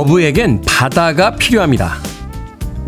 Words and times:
어부에겐 0.00 0.62
바다가 0.62 1.36
필요합니다. 1.36 1.96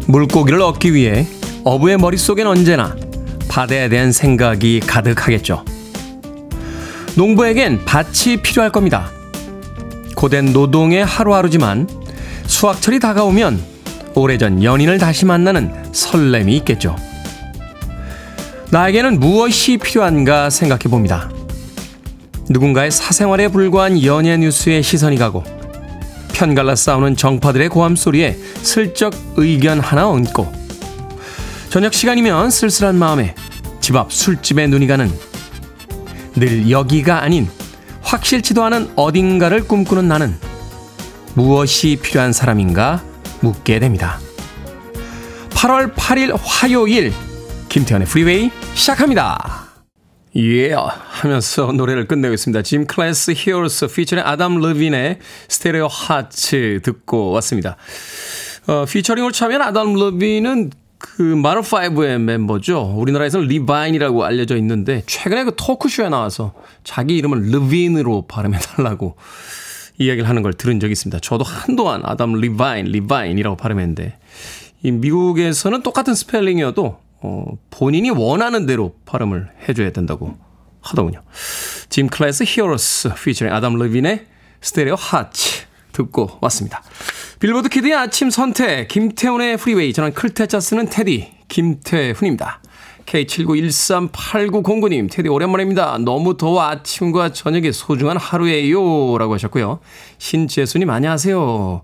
물고기를 0.06 0.62
얻기 0.62 0.94
위해 0.94 1.26
어부의 1.62 1.98
머릿속엔 1.98 2.46
언제나 2.46 2.96
바다에 3.48 3.90
대한 3.90 4.12
생각이 4.12 4.80
가득하겠죠. 4.80 5.62
농부에겐 7.14 7.84
밭이 7.84 8.38
필요할 8.42 8.72
겁니다. 8.72 9.10
고된 10.16 10.54
노동의 10.54 11.04
하루하루지만 11.04 11.86
수확철이 12.46 12.98
다가오면 12.98 13.62
오래전 14.14 14.64
연인을 14.64 14.96
다시 14.96 15.26
만나는 15.26 15.92
설렘이 15.92 16.56
있겠죠. 16.58 16.96
나에게는 18.70 19.20
무엇이 19.20 19.76
필요한가 19.76 20.48
생각해 20.48 20.84
봅니다. 20.84 21.30
누군가의 22.48 22.90
사생활에 22.90 23.48
불과한 23.48 24.02
연예 24.02 24.38
뉴스에 24.38 24.80
시선이 24.80 25.18
가고 25.18 25.44
편갈라 26.42 26.74
싸우는 26.74 27.14
정파들의 27.14 27.68
고함 27.68 27.94
소리에 27.94 28.36
슬쩍 28.62 29.14
의견 29.36 29.78
하나 29.78 30.08
얹고 30.08 30.52
저녁 31.70 31.94
시간이면 31.94 32.50
쓸쓸한 32.50 32.96
마음에 32.96 33.36
집 33.80 33.94
앞 33.94 34.12
술집에 34.12 34.66
눈이 34.66 34.88
가는 34.88 35.08
늘 36.34 36.68
여기가 36.68 37.22
아닌 37.22 37.48
확실치도 38.02 38.64
않은 38.64 38.90
어딘가를 38.96 39.68
꿈꾸는 39.68 40.08
나는 40.08 40.36
무엇이 41.34 41.96
필요한 42.02 42.32
사람인가 42.32 43.04
묻게 43.40 43.78
됩니다. 43.78 44.18
8월 45.50 45.94
8일 45.94 46.36
화요일 46.42 47.12
김태훈의 47.68 48.08
프리웨이 48.08 48.50
시작합니다. 48.74 49.61
예 50.34 50.72
yeah, 50.72 50.76
하면서 51.10 51.72
노래를 51.72 52.08
끝내겠습니다. 52.08 52.62
짐 52.62 52.86
클래스 52.86 53.34
히어로스 53.36 53.88
피처링 53.88 54.24
아담 54.24 54.58
러빈의 54.58 55.18
Stereo 55.48 55.88
Hearts 55.88 56.80
듣고 56.82 57.32
왔습니다. 57.32 57.76
어, 58.66 58.86
featuring으로 58.86 59.30
참여한 59.30 59.60
아담 59.60 59.92
러빈은 59.92 60.70
그 60.96 61.20
마룬 61.20 61.62
5의 61.62 62.18
멤버죠. 62.18 62.94
우리나라에서는 62.96 63.46
리바인이라고 63.46 64.24
알려져 64.24 64.56
있는데 64.56 65.02
최근에 65.06 65.44
그 65.44 65.52
토크쇼에 65.54 66.08
나와서 66.08 66.54
자기 66.82 67.16
이름을 67.16 67.50
르빈으로 67.50 68.26
발음해 68.26 68.58
달라고 68.58 69.16
이야기를 69.98 70.26
하는 70.26 70.42
걸 70.42 70.54
들은 70.54 70.80
적이 70.80 70.92
있습니다. 70.92 71.18
저도 71.20 71.44
한동안 71.44 72.00
아담 72.04 72.34
리바인, 72.34 72.86
리바인이라고 72.86 73.56
발음했는데 73.56 74.18
이 74.84 74.90
미국에서는 74.92 75.82
똑같은 75.82 76.14
스펠링이어도 76.14 76.98
어, 77.22 77.44
본인이 77.70 78.10
원하는 78.10 78.66
대로 78.66 78.96
발음을 79.06 79.50
해줘야 79.68 79.92
된다고 79.92 80.36
하더군요. 80.80 81.22
짐 81.88 82.08
클래스 82.08 82.44
히어로스 82.46 83.14
피처링 83.14 83.52
아담 83.52 83.76
레빈의 83.76 84.26
Stereo 84.60 84.96
Hearts 84.96 85.66
듣고 85.92 86.38
왔습니다. 86.40 86.82
빌보드 87.38 87.68
키드의 87.68 87.94
아침 87.94 88.30
선택 88.30 88.88
김태훈의 88.88 89.56
프리웨이 89.56 89.92
저는 89.92 90.14
클 90.14 90.34
태 90.34 90.48
자 90.48 90.58
쓰는 90.60 90.88
테디 90.88 91.32
김태훈입니다. 91.48 92.60
K79138909님 93.06 95.10
테디 95.10 95.28
오랜만입니다. 95.28 95.98
너무 95.98 96.36
더워 96.36 96.62
아침과 96.62 97.32
저녁에 97.32 97.72
소중한 97.72 98.16
하루예요 98.16 99.18
라고 99.18 99.34
하셨고요. 99.34 99.80
신재수님 100.18 100.88
안녕하세요. 100.88 101.82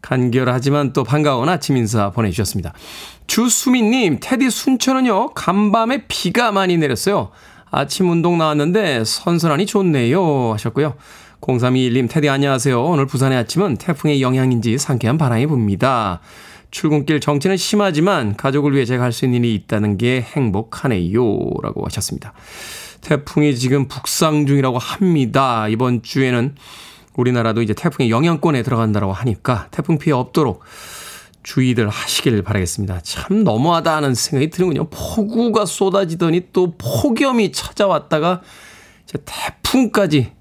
간결하지만 0.00 0.92
또 0.92 1.02
반가운 1.04 1.48
아침 1.48 1.76
인사 1.76 2.10
보내주셨습니다. 2.10 2.72
주수민님, 3.26 4.18
테디 4.20 4.50
순천은요, 4.50 5.30
간밤에 5.34 6.04
비가 6.08 6.52
많이 6.52 6.76
내렸어요. 6.76 7.30
아침 7.70 8.10
운동 8.10 8.36
나왔는데 8.38 9.04
선선하니 9.04 9.66
좋네요. 9.66 10.52
하셨고요. 10.52 10.94
0321님, 11.40 12.08
테디 12.10 12.28
안녕하세요. 12.28 12.82
오늘 12.84 13.06
부산의 13.06 13.38
아침은 13.38 13.76
태풍의 13.78 14.22
영향인지 14.22 14.78
상쾌한 14.78 15.18
바람이 15.18 15.46
붑니다. 15.46 16.20
출근길 16.70 17.20
정체는 17.20 17.56
심하지만 17.56 18.36
가족을 18.36 18.74
위해 18.74 18.84
제가 18.84 19.04
할 19.04 19.12
수 19.12 19.24
있는 19.24 19.44
일이 19.44 19.54
있다는 19.54 19.98
게 19.98 20.22
행복하네요. 20.22 21.22
라고 21.62 21.84
하셨습니다. 21.84 22.32
태풍이 23.00 23.56
지금 23.56 23.88
북상 23.88 24.46
중이라고 24.46 24.78
합니다. 24.78 25.68
이번 25.68 26.02
주에는 26.02 26.54
우리나라도 27.14 27.60
이제 27.60 27.74
태풍의 27.74 28.10
영향권에 28.10 28.62
들어간다고 28.62 29.12
하니까 29.12 29.66
태풍 29.70 29.98
피해 29.98 30.14
없도록 30.14 30.62
주의들 31.42 31.88
하시길 31.88 32.42
바라겠습니다. 32.42 33.00
참 33.02 33.44
너무하다 33.44 33.96
하는 33.96 34.14
생각이 34.14 34.50
드는군요. 34.50 34.88
폭우가 34.90 35.66
쏟아지더니 35.66 36.48
또 36.52 36.74
폭염이 36.76 37.52
찾아왔다가 37.52 38.42
이제 39.04 39.18
태풍까지 39.24 40.32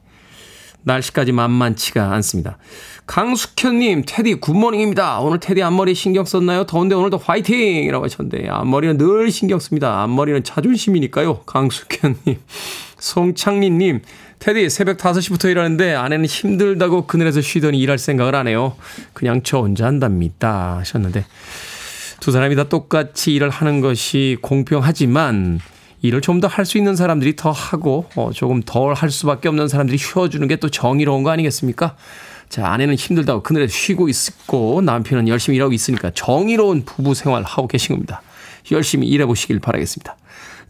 날씨까지 0.84 1.32
만만치가 1.32 2.12
않습니다. 2.14 2.58
강숙현님, 3.06 4.04
테디 4.08 4.36
굿모닝입니다. 4.36 5.20
오늘 5.20 5.40
테디 5.40 5.62
앞머리 5.62 5.94
신경 5.94 6.26
썼나요? 6.26 6.66
더운데 6.66 6.96
오늘도 6.96 7.18
화이팅! 7.18 7.84
이라고 7.84 8.06
하셨는데, 8.06 8.48
앞머리는 8.48 8.98
늘 8.98 9.32
신경 9.32 9.60
씁니다. 9.60 10.02
앞머리는 10.02 10.44
자존심이니까요. 10.44 11.42
강숙현님. 11.42 12.40
송창리님, 13.02 14.02
테디 14.40 14.70
새벽 14.70 14.98
5시부터 14.98 15.50
일하는데 15.52 15.94
아내는 15.96 16.26
힘들다고 16.26 17.08
그늘에서 17.08 17.42
쉬더니 17.42 17.80
일할 17.80 17.98
생각을 17.98 18.36
안 18.36 18.48
해요. 18.48 18.76
그냥 19.14 19.42
저 19.44 19.58
혼자 19.60 19.86
한답니다. 19.88 20.78
하셨는데 20.78 21.26
두 22.20 22.32
사람이 22.32 22.56
다 22.56 22.70
똑같이 22.70 23.34
일을 23.34 23.50
하는 23.50 23.82
것이 23.82 24.38
공평하지만 24.42 25.60
일을 26.04 26.22
좀 26.22 26.40
더 26.40 26.48
할 26.48 26.66
수 26.66 26.78
있는 26.78 26.96
사람들이 26.96 27.36
더 27.36 27.52
하고 27.52 28.06
어, 28.16 28.32
조금 28.34 28.62
덜 28.64 28.94
할 28.94 29.10
수밖에 29.12 29.48
없는 29.50 29.68
사람들이 29.68 29.98
쉬어주는 29.98 30.48
게 30.48 30.56
또 30.56 30.70
정의로운 30.70 31.24
거 31.24 31.32
아니겠습니까? 31.32 31.96
자, 32.50 32.68
아내는 32.68 32.96
힘들다고 32.96 33.44
그늘에 33.44 33.68
쉬고 33.68 34.10
있고 34.10 34.82
남편은 34.82 35.28
열심히 35.28 35.58
일하고 35.58 35.74
있으니까 35.74 36.12
정의로운 36.14 36.86
부부 36.86 37.14
생활 37.16 37.44
하고 37.44 37.68
계신 37.68 37.96
겁니다. 37.96 38.22
열심히 38.72 39.08
일해 39.08 39.26
보시길 39.26 39.60
바라겠습니다. 39.60 40.16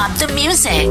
stop 0.00 0.26
the 0.26 0.32
music. 0.32 0.88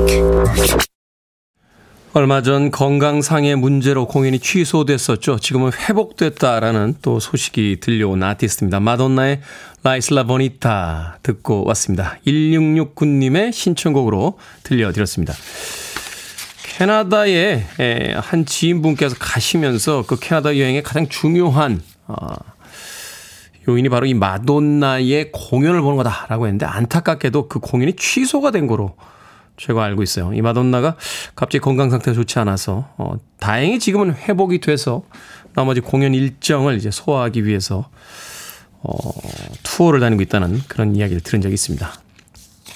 얼마 2.14 2.42
전 2.42 2.70
건강상의 2.70 3.56
문제로 3.56 4.08
공연이 4.08 4.40
취소됐었죠. 4.40 5.40
지금은 5.40 5.72
회복됐다라는 5.74 6.96
또 7.02 7.20
소식이 7.20 7.80
들려온 7.80 8.22
아티스트입니다. 8.22 8.80
마돈나의 8.80 9.42
라이슬라 9.84 10.24
보니타 10.24 11.20
듣고 11.24 11.66
왔습니다. 11.66 12.18
1669님의 12.28 13.52
신청곡으로 13.52 14.38
들려드렸습니다. 14.64 15.34
캐나다에 16.64 17.66
한 18.16 18.46
지인분께서 18.46 19.16
가시면서 19.18 20.06
그 20.06 20.20
캐나다 20.20 20.58
여행의 20.58 20.84
가장 20.84 21.08
중요한 21.10 21.82
어, 22.08 22.16
요인이 23.68 23.90
바로 23.90 24.06
이 24.06 24.14
마돈나의 24.14 25.32
공연을 25.32 25.82
보는 25.82 25.98
거다라고 25.98 26.48
했는데 26.48 26.66
안타깝게도 26.66 27.48
그 27.48 27.60
공연이 27.60 27.96
취소가 27.96 28.52
된 28.52 28.68
거로 28.68 28.96
제가 29.58 29.84
알고 29.84 30.04
있어요. 30.04 30.34
이 30.34 30.42
마돈나가 30.42 30.96
갑자기 31.36 31.60
건강 31.60 31.90
상태가 31.90 32.16
좋지 32.16 32.40
않아서 32.40 32.90
어, 32.98 33.16
다행히 33.40 33.80
지금은 33.80 34.14
회복이 34.14 34.60
돼서 34.60 35.04
나머지 35.54 35.82
공연 35.82 36.14
일정을 36.14 36.78
이제 36.78 36.90
소화하기 36.92 37.46
위해서 37.46 37.90
어, 38.82 38.94
투어를 39.64 40.00
다니고 40.00 40.22
있다는 40.22 40.62
그런 40.68 40.96
이야기를 40.96 41.22
들은 41.22 41.42
적이 41.42 41.56
있습니다. 41.56 41.92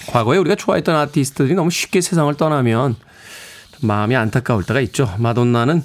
과거에 0.08 0.38
우리가 0.38 0.56
좋아했던 0.56 0.96
아티스트들이 0.96 1.56
너무 1.56 1.70
쉽게 1.70 2.02
세상을 2.02 2.34
떠나면 2.36 2.98
마음이 3.82 4.16
안타까울 4.16 4.66
때가 4.66 4.82
있죠. 4.82 5.14
마돈나는 5.18 5.82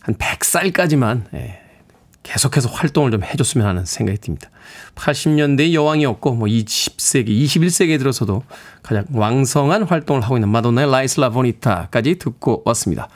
한 0.00 0.14
100살까지만 0.14 1.24
예, 1.34 1.60
계속해서 2.26 2.68
활동을 2.70 3.12
좀 3.12 3.22
해줬으면 3.22 3.66
하는 3.66 3.84
생각이 3.84 4.18
듭니다. 4.18 4.48
80년대의 4.96 5.74
여왕이었고, 5.74 6.34
뭐 6.34 6.48
20세기, 6.48 7.28
21세기에 7.28 7.98
들어서도 7.98 8.42
가장 8.82 9.04
왕성한 9.12 9.84
활동을 9.84 10.22
하고 10.22 10.36
있는 10.36 10.48
마돈나의 10.48 10.90
라이슬라 10.90 11.30
보니타까지 11.30 12.18
듣고 12.18 12.62
왔습니다. 12.64 13.08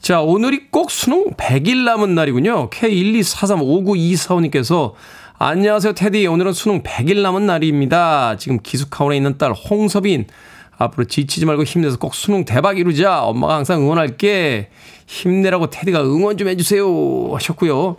자, 0.00 0.20
오늘이 0.20 0.68
꼭 0.70 0.92
수능 0.92 1.32
100일 1.32 1.82
남은 1.84 2.14
날이군요. 2.14 2.70
K124359245님께서 2.70 4.92
안녕하세요, 5.38 5.94
테디. 5.94 6.28
오늘은 6.28 6.52
수능 6.52 6.84
100일 6.84 7.22
남은 7.22 7.46
날입니다. 7.46 8.36
지금 8.36 8.60
기숙하원에 8.62 9.16
있는 9.16 9.36
딸 9.36 9.52
홍서빈. 9.52 10.26
앞으로 10.78 11.06
지치지 11.06 11.44
말고 11.44 11.64
힘내서 11.64 11.98
꼭 11.98 12.14
수능 12.14 12.44
대박 12.44 12.78
이루자. 12.78 13.24
엄마가 13.24 13.56
항상 13.56 13.80
응원할게. 13.80 14.70
힘내라고 15.06 15.70
테디가 15.70 16.04
응원 16.04 16.36
좀 16.36 16.46
해주세요. 16.48 17.32
하셨고요. 17.34 17.96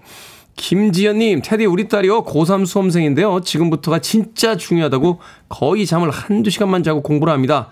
김지연님, 0.55 1.41
테디 1.43 1.65
우리 1.65 1.87
딸이요. 1.87 2.23
고3 2.23 2.65
수험생인데요. 2.65 3.41
지금부터가 3.41 3.99
진짜 3.99 4.55
중요하다고 4.55 5.19
거의 5.49 5.85
잠을 5.85 6.09
한두 6.11 6.49
시간만 6.49 6.83
자고 6.83 7.01
공부를 7.01 7.33
합니다. 7.33 7.69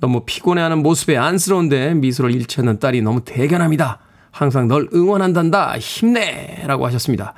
너무 0.00 0.22
피곤해하는 0.26 0.82
모습에 0.82 1.16
안쓰러운데 1.16 1.94
미소를 1.94 2.34
잃지 2.34 2.60
않는 2.60 2.80
딸이 2.80 3.02
너무 3.02 3.22
대견합니다. 3.24 4.00
항상 4.32 4.66
널 4.66 4.88
응원한단다. 4.92 5.78
힘내! 5.78 6.64
라고 6.66 6.84
하셨습니다. 6.86 7.34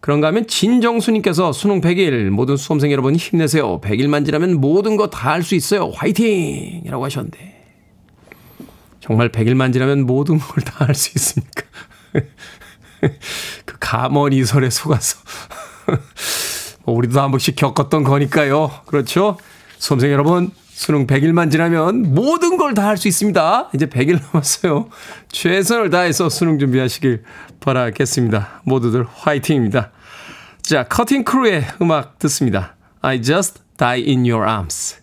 그런가 0.00 0.28
하면 0.28 0.46
진정수님께서 0.46 1.52
수능 1.52 1.80
100일 1.82 2.30
모든 2.30 2.56
수험생 2.56 2.90
여러분 2.90 3.14
힘내세요. 3.16 3.80
100일만 3.82 4.24
지나면 4.24 4.60
모든 4.60 4.96
거 4.96 5.08
다 5.10 5.28
할 5.34 5.42
수 5.42 5.54
있어요. 5.56 5.90
화이팅! 5.94 6.82
이라고 6.86 7.04
하셨는데. 7.04 7.56
정말 9.00 9.30
100일만 9.30 9.72
지나면 9.74 10.06
모든 10.06 10.38
걸 10.38 10.64
다 10.64 10.86
할 10.86 10.94
수 10.94 11.10
있습니까? 11.16 11.62
그 13.64 13.76
가머니설에 13.80 14.70
속아서. 14.70 15.18
뭐 16.84 16.94
우리도 16.96 17.20
한 17.20 17.30
번씩 17.30 17.56
겪었던 17.56 18.02
거니까요. 18.04 18.70
그렇죠? 18.86 19.38
수험생 19.78 20.10
여러분, 20.10 20.50
수능 20.70 21.06
100일만 21.06 21.50
지나면 21.50 22.14
모든 22.14 22.56
걸 22.56 22.74
다 22.74 22.82
할 22.86 22.96
수 22.96 23.08
있습니다. 23.08 23.70
이제 23.74 23.86
100일 23.86 24.20
남았어요. 24.32 24.88
최선을 25.30 25.90
다해서 25.90 26.28
수능 26.28 26.58
준비하시길 26.58 27.24
바라겠습니다. 27.60 28.62
모두들 28.64 29.06
화이팅입니다. 29.12 29.90
자, 30.62 30.84
커팅 30.84 31.24
크루의 31.24 31.66
음악 31.82 32.18
듣습니다. 32.18 32.76
I 33.00 33.20
just 33.22 33.60
die 33.76 34.02
in 34.06 34.20
your 34.20 34.48
arms. 34.48 34.96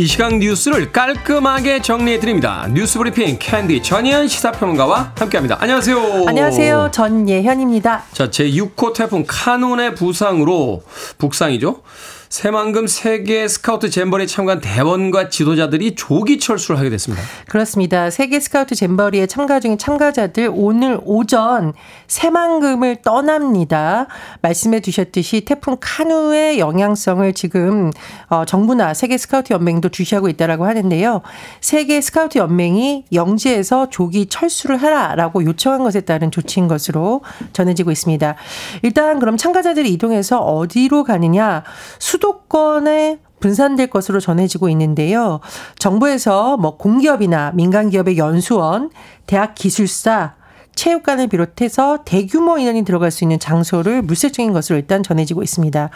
이 0.00 0.06
시각 0.06 0.38
뉴스를 0.38 0.92
깔끔하게 0.92 1.82
정리해드립니다. 1.82 2.66
뉴스 2.72 2.96
브리핑 2.96 3.36
캔디 3.38 3.82
전예현 3.82 4.28
시사평론가와 4.28 5.12
함께합니다. 5.14 5.58
안녕하세요. 5.60 6.24
안녕하세요. 6.26 6.88
전예현입니다. 6.90 8.04
자, 8.14 8.30
제6호 8.30 8.94
태풍 8.94 9.24
카눈의 9.28 9.94
부상으로 9.96 10.82
북상이죠. 11.18 11.82
새만금 12.30 12.86
세계 12.86 13.48
스카우트 13.48 13.90
잼버리에 13.90 14.24
참가한 14.24 14.60
대원과 14.60 15.30
지도자들이 15.30 15.96
조기 15.96 16.38
철수를 16.38 16.78
하게 16.78 16.88
됐습니다. 16.90 17.24
그렇습니다. 17.48 18.08
세계 18.08 18.38
스카우트 18.38 18.76
잼버리에 18.76 19.26
참가 19.26 19.58
중인 19.58 19.78
참가자들 19.78 20.48
오늘 20.54 21.00
오전 21.02 21.72
새만금을 22.06 23.02
떠납니다. 23.02 24.06
말씀해 24.42 24.80
주셨듯이 24.80 25.40
태풍 25.40 25.76
카눈의 25.80 26.60
영향권을 26.60 27.32
지금 27.32 27.90
어, 28.28 28.44
정부나 28.44 28.94
세계 28.94 29.18
스카우트 29.18 29.52
연맹도 29.52 29.88
주시하고 29.88 30.28
있다라고 30.28 30.66
하는데요. 30.66 31.22
세계 31.60 32.00
스카우트 32.00 32.38
연맹이 32.38 33.06
영지에서 33.12 33.90
조기 33.90 34.26
철수를 34.26 34.76
하라라고 34.76 35.44
요청한 35.44 35.82
것에 35.82 36.02
따른 36.02 36.30
조치인 36.30 36.68
것으로 36.68 37.22
전해지고 37.52 37.90
있습니다. 37.90 38.36
일단 38.82 39.18
그럼 39.18 39.36
참가자들이 39.36 39.92
이동해서 39.92 40.38
어디로 40.38 41.02
가느냐? 41.02 41.64
수 41.98 42.19
수도권에 42.20 43.18
분산될 43.40 43.88
것으로 43.88 44.20
전해지고 44.20 44.68
있는데요. 44.68 45.40
정부에서 45.78 46.58
뭐 46.58 46.76
공기업이나 46.76 47.52
민간 47.54 47.88
기업의 47.88 48.18
연수원, 48.18 48.90
대학 49.26 49.54
기술사, 49.54 50.34
체육관을 50.74 51.26
비롯해서 51.28 52.04
대규모 52.04 52.58
인원이 52.58 52.84
들어갈 52.84 53.10
수 53.10 53.24
있는 53.24 53.38
장소를 53.38 54.02
물색 54.02 54.34
중인 54.34 54.52
것으로 54.52 54.78
일단 54.78 55.02
전해지고 55.02 55.42
있습니다. 55.42 55.90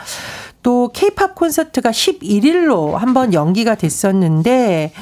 또 0.62 0.90
케이팝 0.92 1.34
콘서트가 1.34 1.90
11일로 1.90 2.92
한번 2.92 3.34
연기가 3.34 3.74
됐었는데 3.74 4.92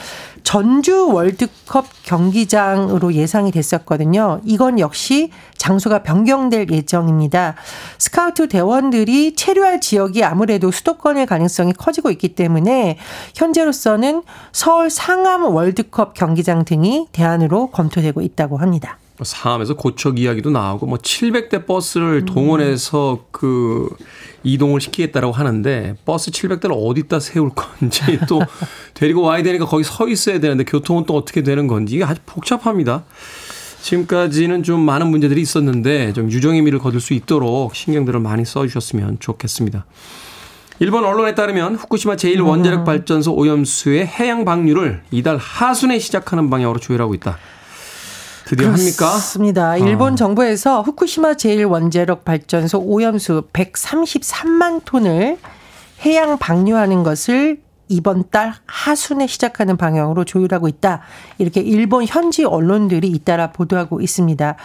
전주 0.43 1.09
월드컵 1.09 1.87
경기장으로 2.03 3.15
예상이 3.15 3.51
됐었거든요. 3.51 4.41
이건 4.45 4.79
역시 4.79 5.31
장소가 5.57 6.03
변경될 6.03 6.71
예정입니다. 6.71 7.55
스카우트 7.99 8.49
대원들이 8.49 9.37
체류할 9.37 9.81
지역이 9.81 10.25
아무래도 10.25 10.71
수도권의 10.71 11.27
가능성이 11.27 11.73
커지고 11.73 12.11
있기 12.11 12.35
때문에 12.35 12.99
현재로서는 13.35 14.23
서울 14.53 14.91
상암 14.91 15.45
월드컵 15.45 16.15
경기장 16.15 16.65
등이 16.65 17.09
대안으로 17.13 17.69
검토되고 17.69 18.21
있다고 18.21 18.59
합니다. 18.59 18.99
상암에서 19.23 19.75
고척 19.75 20.19
이야기도 20.19 20.51
나오고 20.51 20.87
뭐 20.87 20.99
700대 20.99 21.67
버스를 21.67 22.25
동원해서 22.25 23.27
그 23.31 23.89
이동을 24.43 24.81
시키겠다라고 24.81 25.33
하는데 25.33 25.97
버스 26.05 26.31
700대를 26.31 26.73
어디다 26.73 27.21
세울 27.21 27.51
건지 27.51 28.19
또 28.29 28.41
데리고 28.95 29.23
와야 29.23 29.43
되니까 29.43 29.67
거기 29.67 29.85
서 29.85 30.09
있어야 30.09 30.41
되는데 30.41 30.65
교통은 30.65 31.05
또 31.07 31.15
어떻게 31.15 31.43
되는 31.43 31.67
건지 31.67 31.95
이게 31.95 32.05
아주 32.05 32.21
복잡합니다. 32.27 33.05
지금까지는 33.83 34.63
좀 34.63 34.81
많은 34.81 35.09
문제들이 35.09 35.41
있었는데 35.41 36.13
좀 36.13 36.31
유정의 36.31 36.63
미를 36.63 36.79
거둘 36.79 37.01
수 37.01 37.15
있도록 37.15 37.75
신경들을 37.75 38.21
많이 38.21 38.45
써주셨으면 38.45 39.19
좋겠습니다. 39.19 39.85
일본 40.79 41.05
언론에 41.05 41.35
따르면 41.35 41.77
후쿠시마 41.77 42.17
제1원자력 42.17 42.85
발전소 42.85 43.35
오염수의 43.35 44.07
해양 44.07 44.45
방류를 44.45 45.03
이달 45.11 45.37
하순에 45.37 45.99
시작하는 45.99 46.49
방향으로 46.49 46.81
조율하고 46.81 47.15
있다. 47.15 47.39
드디어 48.45 48.69
합니까? 48.69 49.09
그렇습니다. 49.09 49.77
일본 49.77 50.13
어. 50.13 50.17
정부에서 50.17 50.83
후쿠시마 50.83 51.35
제1원자력 51.35 52.25
발전소 52.25 52.79
오염수 52.81 53.49
133만 53.53 54.83
톤을 54.85 55.39
해양 56.05 56.39
방류하는 56.39 57.03
것을 57.03 57.61
이번 57.89 58.25
달 58.31 58.55
하순에 58.67 59.27
시작하는 59.27 59.77
방향으로 59.77 60.25
조율하고 60.25 60.67
있다. 60.67 61.03
이렇게 61.39 61.61
일본 61.61 62.07
현지 62.07 62.45
언론들이 62.45 63.09
잇따라 63.09 63.53
보도하고 63.53 64.01
있습니다. 64.01 64.57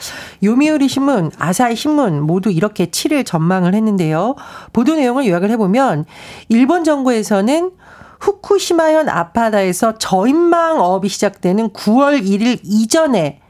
요미우리 0.44 0.88
신문, 0.88 1.32
아사히 1.38 1.76
신문 1.76 2.22
모두 2.22 2.50
이렇게 2.50 2.86
7일 2.86 3.26
전망을 3.26 3.76
했는데요. 3.76 4.36
보도 4.72 4.96
내용을 4.96 5.28
요약을 5.28 5.50
해보면 5.52 6.06
일본 6.48 6.86
정부에서는 6.86 7.72
후쿠시마현 8.20 9.10
아파다에서 9.10 9.98
저인망업이 9.98 11.10
시작되는 11.10 11.70
9월 11.70 12.24
1일 12.26 12.60
이전에 12.64 13.42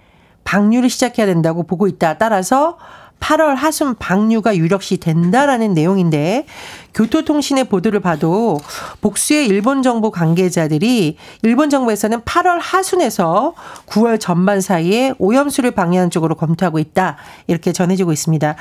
방류를 0.48 0.90
시작해야 0.90 1.26
된다고 1.26 1.64
보고 1.64 1.88
있다. 1.88 2.18
따라서 2.18 2.78
8월 3.20 3.56
하순 3.56 3.96
방류가 3.96 4.56
유력시 4.56 4.98
된다라는 4.98 5.74
내용인데 5.74 6.46
교토통신의 6.94 7.66
보도를 7.66 8.00
봐도 8.00 8.60
복수의 9.02 9.48
일본 9.48 9.82
정부 9.82 10.10
관계자들이 10.12 11.18
일본 11.42 11.70
정부에서는 11.70 12.22
8월 12.22 12.60
하순에서 12.62 13.56
9월 13.88 14.20
전반 14.20 14.62
사이에 14.62 15.14
오염수를 15.18 15.72
방해하는 15.72 16.12
쪽으로 16.12 16.36
검토하고 16.36 16.80
있다. 16.80 17.18
이렇게 17.48 17.74
전해지고 17.74 18.14
있습니다. 18.14 18.56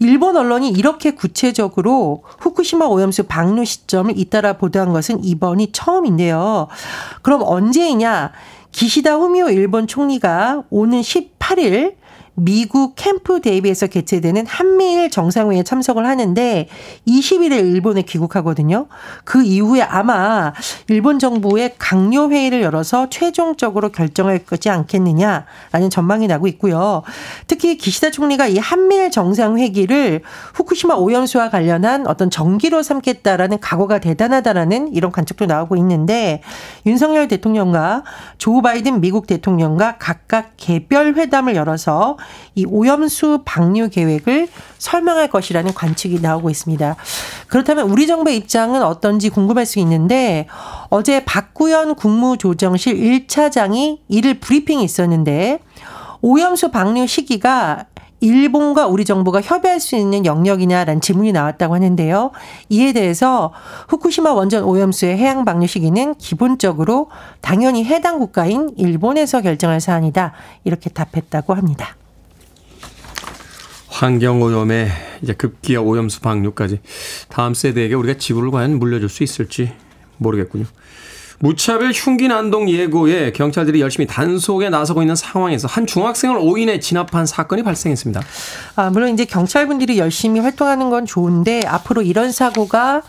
일본 0.00 0.36
언론이 0.36 0.70
이렇게 0.70 1.12
구체적으로 1.12 2.24
후쿠시마 2.40 2.86
오염수 2.86 3.24
방류 3.24 3.64
시점을 3.64 4.18
잇따라 4.18 4.54
보도한 4.54 4.92
것은 4.92 5.24
이번이 5.24 5.72
처음인데요. 5.72 6.68
그럼 7.22 7.42
언제이냐? 7.44 8.32
기시다 8.72 9.16
후미오 9.16 9.50
일본 9.50 9.86
총리가 9.86 10.64
오는 10.70 11.00
18일 11.00 11.94
미국 12.42 12.94
캠프 12.96 13.40
데이비에서 13.40 13.86
개최되는 13.86 14.46
한미일 14.46 15.10
정상회의에 15.10 15.62
참석을 15.62 16.06
하는데 16.06 16.68
21일 17.06 17.52
일본에 17.52 18.02
귀국하거든요. 18.02 18.86
그 19.24 19.42
이후에 19.42 19.82
아마 19.82 20.54
일본 20.88 21.18
정부의 21.18 21.74
강요 21.78 22.30
회의를 22.30 22.62
열어서 22.62 23.10
최종적으로 23.10 23.90
결정할 23.90 24.38
거지 24.38 24.70
않겠느냐라는 24.70 25.90
전망이 25.90 26.26
나고 26.28 26.46
있고요. 26.48 27.02
특히 27.46 27.76
기시다 27.76 28.10
총리가 28.10 28.46
이 28.46 28.56
한미일 28.56 29.10
정상회기를 29.10 30.22
후쿠시마 30.54 30.94
오염수와 30.94 31.50
관련한 31.50 32.06
어떤 32.06 32.30
정기로 32.30 32.82
삼겠다라는 32.82 33.60
각오가 33.60 33.98
대단하다라는 33.98 34.94
이런 34.94 35.12
관측도 35.12 35.44
나오고 35.44 35.76
있는데 35.76 36.42
윤석열 36.86 37.28
대통령과 37.28 38.04
조 38.38 38.62
바이든 38.62 39.02
미국 39.02 39.26
대통령과 39.26 39.96
각각 39.98 40.52
개별 40.56 41.14
회담을 41.14 41.54
열어서 41.54 42.16
이 42.54 42.64
오염수 42.66 43.42
방류 43.44 43.90
계획을 43.90 44.48
설명할 44.78 45.28
것이라는 45.28 45.72
관측이 45.74 46.20
나오고 46.20 46.50
있습니다. 46.50 46.96
그렇다면 47.48 47.90
우리 47.90 48.06
정부의 48.06 48.36
입장은 48.36 48.82
어떤지 48.82 49.28
궁금할 49.30 49.66
수 49.66 49.78
있는데 49.80 50.46
어제 50.88 51.24
박구현 51.24 51.94
국무조정실 51.94 52.96
1차장이 52.96 53.98
이를 54.08 54.40
브리핑이 54.40 54.82
있었는데 54.84 55.60
오염수 56.22 56.70
방류 56.70 57.06
시기가 57.06 57.86
일본과 58.20 58.86
우리 58.86 59.04
정부가 59.04 59.40
협의할 59.40 59.80
수 59.80 59.96
있는 59.96 60.26
영역이냐라는 60.26 61.00
질문이 61.00 61.32
나왔다고 61.32 61.74
하는데요. 61.74 62.32
이에 62.68 62.92
대해서 62.92 63.52
후쿠시마 63.88 64.32
원전 64.32 64.64
오염수의 64.64 65.16
해양 65.16 65.44
방류 65.44 65.66
시기는 65.66 66.14
기본적으로 66.16 67.10
당연히 67.40 67.84
해당 67.84 68.18
국가인 68.18 68.70
일본에서 68.76 69.40
결정할 69.40 69.80
사안이다. 69.80 70.32
이렇게 70.64 70.90
답했다고 70.90 71.54
합니다. 71.54 71.96
환경 74.00 74.40
오염에 74.40 74.88
이제 75.20 75.34
급기야 75.34 75.80
오염수 75.80 76.22
방류까지 76.22 76.80
다음 77.28 77.52
세대에게 77.52 77.94
우리가 77.94 78.18
지구를 78.18 78.50
과연 78.50 78.78
물려줄 78.78 79.10
수 79.10 79.22
있을지 79.22 79.74
모르겠군요. 80.16 80.64
무차별 81.38 81.90
흉기 81.92 82.26
난동 82.28 82.70
예고에 82.70 83.32
경찰들이 83.32 83.82
열심히 83.82 84.06
단속에 84.06 84.70
나서고 84.70 85.02
있는 85.02 85.14
상황에서 85.14 85.68
한 85.68 85.86
중학생을 85.86 86.38
오인해 86.38 86.80
진압한 86.80 87.26
사건이 87.26 87.62
발생했습니다. 87.62 88.22
아, 88.76 88.88
물론 88.88 89.12
이제 89.12 89.26
경찰분들이 89.26 89.98
열심히 89.98 90.40
활동하는 90.40 90.88
건 90.88 91.04
좋은데 91.04 91.66
앞으로 91.66 92.00
이런 92.00 92.32
사고가 92.32 93.02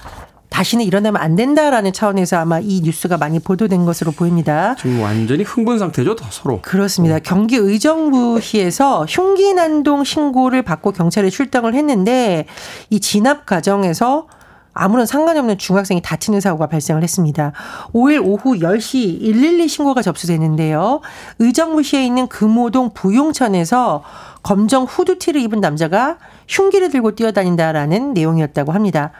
다시는 0.51 0.85
일어나면 0.85 1.19
안 1.19 1.35
된다라는 1.35 1.93
차원에서 1.93 2.37
아마 2.37 2.59
이 2.59 2.81
뉴스가 2.83 3.17
많이 3.17 3.39
보도된 3.39 3.85
것으로 3.85 4.11
보입니다. 4.11 4.75
지금 4.75 5.01
완전히 5.01 5.43
흥분 5.43 5.79
상태죠, 5.79 6.15
서로. 6.29 6.61
그렇습니다. 6.61 7.19
경기 7.19 7.55
의정부시에서 7.55 9.05
흉기 9.07 9.53
난동 9.53 10.03
신고를 10.03 10.61
받고 10.61 10.91
경찰에 10.91 11.29
출동을 11.29 11.73
했는데 11.73 12.45
이 12.89 12.99
진압 12.99 13.45
과정에서 13.45 14.27
아무런 14.73 15.05
상관이 15.05 15.39
없는 15.39 15.57
중학생이 15.57 16.01
다치는 16.01 16.41
사고가 16.41 16.67
발생을 16.67 17.01
했습니다. 17.01 17.53
5일 17.93 18.21
오후 18.23 18.57
10시 18.59 19.21
112 19.21 19.67
신고가 19.67 20.01
접수됐는데요. 20.01 21.01
의정부시에 21.39 22.05
있는 22.05 22.27
금호동 22.27 22.93
부용천에서 22.93 24.03
검정 24.43 24.83
후드티를 24.83 25.41
입은 25.41 25.61
남자가 25.61 26.17
흉기를 26.47 26.89
들고 26.89 27.15
뛰어다닌다라는 27.15 28.13
내용이었다고 28.13 28.71
합니다. 28.73 29.11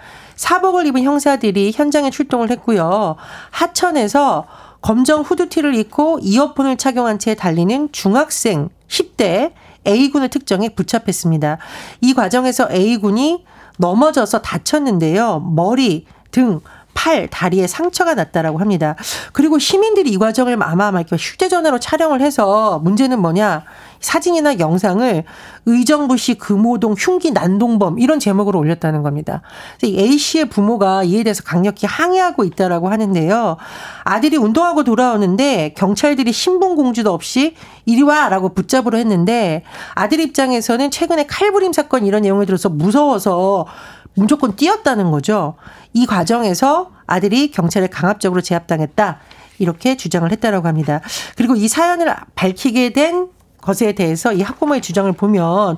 사복을 0.42 0.88
입은 0.88 1.04
형사들이 1.04 1.72
현장에 1.72 2.10
출동을 2.10 2.50
했고요. 2.50 3.16
하천에서 3.52 4.48
검정 4.82 5.22
후드티를 5.22 5.76
입고 5.76 6.18
이어폰을 6.24 6.78
착용한 6.78 7.20
채 7.20 7.36
달리는 7.36 7.90
중학생 7.92 8.70
10대 8.88 9.52
A군을 9.86 10.30
특정해 10.30 10.70
붙잡혔습니다. 10.70 11.60
이 12.02 12.16
과정에서 12.16 12.70
A군이 12.72 13.46
넘어져서 13.78 14.42
다쳤는데요. 14.42 15.42
머리, 15.42 16.08
등, 16.32 16.60
팔, 16.96 17.28
다리에 17.28 17.68
상처가 17.68 18.16
났다라고 18.16 18.58
합니다. 18.58 18.96
그리고 19.34 19.60
시민들이 19.60 20.10
이 20.10 20.18
과정을 20.18 20.58
아마 20.64 20.92
막 20.92 21.06
휴대전화로 21.08 21.80
촬영을 21.80 22.20
해서 22.20 22.80
문제는 22.80 23.20
뭐냐. 23.20 23.64
사진이나 24.02 24.60
영상을 24.60 25.24
의정부시 25.66 26.36
금호동 26.36 26.96
흉기 26.98 27.32
난동범 27.32 28.00
이런 28.00 28.20
제목으로 28.20 28.60
올렸다는 28.60 29.04
겁니다. 29.04 29.42
A 29.84 30.18
씨의 30.18 30.50
부모가 30.50 31.04
이에 31.04 31.24
대해서 31.24 31.44
강력히 31.44 31.86
항의하고 31.86 32.44
있다라고 32.44 32.90
하는데요. 32.90 33.58
아들이 34.04 34.38
운동하고 34.38 34.84
돌아오는데 34.84 35.74
경찰들이 35.78 36.32
신분 36.32 36.76
공지도 36.76 37.14
없이 37.14 37.56
이리 37.86 38.02
와라고 38.02 38.54
붙잡으러 38.54 38.98
했는데 38.98 39.64
아들 39.94 40.20
입장에서는 40.20 40.92
최근에 40.92 41.28
칼부림 41.28 41.72
사건 41.72 42.06
이런 42.06 42.24
내용을 42.24 42.46
들어서 42.46 42.70
무서워서 42.70 43.68
무조건 44.16 44.56
뛰었다는 44.56 45.12
거죠. 45.12 45.56
이 45.94 46.06
과정에서 46.06 46.92
아들이 47.06 47.52
경찰에 47.52 47.88
강압적으로 47.88 48.42
제압당했다. 48.42 49.20
이렇게 49.60 49.96
주장을 49.96 50.30
했다라고 50.32 50.68
합니다. 50.68 51.02
그리고 51.36 51.56
이 51.56 51.68
사연을 51.68 52.14
밝히게 52.36 52.94
된 52.94 53.28
것에 53.62 53.94
대해서 53.94 54.34
이 54.34 54.42
학부모의 54.42 54.82
주장을 54.82 55.12
보면 55.14 55.78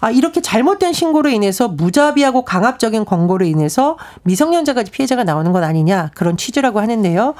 아 0.00 0.10
이렇게 0.10 0.40
잘못된 0.40 0.92
신고로 0.92 1.30
인해서 1.30 1.68
무자비하고 1.68 2.44
강압적인 2.44 3.04
권고로 3.04 3.44
인해서 3.44 3.96
미성년자까지 4.24 4.90
피해자가 4.90 5.24
나오는 5.24 5.52
것 5.52 5.62
아니냐 5.62 6.10
그런 6.14 6.36
취지라고 6.36 6.80
하는데요. 6.80 7.34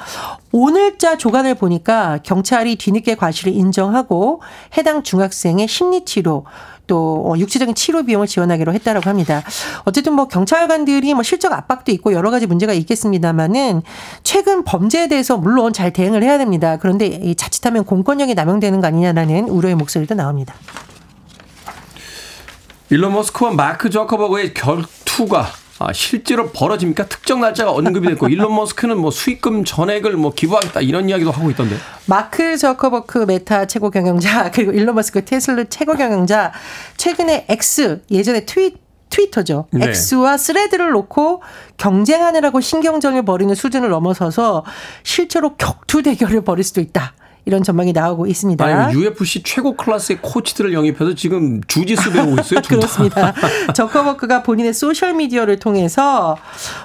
오늘자 0.53 1.17
조간을 1.17 1.55
보니까 1.55 2.19
경찰이 2.23 2.77
뒤늦게 2.77 3.17
과실을 3.17 3.53
인정하고 3.53 4.43
해당 4.77 5.03
중학생의 5.03 5.67
심리치료 5.69 6.45
또 6.87 7.25
어, 7.27 7.39
육체적인 7.39 7.75
치료 7.75 8.03
비용을 8.03 8.27
지원하기로 8.27 8.73
했다라고 8.75 9.09
합니다. 9.09 9.43
어쨌든 9.85 10.15
뭐 10.15 10.29
경찰관들이 10.29 11.15
뭐 11.15 11.23
실적 11.23 11.53
압박도 11.53 11.93
있고 11.93 12.12
여러 12.12 12.31
가지 12.31 12.47
문제가 12.47 12.73
있겠습니다만은 12.73 13.83
최근 14.23 14.65
범죄에 14.65 15.09
대해서 15.09 15.37
물론 15.37 15.73
잘 15.73 15.93
대응을 15.93 16.23
해야 16.23 16.39
됩니다. 16.39 16.77
그런데 16.79 17.35
자칫하면 17.35 17.85
공권력이 17.85 18.35
남용되는 18.35 18.81
거 18.81 18.87
아니냐라는 18.87 19.49
우려의 19.49 19.75
목소리도 19.77 20.15
나옵니다. 20.15 20.55
일론 22.91 23.15
머스크와 23.15 23.53
마크 23.53 23.89
저커버그의 23.89 24.53
결투가 24.53 25.62
아, 25.83 25.93
실제로 25.93 26.51
벌어집니까? 26.51 27.07
특정 27.07 27.41
날짜가 27.41 27.73
언급이 27.73 28.09
됐고 28.09 28.29
일론 28.29 28.55
머스크는 28.55 28.99
뭐 28.99 29.11
수익금 29.11 29.65
전액을 29.65 30.12
뭐 30.12 30.33
기부하겠다 30.33 30.81
이런 30.81 31.09
이야기도 31.09 31.31
하고 31.31 31.51
있던데. 31.51 31.77
마크 32.07 32.57
저커버그 32.57 33.19
메타 33.27 33.67
최고 33.67 33.91
경영자 33.91 34.51
그리고 34.55 34.73
일론 34.73 34.95
머스크 34.95 35.25
테슬라 35.25 35.65
최고 35.65 35.95
경영자 35.95 36.53
최근에 36.97 37.47
X 37.49 38.03
예전에 38.11 38.45
트윗 38.47 38.81
트위터죠. 39.11 39.67
네. 39.73 39.91
X와 39.91 40.39
스레드를 40.39 40.91
놓고 40.93 41.43
경쟁하느라고 41.77 42.61
신경전을 42.62 43.25
벌이는 43.27 43.55
수준을 43.55 43.91
넘어서서 43.91 44.65
실제로 45.03 45.55
격투 45.57 46.03
대결을 46.03 46.43
벌일 46.43 46.65
수도 46.65 46.81
있다. 46.81 47.12
이런 47.44 47.62
전망이 47.62 47.92
나오고 47.92 48.26
있습니다. 48.26 48.64
아니, 48.64 48.94
UFC 48.94 49.42
최고 49.42 49.76
클래스의 49.76 50.18
코치들을 50.22 50.72
영입해서 50.72 51.14
지금 51.14 51.61
주짓수 51.66 52.12
배우고 52.12 52.40
있어요. 52.40 52.61
그렇습니다. 52.68 53.32
저커버크가 53.75 54.42
본인의 54.42 54.75
소셜 54.75 55.14
미디어를 55.14 55.58
통해서 55.58 56.37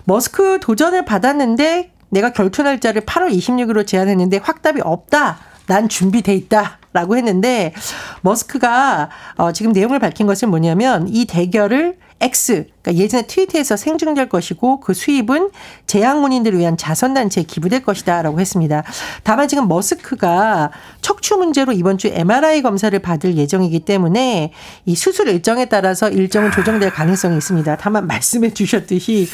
머스크 0.05 0.59
도전을 0.59 1.05
받았는데 1.05 1.91
내가 2.09 2.31
결투 2.31 2.63
날짜를 2.63 3.01
8월 3.01 3.31
26일로 3.31 3.85
제안했는데 3.85 4.37
확답이 4.37 4.81
없다. 4.81 5.37
난 5.67 5.89
준비돼 5.89 6.33
있다. 6.33 6.79
라고 6.93 7.15
했는데 7.15 7.73
머스크가 8.21 9.09
어 9.35 9.51
지금 9.51 9.71
내용을 9.71 9.99
밝힌 9.99 10.25
것은 10.25 10.49
뭐냐면 10.49 11.07
이 11.07 11.25
대결을 11.25 11.97
X 12.19 12.67
그러니까 12.81 13.03
예전에 13.03 13.27
트위터에서 13.27 13.75
생중계될 13.75 14.29
것이고 14.29 14.79
그 14.79 14.93
수입은 14.93 15.51
재향문인들을 15.85 16.57
위한 16.57 16.77
자선단체에 16.77 17.43
기부될 17.43 17.83
것이다 17.83 18.21
라고 18.21 18.39
했습니다. 18.39 18.83
다만 19.23 19.47
지금 19.47 19.67
머스크가 19.67 20.71
척추 21.01 21.35
문제로 21.37 21.73
이번 21.73 21.97
주 21.97 22.07
MRI 22.07 22.61
검사를 22.61 22.97
받을 22.99 23.37
예정이기 23.37 23.81
때문에 23.81 24.51
이 24.85 24.95
수술 24.95 25.27
일정에 25.27 25.65
따라서 25.65 26.09
일정은 26.09 26.51
조정될 26.51 26.91
가능성이 26.91 27.37
있습니다. 27.37 27.77
다만 27.77 28.07
말씀해 28.07 28.53
주셨듯이 28.53 29.27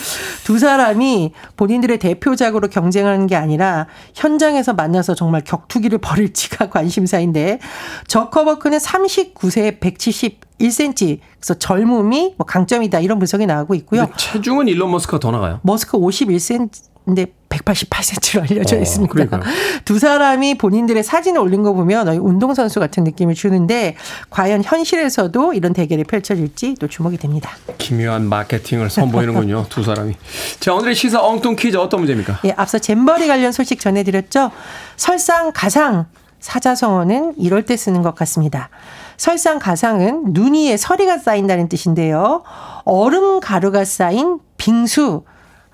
두 0.44 0.60
사람이 0.60 1.32
본인들의 1.56 2.00
대표작으로 2.00 2.68
경쟁하는 2.68 3.28
게 3.28 3.36
아니라 3.36 3.88
현장에서 4.14 4.74
만나서 4.74 5.16
정말 5.16 5.44
격투기를 5.44 6.00
벌일지가 6.00 6.70
관심사인데 6.72 7.60
저커버크는 8.08 8.78
39세 8.78 9.80
170 9.80 10.54
1cm. 10.60 11.20
그래서 11.40 11.54
젊음이 11.56 12.36
뭐 12.38 12.46
강점이다 12.46 13.00
이런 13.00 13.20
분석이 13.20 13.46
나오고 13.46 13.76
있고요. 13.76 14.08
체중은 14.16 14.68
일론 14.70 14.92
머스크가 14.92 15.20
더 15.20 15.32
나가요. 15.32 15.60
머스크 15.64 15.98
51cm. 15.98 16.93
인데 17.06 17.28
188cm로 17.50 18.50
알려져 18.50 18.78
어, 18.78 18.80
있습니다. 18.80 19.38
어, 19.38 19.42
두 19.86 20.00
사람이 20.00 20.58
본인들의 20.58 21.04
사진을 21.04 21.40
올린 21.40 21.62
거 21.64 21.74
보면 21.74 22.08
운동선수 22.08 22.80
같은 22.80 23.04
느낌을 23.04 23.36
주는데 23.36 23.96
과연 24.30 24.64
현실에서도 24.64 25.54
이런 25.54 25.74
대결이 25.74 26.04
펼쳐질지 26.06 26.76
또 26.80 26.88
주목이 26.88 27.18
됩니다. 27.18 27.52
기묘한 27.78 28.28
마케팅을 28.28 28.90
선보이는군요. 28.90 29.66
두 29.70 29.84
사람이. 29.84 30.16
자, 30.60 30.74
오늘의 30.74 30.96
시사 30.96 31.22
엉뚱 31.22 31.56
퀴즈 31.56 31.78
어떤 31.78 32.00
문제입니까? 32.02 32.40
예, 32.46 32.54
앞서 32.56 32.80
잼버리 32.80 33.28
관련 33.28 33.52
소식 33.52 33.80
전해드렸죠. 33.80 34.52
설상 34.96 35.52
가상 35.54 36.06
사자성어는 36.40 37.36
이럴 37.38 37.66
때 37.66 37.78
쓰는 37.78 38.02
것 38.02 38.16
같습니다. 38.16 38.70
설상 39.16 39.60
가상은 39.60 40.34
눈 40.34 40.54
위에 40.54 40.76
서리가 40.76 41.18
쌓인다는 41.18 41.70
뜻인데요. 41.70 42.44
얼음 42.84 43.40
가루가 43.40 43.86
쌓인 43.86 44.40
빙수. 44.58 45.24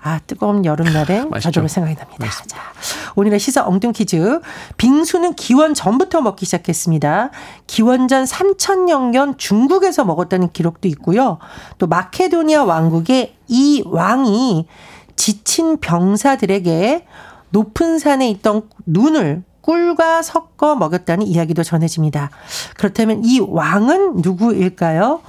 아, 0.02 0.18
뜨거운 0.26 0.64
여름날에 0.64 1.24
자주 1.40 1.66
생각이 1.66 1.94
납니다. 1.96 2.26
자, 2.46 2.58
오늘의 3.16 3.38
시사 3.38 3.66
엉뚱 3.66 3.92
퀴즈. 3.92 4.40
빙수는 4.76 5.34
기원 5.34 5.74
전부터 5.74 6.22
먹기 6.22 6.46
시작했습니다. 6.46 7.30
기원 7.66 8.08
전 8.08 8.24
3000년 8.24 9.36
중국에서 9.36 10.04
먹었다는 10.04 10.52
기록도 10.52 10.88
있고요. 10.88 11.38
또 11.78 11.86
마케도니아 11.86 12.64
왕국의 12.64 13.34
이 13.48 13.82
왕이 13.86 14.66
지친 15.16 15.78
병사들에게 15.78 17.06
높은 17.50 17.98
산에 17.98 18.30
있던 18.30 18.68
눈을 18.86 19.42
꿀과 19.60 20.22
섞어 20.22 20.76
먹였다는 20.76 21.26
이야기도 21.26 21.62
전해집니다. 21.62 22.30
그렇다면 22.76 23.22
이 23.24 23.40
왕은 23.40 24.16
누구일까요? 24.16 25.20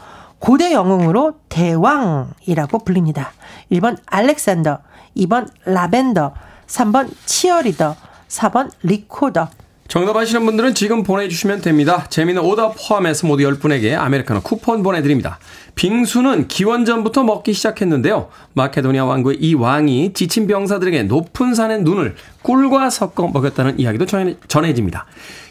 고대 0.42 0.74
영웅으로 0.74 1.36
대왕이라고 1.50 2.80
불립니다. 2.80 3.32
1번 3.72 3.98
알렉산더, 4.08 4.80
2번 5.18 5.48
라벤더, 5.66 6.34
3번 6.66 7.14
치어리더, 7.26 7.96
4번 8.28 8.72
리코더. 8.82 9.50
정답 9.92 10.16
아시는 10.16 10.46
분들은 10.46 10.74
지금 10.74 11.04
보내주시면 11.04 11.60
됩니다. 11.60 12.06
재미는 12.10 12.42
오답 12.44 12.76
포함해서 12.78 13.28
모두 13.28 13.44
10분에게 13.44 13.94
아메리카노 14.00 14.40
쿠폰 14.40 14.84
보내드립니다. 14.84 15.38
빙수는 15.76 16.48
기원전부터 16.48 17.24
먹기 17.26 17.52
시작했는데요. 17.52 18.30
마케도니아 18.54 19.04
왕국의 19.04 19.40
이 19.42 19.54
왕이 19.54 20.14
지친 20.14 20.48
병사들에게 20.48 21.04
높은 21.04 21.54
산의 21.54 21.82
눈을 21.82 22.16
꿀과 22.42 22.90
섞어 22.90 23.28
먹였다는 23.28 23.82
이야기도 23.82 24.06
전해집니다. 24.48 25.08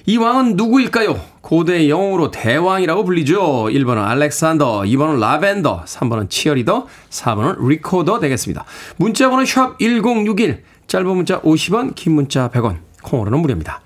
이 0.06 0.16
왕은 0.16 0.56
누구일까요? 0.56 1.20
고대 1.42 1.90
영웅으로 1.90 2.30
대왕이라고 2.30 3.04
불리죠. 3.04 3.66
1번은 3.66 3.98
알렉산더, 3.98 4.84
2번은 4.84 5.20
라벤더, 5.20 5.84
3번은 5.84 6.30
치어리더, 6.30 6.86
4번은 7.10 7.68
리코더 7.68 8.18
되겠습니다. 8.20 8.64
문자번호 8.96 9.44
샵 9.44 9.78
1061, 9.78 10.62
짧은 10.86 11.06
문자 11.06 11.42
50원, 11.42 11.94
긴 11.94 12.14
문자 12.14 12.48
100원, 12.48 12.78
콩으로는 13.02 13.38
무료입니다. 13.40 13.82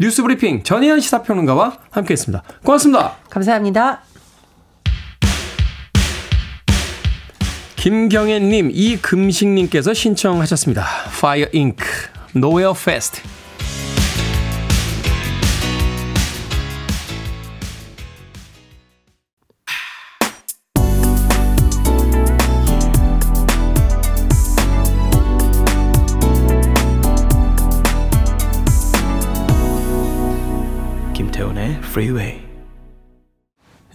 뉴스 0.00 0.22
브리핑 0.22 0.62
전희연 0.62 1.00
시사평론가와 1.00 1.76
함께했습니다. 1.90 2.44
고맙습니다. 2.64 3.16
감사합니다. 3.30 4.02
김경애님, 7.74 8.70
이금식님께서 8.72 9.94
신청하셨습니다. 9.94 10.84
Fire 11.08 11.50
Inc. 11.52 11.78
Nowhere 12.36 12.74
Fast. 12.76 13.22
Freeway. 31.98 32.38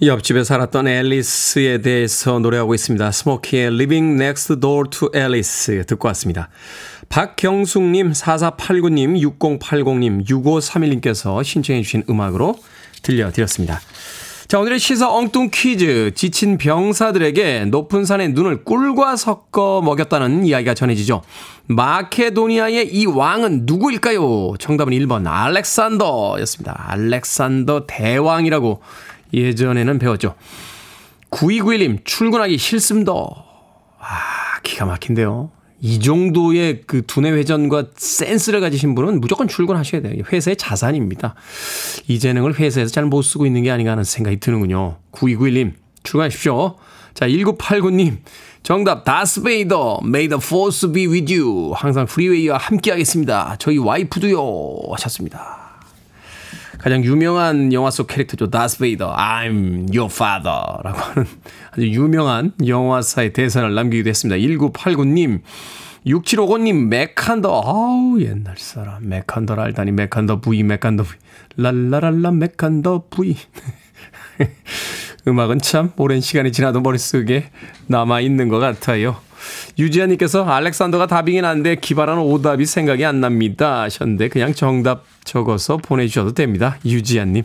옆집에 0.01 0.43
살았던 0.43 0.89
앨리스에 0.89 1.77
대해서 1.77 2.38
노래하고 2.38 2.74
있습니다. 2.74 3.10
스모키의 3.10 3.67
Living 3.67 4.22
Next 4.22 4.60
Door 4.60 4.89
to 4.89 5.10
Alice 5.15 5.86
듣고 5.86 6.10
왔습니다. 6.10 6.50
박경숙님, 7.07 8.12
4489님, 8.12 9.22
6080님, 9.39 10.27
6531님께서 10.27 11.41
신청해 11.45 11.81
주신 11.83 12.03
음악으로 12.10 12.55
들려드렸습니다. 13.03 13.79
자, 14.53 14.60
오늘의 14.60 14.77
시사 14.77 15.12
엉뚱 15.12 15.50
퀴즈. 15.51 16.12
지친 16.13 16.60
병사들에게 16.60 17.65
높은 17.72 18.05
산의 18.05 18.33
눈을 18.33 18.63
꿀과 18.63 19.15
섞어 19.15 19.81
먹였다는 19.81 20.45
이야기가 20.45 20.75
전해지죠. 20.75 21.24
마케도니아의 21.65 22.93
이 22.93 23.07
왕은 23.07 23.63
누구일까요? 23.65 24.53
정답은 24.60 24.93
1번 24.93 25.25
알렉산더였습니다. 25.25 26.86
알렉산더 26.88 27.88
대왕이라고 27.88 28.79
예전에는 29.33 29.98
배웠죠. 29.98 30.35
9291님, 31.31 32.05
출근하기 32.05 32.59
싫습니다. 32.59 33.11
아, 33.11 34.59
기가 34.61 34.85
막힌데요. 34.85 35.50
이 35.85 36.00
정도의 36.00 36.83
그 36.87 37.05
두뇌 37.05 37.31
회전과 37.31 37.87
센스를 37.98 38.61
가지신 38.61 38.96
분은 38.96 39.19
무조건 39.19 39.50
출근하셔야 39.50 40.01
돼요. 40.01 40.24
회사의 40.31 40.55
자산입니다. 40.55 41.35
이 42.07 42.19
재능을 42.19 42.57
회사에서 42.57 42.89
잘 42.89 43.03
못 43.03 43.22
쓰고 43.22 43.46
있는 43.46 43.63
게 43.63 43.69
아닌가 43.69 43.91
하는 43.91 44.05
생각이 44.05 44.39
드는군요. 44.39 44.96
9291님, 45.11 45.74
출근하십시오. 46.03 46.77
자, 47.13 47.27
1989님, 47.27 48.19
정답, 48.63 49.03
다스베이더, 49.03 50.00
May 50.05 50.29
the 50.29 50.39
force 50.41 50.89
be 50.89 51.05
with 51.05 51.37
you. 51.37 51.74
항상 51.75 52.05
프리웨이와 52.05 52.57
함께 52.57 52.91
하겠습니다. 52.91 53.57
저희 53.59 53.77
와이프도요. 53.77 54.93
하셨습니다. 54.93 55.63
가장 56.79 57.03
유명한 57.03 57.74
영화 57.74 57.91
속 57.91 58.07
캐릭터죠. 58.07 58.50
다스베이더, 58.50 59.13
I'm 59.15 59.93
your 59.93 60.09
father. 60.09 60.61
라고 60.83 60.98
하는 60.98 61.27
아주 61.74 61.88
유명한 61.88 62.53
영화사의 62.66 63.33
대사를 63.33 63.74
남기기도 63.74 64.09
했습니다. 64.09 64.38
1989님, 64.38 65.42
6755님, 66.05 66.88
메칸더. 66.87 67.61
아우, 67.66 68.20
옛날 68.22 68.55
사람. 68.57 69.09
메칸더를 69.09 69.63
알다니. 69.64 69.92
메칸더 69.92 70.42
V, 70.42 70.64
메칸더 70.63 71.03
V. 71.03 71.12
랄라랄라, 71.57 72.31
메칸더 72.31 73.05
V. 73.09 73.36
음악은 75.27 75.59
참 75.62 75.92
오랜 75.98 76.22
시간이 76.22 76.51
지나도 76.51 76.81
머릿속에 76.81 77.50
남아있는 77.88 78.50
것 78.50 78.59
같아요. 78.59 79.16
유지아님께서 79.79 80.46
알렉산더가 80.46 81.07
답이긴 81.07 81.44
한데 81.46 81.75
기발한 81.75 82.18
오답이 82.20 82.66
생각이 82.66 83.03
안 83.03 83.20
납니다 83.20 83.81
하셨는데 83.81 84.29
그냥 84.29 84.53
정답 84.53 85.05
적어서 85.24 85.77
보내주셔도 85.77 86.33
됩니다. 86.33 86.77
유지아님. 86.86 87.44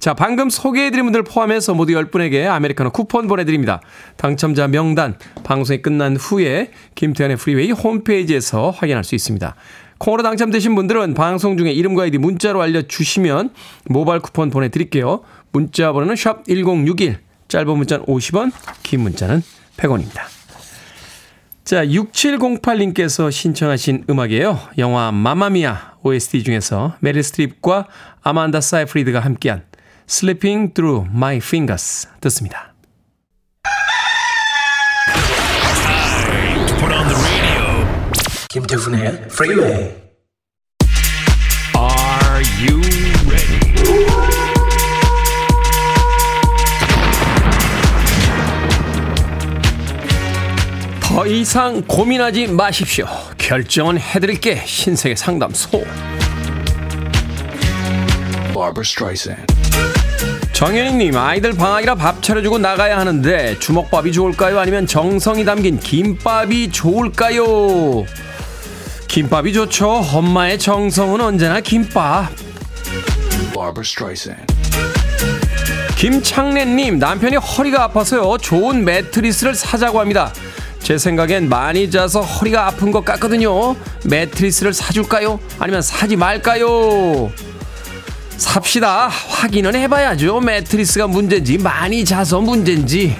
자, 0.00 0.14
방금 0.14 0.48
소개해드린 0.48 1.04
분들 1.06 1.24
포함해서 1.24 1.74
모두 1.74 1.92
10분에게 1.92 2.46
아메리카노 2.46 2.90
쿠폰 2.90 3.26
보내드립니다. 3.26 3.80
당첨자 4.16 4.68
명단 4.68 5.18
방송이 5.42 5.82
끝난 5.82 6.16
후에 6.16 6.70
김태훈의 6.94 7.36
프리웨이 7.36 7.72
홈페이지에서 7.72 8.70
확인할 8.70 9.02
수 9.02 9.14
있습니다. 9.16 9.54
콩으로 9.98 10.22
당첨되신 10.22 10.76
분들은 10.76 11.14
방송 11.14 11.56
중에 11.56 11.72
이름과 11.72 12.04
아이디 12.04 12.18
문자로 12.18 12.62
알려주시면 12.62 13.50
모바일 13.86 14.20
쿠폰 14.20 14.50
보내드릴게요. 14.50 15.22
문자 15.50 15.92
번호는 15.92 16.14
샵 16.14 16.44
1061, 16.46 17.18
짧은 17.48 17.76
문자는 17.76 18.06
50원, 18.06 18.52
긴 18.84 19.00
문자는 19.00 19.42
100원입니다. 19.76 20.22
자, 21.64 21.84
6708님께서 21.84 23.32
신청하신 23.32 24.04
음악이에요. 24.08 24.58
영화 24.78 25.10
맘마미아 25.10 25.96
OST 26.02 26.44
중에서 26.44 26.94
메릴 27.00 27.22
스트립과 27.22 27.88
아만다 28.22 28.60
사이프리드가 28.60 29.20
함께한 29.20 29.67
Slipping 30.10 30.72
Through 30.72 31.10
My 31.14 31.36
Fingers 31.36 32.08
듣습니다. 32.20 32.72
김태훈의 38.48 39.26
Freeway. 39.26 39.94
Are 41.76 42.42
you 42.58 42.80
ready? 43.28 43.60
더 51.02 51.26
이상 51.26 51.82
고민하지 51.82 52.46
마십시오. 52.46 53.06
결정은 53.36 54.00
해드릴게 54.00 54.64
신세계 54.64 55.14
상담소. 55.14 55.84
정현희님 60.58 61.16
아이들 61.16 61.52
방학이라 61.52 61.94
밥 61.94 62.20
차려주고 62.20 62.58
나가야 62.58 62.98
하는데 62.98 63.56
주먹밥이 63.60 64.10
좋을까요? 64.10 64.58
아니면 64.58 64.88
정성이 64.88 65.44
담긴 65.44 65.78
김밥이 65.78 66.72
좋을까요? 66.72 68.04
김밥이 69.06 69.52
좋죠. 69.52 69.88
엄마의 69.88 70.58
정성은 70.58 71.20
언제나 71.20 71.60
김밥. 71.60 72.30
김창래님 75.96 76.98
남편이 76.98 77.36
허리가 77.36 77.84
아파서요. 77.84 78.38
좋은 78.38 78.84
매트리스를 78.84 79.54
사자고 79.54 80.00
합니다. 80.00 80.32
제 80.80 80.98
생각엔 80.98 81.48
많이 81.48 81.88
자서 81.88 82.20
허리가 82.20 82.66
아픈 82.66 82.90
것 82.90 83.04
같거든요. 83.04 83.76
매트리스를 84.06 84.74
사줄까요? 84.74 85.38
아니면 85.60 85.82
사지 85.82 86.16
말까요? 86.16 87.30
삽시다. 88.38 89.08
확인은 89.08 89.74
해봐야죠. 89.74 90.40
매트리스가 90.40 91.06
문제인지, 91.08 91.58
많이 91.58 92.04
자서 92.04 92.40
문제인지. 92.40 93.16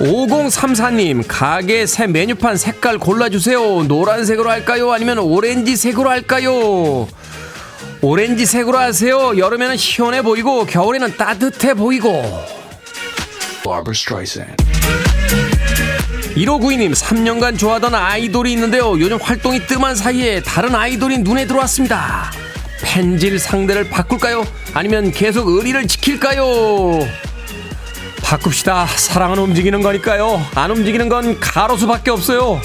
5034님, 0.00 1.24
가게 1.26 1.86
새 1.86 2.06
메뉴판 2.06 2.56
색깔 2.56 2.98
골라주세요. 2.98 3.84
노란색으로 3.84 4.50
할까요? 4.50 4.92
아니면 4.92 5.18
오렌지색으로 5.18 6.08
할까요? 6.08 7.08
오렌지색으로 8.00 8.78
하세요. 8.78 9.36
여름에는 9.36 9.76
시원해 9.76 10.22
보이고, 10.22 10.66
겨울에는 10.66 11.16
따뜻해 11.16 11.74
보이고. 11.74 12.22
Barbara 16.38 16.68
Streisand. 16.88 16.92
1592님, 16.92 16.94
3년간 16.94 17.58
좋아하던 17.58 17.94
아이돌이 17.94 18.52
있는데요. 18.52 18.98
요즘 19.00 19.18
활동이 19.20 19.66
뜸한 19.66 19.94
사이에 19.94 20.40
다른 20.42 20.74
아이돌이 20.74 21.18
눈에 21.18 21.46
들어왔습니다. 21.46 22.30
펜질 22.82 23.38
상대를 23.38 23.90
바꿀까요? 23.90 24.46
아니면 24.74 25.10
계속 25.10 25.48
의리를 25.48 25.86
지킬까요? 25.88 27.00
바꿉시다. 28.22 28.86
사랑은 28.86 29.38
움직이는 29.38 29.82
거니까요. 29.82 30.40
안 30.54 30.70
움직이는 30.70 31.08
건 31.08 31.40
가로수밖에 31.40 32.10
없어요. 32.10 32.60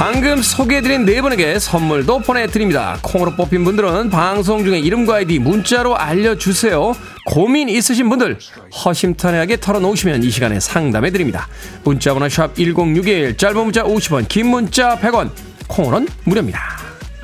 방금 0.00 0.40
소개해드린 0.40 1.04
네 1.04 1.20
분에게 1.20 1.58
선물도 1.58 2.20
보내드립니다. 2.20 2.98
콩으로 3.02 3.36
뽑힌 3.36 3.64
분들은 3.64 4.08
방송 4.08 4.64
중에 4.64 4.78
이름과 4.78 5.16
아이디 5.16 5.38
문자로 5.38 5.94
알려주세요. 5.94 6.94
고민 7.26 7.68
있으신 7.68 8.08
분들 8.08 8.38
허심탄회하게 8.82 9.58
털어놓으시면 9.58 10.22
이 10.22 10.30
시간에 10.30 10.58
상담해드립니다. 10.58 11.46
문자번호 11.84 12.28
샵1061 12.28 13.36
짧은 13.36 13.56
문자 13.62 13.82
50원 13.82 14.26
긴 14.26 14.46
문자 14.46 14.98
100원 14.98 15.32
콩으로는 15.68 16.08
무료입니다. 16.24 16.62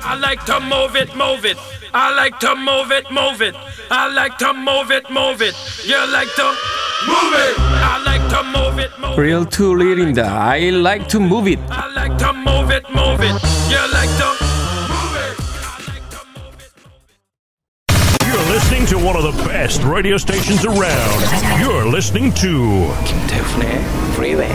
I 0.03 0.19
like 0.19 0.45
to 0.45 0.57
move 0.57 0.95
it, 1.01 1.11
move 1.15 1.49
it. 1.49 1.59
I 1.93 2.13
like 2.13 2.37
to 2.41 2.51
move 2.51 2.95
it, 2.95 3.07
move 3.09 3.43
it. 3.43 3.57
I 3.89 4.13
like 4.13 4.37
to 4.37 4.53
move 4.53 4.93
it, 4.93 5.09
move 5.09 5.41
it. 5.41 5.57
You 5.83 5.97
like 6.13 6.29
to 6.35 6.53
move 7.09 7.33
it. 7.41 7.59
I 7.81 8.03
like 8.05 8.29
to 8.29 8.43
move 8.45 8.77
it, 8.77 8.93
move 9.01 9.13
it. 9.13 9.19
Real 9.19 9.49
to 9.49 9.73
real입니다. 9.73 10.51
I 10.51 10.69
like 10.69 11.07
to 11.07 11.19
move 11.19 11.49
it. 11.49 11.59
I 11.71 11.89
like 11.97 12.15
to 12.17 12.29
move 12.29 12.36
it, 12.77 12.85
move 12.93 13.21
it. 13.21 13.35
You 13.69 13.81
like 13.91 14.11
to 14.21 14.29
move 14.93 15.15
it. 15.25 15.35
You're 18.27 18.47
listening 18.53 18.85
to 18.87 18.97
one 18.97 19.15
of 19.15 19.23
the 19.23 19.35
best 19.47 19.83
radio 19.83 20.17
stations 20.17 20.65
around. 20.65 21.19
You're 21.59 21.87
listening 21.89 22.33
to 22.35 22.93
김태훈의 23.05 23.83
Freeway. 24.13 24.53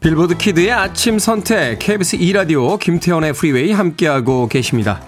빌보드 0.00 0.36
kid의 0.36 0.70
아침 0.70 1.18
선택 1.18 1.78
KBS 1.78 2.16
2 2.16 2.32
라디오 2.34 2.76
김태훈의 2.76 3.32
프리웨이 3.32 3.72
함께하고 3.72 4.48
계십니다. 4.48 5.00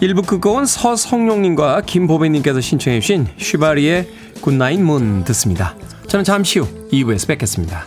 1부 0.00 0.26
끝곡은 0.26 0.64
서성용님과 0.64 1.82
김보배님께서 1.82 2.62
신청해 2.62 3.00
주신 3.00 3.28
Shivaree의 3.36 4.08
Goodnight 4.40 4.80
Moon 4.80 5.24
듣습니다. 5.24 5.76
저는 6.09 6.23
잠시 6.23 6.59
후 6.59 6.67
2부에서 6.91 7.27
뵙겠습니다. 7.27 7.85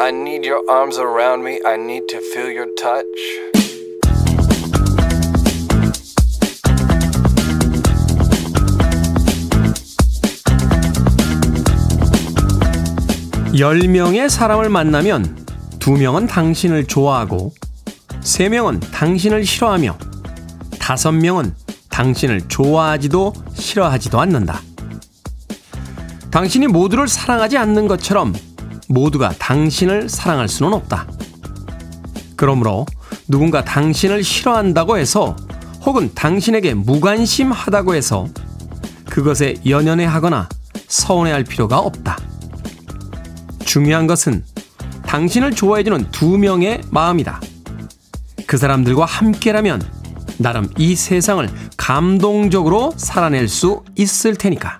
I 0.00 0.10
need 0.10 0.46
your 0.46 0.62
arms 0.70 0.96
around 0.96 1.44
me. 1.44 1.60
I 1.66 1.76
need 1.76 2.08
to 2.08 2.20
feel 2.32 2.48
your 2.50 2.68
touch. 2.80 3.61
열명의 13.57 14.31
사람을 14.31 14.69
만나면 14.69 15.45
두명은 15.77 16.25
당신을 16.25 16.85
좋아하고 16.85 17.53
세명은 18.21 18.79
당신을 18.79 19.45
싫어하며 19.45 19.95
다섯 20.79 21.11
명은 21.11 21.53
당신을 21.89 22.47
좋아하지도 22.47 23.33
싫어하지도 23.53 24.19
않는다. 24.19 24.59
당신이 26.31 26.65
모두를 26.65 27.07
사랑하지 27.07 27.59
않는 27.59 27.87
것처럼 27.87 28.33
모두가 28.89 29.33
당신을 29.37 30.09
사랑할 30.09 30.47
수는 30.47 30.73
없다. 30.73 31.07
그러므로 32.35 32.87
누군가 33.27 33.63
당신을 33.63 34.23
싫어한다고 34.23 34.97
해서 34.97 35.35
혹은 35.85 36.11
당신에게 36.15 36.73
무관심하다고 36.73 37.93
해서 37.93 38.27
그것에 39.09 39.57
연연해 39.67 40.05
하거나 40.05 40.49
서운해 40.87 41.31
할 41.31 41.43
필요가 41.43 41.77
없다. 41.77 42.17
중요한 43.73 44.05
것은 44.05 44.43
당신을 45.07 45.55
좋아해주는 45.55 46.11
두 46.11 46.37
명의 46.37 46.79
마음이다. 46.91 47.41
그 48.45 48.55
사람들과 48.55 49.03
함께라면 49.03 49.81
나름 50.37 50.69
이 50.77 50.95
세상을 50.95 51.49
감동적으로 51.75 52.93
살아낼 52.95 53.47
수 53.47 53.81
있을 53.95 54.35
테니까. 54.35 54.79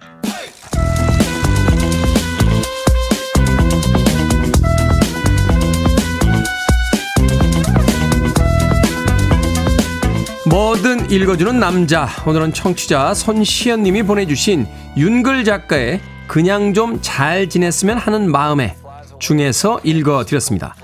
뭐든 10.45 11.09
읽어주는 11.09 11.59
남자. 11.59 12.07
오늘은 12.27 12.53
청취자 12.53 13.15
손시연 13.15 13.81
님이 13.81 14.03
보내주신 14.03 14.67
윤글 14.97 15.45
작가의 15.45 15.99
그냥 16.27 16.75
좀 16.75 16.99
잘 17.01 17.49
지냈으면 17.49 17.97
하는 17.97 18.31
마음에 18.31 18.75
중에서 19.23 19.79
읽어드렸습니다. 19.83 20.75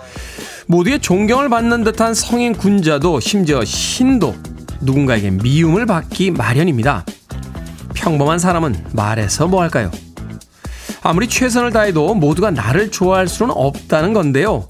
모두의 0.66 1.00
존경을 1.00 1.50
받는 1.50 1.84
듯한 1.84 2.14
성인 2.14 2.54
군자도 2.54 3.20
심지어 3.20 3.66
신도 3.66 4.34
누군가에게 4.82 5.32
미움을 5.32 5.86
받기 5.86 6.32
마련입니다. 6.32 7.06
평범한 7.94 8.40
사람은 8.40 8.86
말해서 8.94 9.48
뭐 9.48 9.62
할까요? 9.62 9.92
아무리 11.02 11.28
최선을 11.28 11.72
다해도 11.72 12.16
모두가 12.16 12.52
나를 12.52 12.92
좋아할 12.92 13.28
수는 13.28 13.54
없다는 13.56 14.14
건데요. 14.14 14.68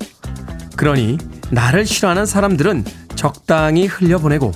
그러니 0.75 1.17
나를 1.51 1.85
싫어하는 1.85 2.25
사람들은 2.25 2.85
적당히 3.15 3.85
흘려보내고 3.85 4.51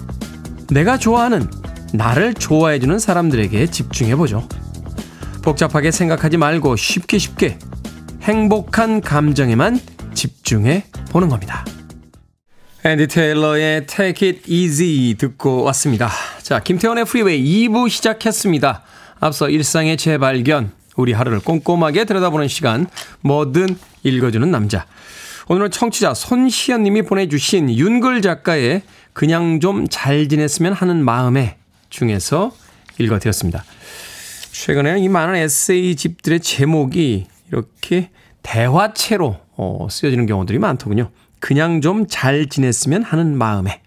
내가 0.71 0.97
좋아하는 0.97 1.47
나를 1.93 2.33
좋아해주는 2.33 2.97
사람들에게 2.97 3.67
집중해보죠. 3.67 4.47
복잡하게 5.43 5.91
생각하지 5.91 6.37
말고 6.37 6.75
쉽게 6.77 7.19
쉽게 7.19 7.59
행복한 8.23 9.01
감정에만 9.01 9.79
집중해 10.13 10.85
보는 11.09 11.27
겁니다. 11.27 11.65
앤디 12.85 13.07
테일러의 13.07 13.85
Take 13.85 14.29
It 14.29 14.51
Easy 14.51 15.15
듣고 15.15 15.63
왔습니다. 15.63 16.09
자, 16.41 16.59
김태훈의 16.59 17.03
프리웨이 17.05 17.67
2부 17.67 17.89
시작했습니다. 17.89 18.81
앞서 19.19 19.49
일상의 19.49 19.97
재발견, 19.97 20.71
우리 20.95 21.11
하루를 21.11 21.39
꼼꼼하게 21.41 22.05
들여다보는 22.05 22.47
시간, 22.47 22.87
뭐든 23.21 23.77
읽어주는 24.03 24.49
남자. 24.49 24.85
오늘은 25.49 25.71
청취자 25.71 26.13
손시연 26.13 26.83
님이 26.83 27.01
보내주신 27.01 27.69
윤글 27.69 28.21
작가의 28.21 28.83
그냥 29.11 29.59
좀 29.59 29.87
잘 29.89 30.29
지냈으면 30.29 30.71
하는 30.71 31.03
마음에 31.03 31.57
중에서 31.89 32.55
읽어드렸습니다. 32.99 33.65
최근에는 34.53 34.99
이 34.99 35.09
많은 35.09 35.35
에세이 35.35 35.97
집들의 35.97 36.39
제목이 36.39 37.27
이렇게 37.53 38.09
대화체로 38.41 39.37
어, 39.55 39.87
쓰여지는 39.89 40.25
경우들이 40.25 40.57
많더군요. 40.59 41.11
그냥 41.39 41.81
좀 41.81 42.07
잘 42.07 42.47
지냈으면 42.47 43.03
하는 43.03 43.37
마음에. 43.37 43.81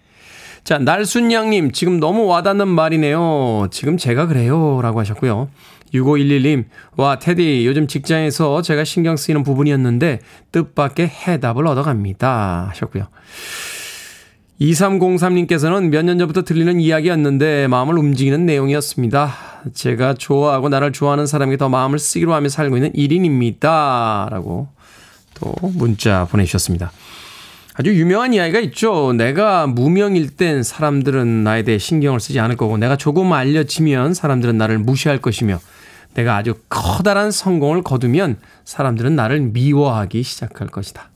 자, 0.63 0.77
날순양님, 0.77 1.71
지금 1.71 1.99
너무 1.99 2.25
와닿는 2.25 2.67
말이네요. 2.67 3.67
지금 3.71 3.97
제가 3.97 4.27
그래요. 4.27 4.81
라고 4.81 4.99
하셨고요. 4.99 5.49
6511님, 5.93 6.65
와, 6.97 7.19
테디, 7.19 7.65
요즘 7.65 7.87
직장에서 7.87 8.61
제가 8.61 8.83
신경 8.83 9.15
쓰이는 9.15 9.43
부분이었는데, 9.43 10.19
뜻밖의 10.51 11.07
해답을 11.07 11.65
얻어갑니다. 11.67 12.67
하셨고요. 12.69 13.07
2303님께서는 14.59 15.89
몇 15.89 16.03
년 16.03 16.17
전부터 16.17 16.43
들리는 16.43 16.79
이야기였는데 16.79 17.67
마음을 17.67 17.97
움직이는 17.97 18.45
내용이었습니다. 18.45 19.33
제가 19.73 20.15
좋아하고 20.15 20.69
나를 20.69 20.91
좋아하는 20.91 21.27
사람에게 21.27 21.57
더 21.57 21.69
마음을 21.69 21.99
쓰기로 21.99 22.33
하며 22.33 22.49
살고 22.49 22.77
있는 22.77 22.91
1인입니다. 22.93 24.29
라고 24.29 24.67
또 25.35 25.53
문자 25.61 26.25
보내주셨습니다. 26.25 26.91
아주 27.75 27.93
유명한 27.93 28.33
이야기가 28.33 28.59
있죠. 28.61 29.13
내가 29.13 29.67
무명일 29.67 30.31
땐 30.35 30.63
사람들은 30.63 31.43
나에 31.43 31.61
대해 31.61 31.77
신경을 31.77 32.19
쓰지 32.19 32.39
않을 32.39 32.57
거고 32.57 32.77
내가 32.77 32.95
조금 32.95 33.31
알려지면 33.33 34.15
사람들은 34.15 34.57
나를 34.57 34.79
무시할 34.79 35.21
것이며 35.21 35.59
내가 36.15 36.35
아주 36.35 36.55
커다란 36.69 37.29
성공을 37.29 37.83
거두면 37.83 38.37
사람들은 38.65 39.15
나를 39.15 39.41
미워하기 39.41 40.23
시작할 40.23 40.69
것이다. 40.69 41.11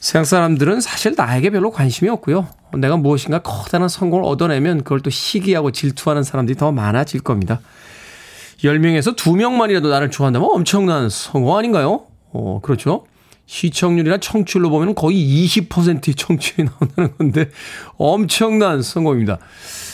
세상 0.00 0.24
사람들은 0.24 0.80
사실 0.80 1.14
나에게 1.16 1.50
별로 1.50 1.70
관심이 1.70 2.08
없고요. 2.10 2.46
내가 2.78 2.96
무엇인가 2.96 3.38
커다란 3.40 3.88
성공을 3.88 4.24
얻어내면 4.24 4.78
그걸 4.84 5.00
또 5.00 5.10
시기하고 5.10 5.72
질투하는 5.72 6.22
사람들이 6.22 6.56
더 6.56 6.72
많아질 6.72 7.20
겁니다. 7.20 7.60
10명에서 8.62 9.16
2명만이라도 9.16 9.88
나를 9.88 10.10
좋아한다면 10.10 10.48
엄청난 10.50 11.08
성공 11.08 11.56
아닌가요? 11.56 12.04
어, 12.32 12.60
그렇죠. 12.62 13.06
시청률이나 13.46 14.18
청취율로 14.18 14.70
보면 14.70 14.94
거의 14.94 15.16
20%의 15.46 16.14
청취율이 16.14 16.68
나온다는 16.68 17.16
건데 17.16 17.50
엄청난 17.96 18.82
성공입니다. 18.82 19.38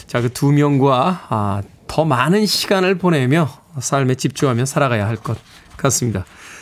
자, 0.07 0.21
그 0.21 0.31
두 0.31 0.53
명과 0.53 1.27
아, 1.29 1.63
더 1.87 2.05
많은 2.05 2.47
시간을 2.47 2.97
보내며 2.99 3.49
삶에 3.79 4.15
집중하며 4.15 4.65
살아가야 4.65 5.07
할 5.07 5.17
것 5.17 5.39
같습니다. 5.77 6.25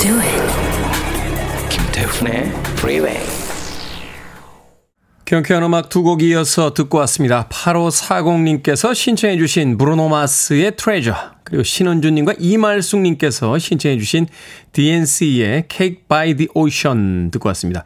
Do 0.00 0.18
it. 0.18 1.68
김태훈의 1.68 2.48
Freeway. 2.78 3.20
경쾌한 5.26 5.62
음악 5.62 5.88
두 5.90 6.02
곡 6.02 6.22
이어서 6.22 6.74
듣고 6.74 6.98
왔습니다. 6.98 7.46
8540님께서 7.48 8.94
신청해 8.94 9.38
주신 9.38 9.78
브루노 9.78 10.08
마스의 10.08 10.74
트레저 10.76 11.14
그리고 11.44 11.62
신은주님과 11.62 12.34
이말숙님께서 12.40 13.58
신청해 13.58 13.98
주신 13.98 14.26
DNC의 14.72 15.66
Cake 15.70 16.02
by 16.08 16.34
the 16.34 16.48
Ocean 16.54 17.30
듣고 17.30 17.48
왔습니다. 17.50 17.84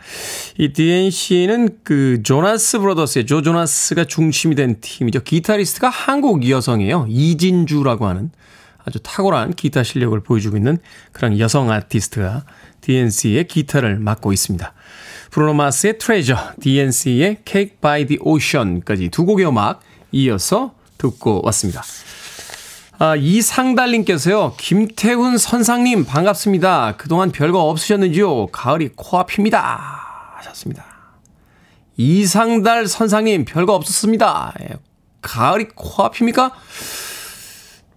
이 0.56 0.72
DNC는 0.72 1.80
그 1.84 2.22
조나스 2.22 2.78
브로더스의 2.78 3.26
조 3.26 3.42
조나스가 3.42 4.04
중심이 4.04 4.54
된 4.54 4.76
팀이죠. 4.80 5.20
기타리스트가 5.20 5.90
한국 5.90 6.48
여성이에요. 6.48 7.06
이진주라고 7.10 8.06
하는 8.06 8.30
아주 8.86 8.98
탁월한 9.02 9.54
기타 9.54 9.82
실력을 9.82 10.18
보여주고 10.20 10.56
있는 10.56 10.78
그런 11.12 11.38
여성 11.38 11.70
아티스트가 11.70 12.44
DNC의 12.80 13.46
기타를 13.48 13.98
맡고 13.98 14.32
있습니다. 14.32 14.72
브루노마스의 15.30 15.98
트레저, 15.98 16.36
DNC의 16.60 17.38
Cake 17.44 17.76
by 17.80 18.06
the 18.06 18.18
Ocean까지 18.20 19.08
두 19.08 19.24
곡의 19.24 19.46
음악 19.48 19.80
이어서 20.12 20.74
듣고 20.98 21.40
왔습니다. 21.44 21.82
아, 22.98 23.16
이상달님께서요, 23.16 24.54
김태훈 24.56 25.36
선상님 25.36 26.04
반갑습니다. 26.04 26.96
그동안 26.96 27.32
별거 27.32 27.62
없으셨는지요? 27.62 28.46
가을이 28.48 28.90
코앞입니다. 28.94 30.34
하셨습니다. 30.36 30.84
이상달 31.96 32.86
선상님 32.86 33.44
별거 33.44 33.74
없었습니다. 33.74 34.54
예, 34.62 34.68
가을이 35.22 35.68
코앞입니까? 35.74 36.52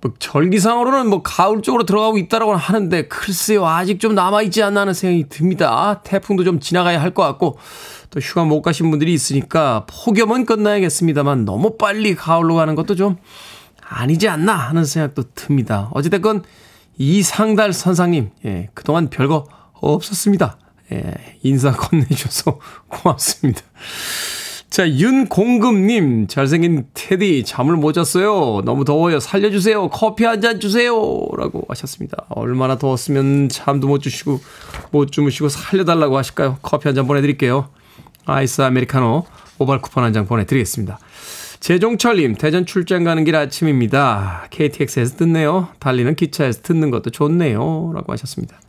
뭐 0.01 0.13
절기상으로는 0.19 1.09
뭐 1.09 1.23
가을 1.23 1.61
쪽으로 1.61 1.83
들어가고 1.85 2.17
있다라고 2.17 2.55
하는데 2.55 3.07
글쎄요 3.07 3.65
아직 3.65 3.99
좀 3.99 4.13
남아 4.13 4.43
있지 4.43 4.61
않나 4.61 4.81
하는 4.81 4.93
생각이 4.93 5.27
듭니다. 5.29 6.01
태풍도 6.03 6.43
좀 6.43 6.59
지나가야 6.59 7.01
할 7.01 7.13
것 7.13 7.23
같고 7.23 7.57
또 8.11 8.19
휴가 8.19 8.43
못 8.43 8.61
가신 8.61 8.89
분들이 8.91 9.13
있으니까 9.13 9.85
폭염은 9.87 10.45
끝나야겠습니다만 10.45 11.45
너무 11.45 11.77
빨리 11.77 12.15
가을로 12.15 12.55
가는 12.55 12.75
것도 12.75 12.95
좀 12.95 13.17
아니지 13.81 14.27
않나 14.27 14.53
하는 14.53 14.85
생각도 14.85 15.23
듭니다. 15.33 15.89
어찌됐건 15.93 16.43
이상달 16.97 17.73
선상님 17.73 18.31
예, 18.45 18.69
그동안 18.73 19.09
별거 19.09 19.45
없었습니다. 19.73 20.57
예, 20.91 21.13
인사 21.43 21.71
건네주셔서 21.71 22.59
고맙습니다. 22.87 23.61
자, 24.69 24.87
윤공금님, 24.87 26.27
잘생긴 26.27 26.85
테디, 26.93 27.45
잠을 27.45 27.77
못 27.77 27.93
잤어요. 27.93 28.61
너무 28.65 28.83
더워요. 28.85 29.19
살려주세요. 29.19 29.89
커피 29.89 30.23
한 30.25 30.41
잔 30.41 30.59
주세요. 30.59 30.91
라고 31.35 31.63
하셨습니다. 31.69 32.25
얼마나 32.29 32.77
더웠으면 32.77 33.49
잠도 33.49 33.87
못 33.87 34.01
주시고, 34.01 34.39
못 34.91 35.11
주무시고 35.11 35.49
살려달라고 35.49 36.17
하실까요? 36.17 36.57
커피 36.61 36.87
한 36.89 36.95
잔 36.95 37.07
보내드릴게요. 37.07 37.69
아이스 38.25 38.61
아메리카노, 38.61 39.23
모바일 39.57 39.81
쿠폰 39.81 40.03
한 40.03 40.13
장 40.13 40.27
보내드리겠습니다. 40.27 40.99
재종철님, 41.59 42.35
대전 42.35 42.65
출장 42.67 43.03
가는 43.03 43.23
길 43.23 43.35
아침입니다. 43.35 44.47
KTX에서 44.51 45.15
듣네요. 45.17 45.69
달리는 45.79 46.13
기차에서 46.13 46.61
듣는 46.61 46.91
것도 46.91 47.09
좋네요. 47.09 47.93
라고 47.95 48.11
하셨습니다. 48.13 48.59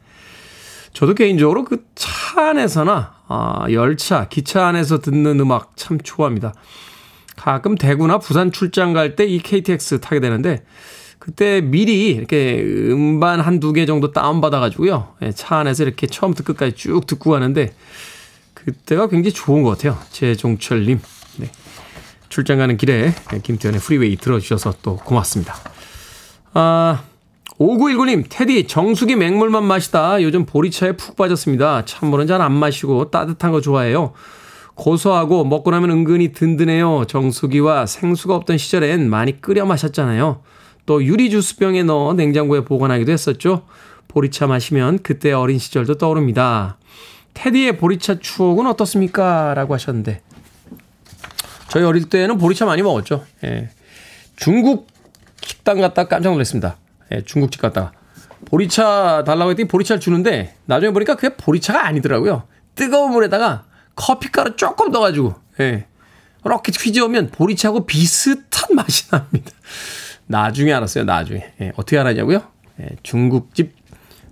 저도 0.93 1.15
개인적으로 1.15 1.65
그 1.65 1.85
차 1.95 2.49
안에서나 2.51 3.15
아, 3.29 3.67
열차, 3.71 4.29
기차 4.29 4.67
안에서 4.67 5.01
듣는 5.01 5.41
음악 5.41 5.77
참 5.77 5.99
좋아합니다. 6.01 6.55
가끔 7.37 7.75
대구나 7.75 8.19
부산 8.19 8.53
출장 8.53 8.93
갈 8.93 9.17
때 9.17 9.25
이 9.27 9.39
KTX 9.41 10.01
타게 10.01 10.21
되는데 10.21 10.65
그때 11.19 11.61
미리 11.61 12.11
이렇게 12.11 12.63
음반 12.63 13.41
한 13.41 13.59
두 13.61 13.73
개 13.73 13.87
정도 13.87 14.13
다운받아가지고요. 14.13 15.15
예, 15.23 15.33
차 15.33 15.57
안에서 15.59 15.83
이렇게 15.85 16.07
처음부터 16.07 16.45
끝까지 16.45 16.75
쭉 16.77 17.07
듣고 17.07 17.31
가는데 17.33 17.75
그때가 18.55 19.09
굉장히 19.09 19.33
좋은 19.35 19.63
것 19.63 19.71
같아요. 19.77 19.99
제종철님. 20.11 21.01
네. 21.39 21.51
출장 22.29 22.59
가는 22.59 22.77
길에 22.77 23.13
김태훈의 23.43 23.81
프리웨이 23.81 24.17
들어주셔서 24.17 24.75
또 24.83 24.97
고맙습니다. 24.97 25.55
아, 26.55 27.03
5919님, 27.59 28.25
테디, 28.29 28.69
정수기 28.69 29.17
맹물만 29.17 29.65
마시다 29.65 30.23
요즘 30.23 30.47
보리차에 30.47 30.93
푹 30.93 31.17
빠졌습니다. 31.17 31.85
찬물은 31.85 32.27
잘 32.27 32.41
안 32.41 32.53
마시고 32.53 33.11
따뜻한 33.11 33.51
거 33.51 33.61
좋아해요. 33.61 34.13
고소하고 34.77 35.45
먹고 35.45 35.73
나면 35.73 35.91
은근히 35.91 36.33
든든해요. 36.33 37.05
정수기와 37.09 37.87
생수가 37.87 38.37
없던 38.37 38.59
시절엔 38.59 39.11
많이 39.11 39.41
끓여 39.41 39.67
마셨잖아요. 39.67 40.41
또 40.87 41.05
유리 41.05 41.31
주스병에 41.31 41.83
넣어 41.83 42.15
냉장고에 42.15 42.65
보관하기도 42.65 43.11
했었죠. 43.11 43.65
보리차 44.07 44.47
마시면 44.47 45.01
그때 45.03 45.33
어린 45.33 45.59
시절도 45.59 45.99
떠오릅니다. 45.99 46.79
테디의 47.35 47.77
보리차 47.79 48.21
추억은 48.21 48.67
어떻습니까? 48.69 49.53
라고 49.55 49.75
하셨는데. 49.75 50.23
저희 51.71 51.83
어릴 51.83 52.09
때는 52.09 52.39
보리차 52.39 52.65
많이 52.65 52.83
먹었죠. 52.83 53.25
예. 53.45 53.69
중국 54.37 54.87
식당 55.43 55.81
갔다 55.81 56.07
깜짝 56.07 56.31
놀랐습니다. 56.31 56.77
예, 57.13 57.23
중국집 57.23 57.61
갔다가 57.61 57.93
보리차 58.47 59.25
달라고 59.27 59.51
했더니 59.51 59.69
보리차를 59.69 60.01
주는데 60.01 60.55
나중에 60.67 60.93
보니까 60.93 61.17
그게 61.17 61.35
보리차가 61.37 61.87
아니더라고요. 61.87 62.45
뜨거운 62.75 63.13
물에다가 63.13 63.65
커피가루 63.97 64.57
조금 64.57 64.91
넣어가지고 64.91 65.35
예, 65.61 65.87
이렇게 66.45 66.73
휘저으면 66.73 67.31
보리차하고 67.31 67.87
비슷한 67.87 68.77
맛이 68.77 69.11
납니다. 69.11 69.51
나중에 70.27 70.73
알았어요. 70.73 71.05
나중에 71.05 71.53
예, 71.61 71.73
어떻게 71.77 71.99
알았냐고요? 71.99 72.43
예, 72.81 72.89
중국집 73.03 73.75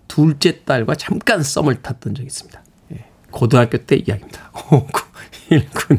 둘째 0.08 0.64
딸과 0.64 0.94
잠깐 0.94 1.42
썸을 1.42 1.82
탔던 1.82 2.14
적이 2.14 2.26
있습니다. 2.26 2.62
예, 2.92 3.04
고등학교 3.30 3.78
때 3.78 3.96
이야기입니다. 3.96 4.50
5919. 5.50 5.98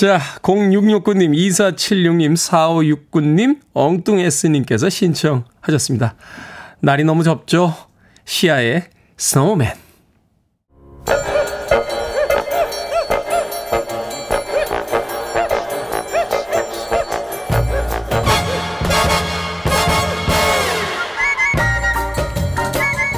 자, 0.00 0.18
0669님, 0.40 1.34
2476님, 1.34 2.32
4569님, 2.32 3.58
엉뚱S님께서 3.74 4.88
신청하셨습니다. 4.88 6.14
날이 6.80 7.04
너무 7.04 7.22
덥죠? 7.22 7.74
시아의 8.24 8.84
스노우맨. 9.18 9.68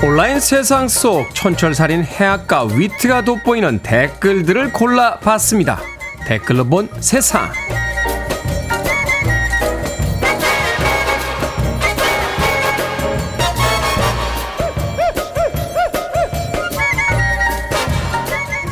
온라인 0.03 0.41
세상 0.41 0.89
속 0.89 1.33
촌철살인 1.33 2.03
해악과 2.03 2.65
위트가 2.65 3.23
돋보이는 3.23 3.85
댓글들을 3.85 4.73
골라봤습니다. 4.73 5.92
댓글로 6.27 6.65
본 6.65 6.89
세상. 7.01 7.51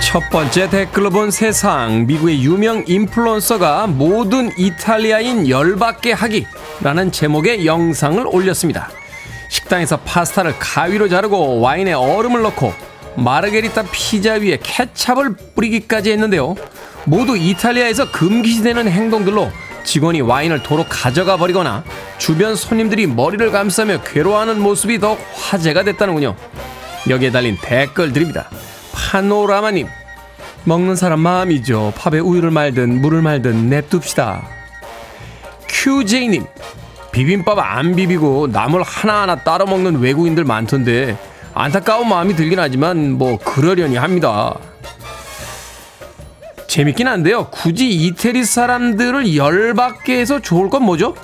첫 0.00 0.28
번째 0.30 0.70
댓글로 0.70 1.10
본 1.10 1.30
세상. 1.30 2.06
미국의 2.06 2.42
유명 2.42 2.84
인플루언서가 2.86 3.88
모든 3.88 4.50
이탈리아인 4.56 5.48
열받게 5.48 6.12
하기라는 6.12 7.12
제목의 7.12 7.66
영상을 7.66 8.24
올렸습니다. 8.26 8.90
식당에서 9.48 9.98
파스타를 10.00 10.54
가위로 10.58 11.08
자르고 11.08 11.60
와인에 11.60 11.92
얼음을 11.92 12.42
넣고 12.42 12.72
마르게리타 13.16 13.84
피자 13.90 14.34
위에 14.34 14.58
케찹을 14.62 15.34
뿌리기까지 15.54 16.12
했는데요. 16.12 16.54
모두 17.04 17.36
이탈리아에서 17.36 18.10
금기시되는 18.12 18.88
행동들로 18.88 19.50
직원이 19.84 20.20
와인을 20.20 20.62
도로 20.62 20.84
가져가 20.88 21.36
버리거나 21.36 21.84
주변 22.18 22.54
손님들이 22.54 23.06
머리를 23.06 23.50
감싸며 23.50 24.02
괴로워하는 24.02 24.60
모습이 24.60 24.98
더 24.98 25.16
화제가 25.34 25.82
됐다는군요. 25.84 26.36
여기에 27.08 27.30
달린 27.30 27.56
댓글들입니다. 27.60 28.48
파노라마님, 28.92 29.86
먹는 30.64 30.96
사람 30.96 31.20
마음이죠. 31.20 31.94
팝에 31.96 32.20
우유를 32.20 32.50
말든 32.50 33.00
물을 33.00 33.22
말든 33.22 33.70
냅둡시다. 33.70 34.42
QJ님, 35.68 36.44
비빔밥 37.10 37.58
안 37.58 37.96
비비고 37.96 38.48
나물 38.52 38.82
하나하나 38.82 39.36
따로 39.36 39.66
먹는 39.66 40.00
외국인들 40.00 40.44
많던데 40.44 41.16
안타까운 41.54 42.08
마음이 42.08 42.36
들긴 42.36 42.58
하지만 42.58 43.12
뭐 43.12 43.38
그러려니 43.38 43.96
합니다. 43.96 44.54
재밌긴 46.70 47.08
한데요. 47.08 47.48
굳이 47.50 47.88
이태리 47.88 48.44
사람들을 48.44 49.34
열받게 49.34 50.16
해서 50.16 50.38
좋을 50.38 50.70
건 50.70 50.84
뭐죠? 50.84 51.16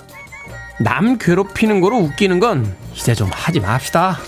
남 0.80 1.18
괴롭히는 1.18 1.80
거로 1.80 1.98
웃기는 1.98 2.40
건 2.40 2.74
이제 2.92 3.14
좀 3.14 3.30
하지 3.32 3.60
맙시다. 3.60 4.18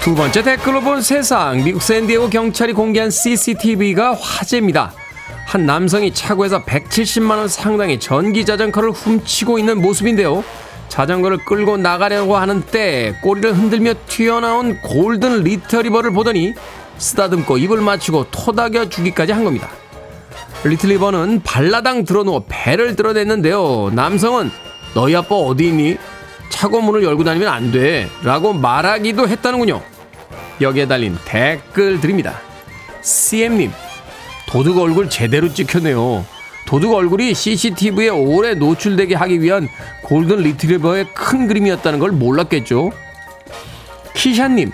두 0.00 0.14
번째 0.14 0.42
댓글로 0.42 0.82
본 0.82 1.00
세상. 1.00 1.64
미국 1.64 1.80
샌디에고 1.80 2.28
경찰이 2.28 2.74
공개한 2.74 3.10
CCTV가 3.10 4.16
화제입니다. 4.20 4.92
한 5.46 5.64
남성이 5.64 6.12
차고에서 6.12 6.66
170만원 6.66 7.48
상당의 7.48 7.98
전기 8.00 8.44
자전거를 8.44 8.90
훔치고 8.90 9.58
있는 9.58 9.80
모습인데요. 9.80 10.44
자전거를 10.88 11.38
끌고 11.44 11.76
나가려고 11.76 12.36
하는 12.36 12.62
때 12.62 13.14
꼬리를 13.22 13.52
흔들며 13.54 13.94
튀어나온 14.06 14.80
골든 14.80 15.42
리트리버를 15.42 16.12
보더니 16.12 16.54
쓰다듬고 16.98 17.58
입을 17.58 17.80
맞추고 17.80 18.30
토닥여 18.30 18.88
주기까지 18.88 19.32
한 19.32 19.44
겁니다. 19.44 19.68
리트리버는 20.64 21.42
발라당 21.44 22.04
들어누워 22.04 22.44
배를 22.48 22.96
드러냈는데요. 22.96 23.90
남성은 23.92 24.50
너희 24.94 25.14
아빠 25.14 25.36
어디 25.36 25.68
있니? 25.68 25.96
차고 26.50 26.80
문을 26.80 27.04
열고 27.04 27.22
다니면 27.22 27.48
안 27.48 27.70
돼. 27.70 28.08
라고 28.24 28.52
말하기도 28.52 29.28
했다는군요. 29.28 29.80
여기에 30.60 30.88
달린 30.88 31.16
댓글 31.24 32.00
드립니다. 32.00 32.40
CM님, 33.02 33.70
도둑 34.48 34.78
얼굴 34.78 35.08
제대로 35.08 35.52
찍혔네요. 35.52 36.24
도둑 36.68 36.92
얼굴이 36.92 37.32
CCTV에 37.32 38.10
오래 38.10 38.52
노출되게 38.52 39.14
하기 39.14 39.40
위한 39.40 39.70
골든 40.02 40.40
리트리버의 40.40 41.06
큰 41.14 41.48
그림이었다는 41.48 41.98
걸 41.98 42.10
몰랐겠죠? 42.12 42.92
키샤님, 44.14 44.72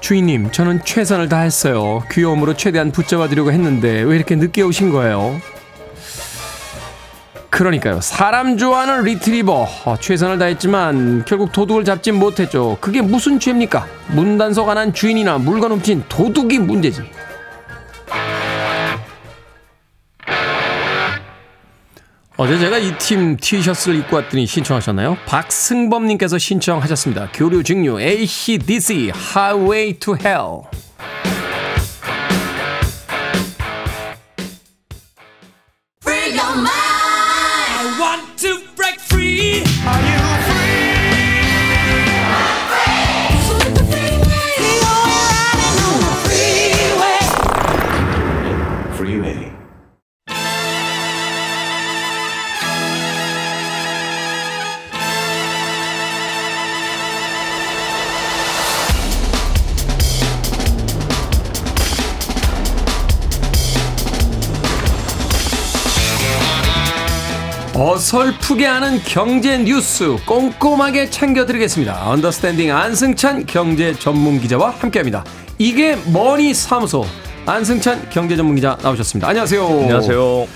주인님, 0.00 0.50
저는 0.52 0.80
최선을 0.86 1.28
다했어요. 1.28 2.02
귀여움으로 2.10 2.54
최대한 2.54 2.92
붙잡아 2.92 3.28
드리려고 3.28 3.52
했는데 3.52 4.00
왜 4.00 4.16
이렇게 4.16 4.36
늦게 4.36 4.62
오신 4.62 4.90
거예요? 4.90 5.38
그러니까요. 7.50 8.00
사람 8.00 8.56
좋아하는 8.56 9.04
리트리버. 9.04 9.68
어, 9.84 9.96
최선을 10.00 10.38
다했지만 10.38 11.26
결국 11.28 11.52
도둑을 11.52 11.84
잡진 11.84 12.14
못했죠. 12.14 12.78
그게 12.80 13.02
무슨 13.02 13.38
죄입니까? 13.38 13.86
문단속 14.12 14.66
안 14.70 14.78
한 14.78 14.94
주인이나 14.94 15.36
물건 15.36 15.72
훔친 15.72 16.04
도둑이 16.08 16.58
문제지. 16.60 17.02
어제 22.42 22.58
제가 22.58 22.76
이 22.78 22.92
팀 22.98 23.36
티셔츠를 23.36 24.00
입고 24.00 24.16
왔더니 24.16 24.46
신청하셨나요? 24.46 25.16
박승범님께서 25.26 26.38
신청하셨습니다. 26.38 27.28
교류 27.32 27.62
증류 27.62 28.00
ACDC 28.00 29.12
Highway 29.14 29.92
to 30.00 30.16
Hell. 30.16 30.62
어설프게 67.84 68.64
하는 68.64 69.00
경제 69.04 69.58
뉴스 69.58 70.16
꼼꼼하게 70.24 71.10
챙겨드리겠습니다. 71.10 72.10
언더스탠딩 72.10 72.72
안승찬 72.72 73.46
경제 73.46 73.92
전문 73.92 74.40
기자와 74.40 74.70
함께합니다. 74.70 75.24
이게 75.58 75.96
머니 76.12 76.54
사무소 76.54 77.04
안승찬 77.44 78.08
경제 78.10 78.36
전문 78.36 78.54
기자 78.54 78.78
나오셨습니다. 78.80 79.26
안녕하세요. 79.26 79.66
안녕하세요. 79.66 80.46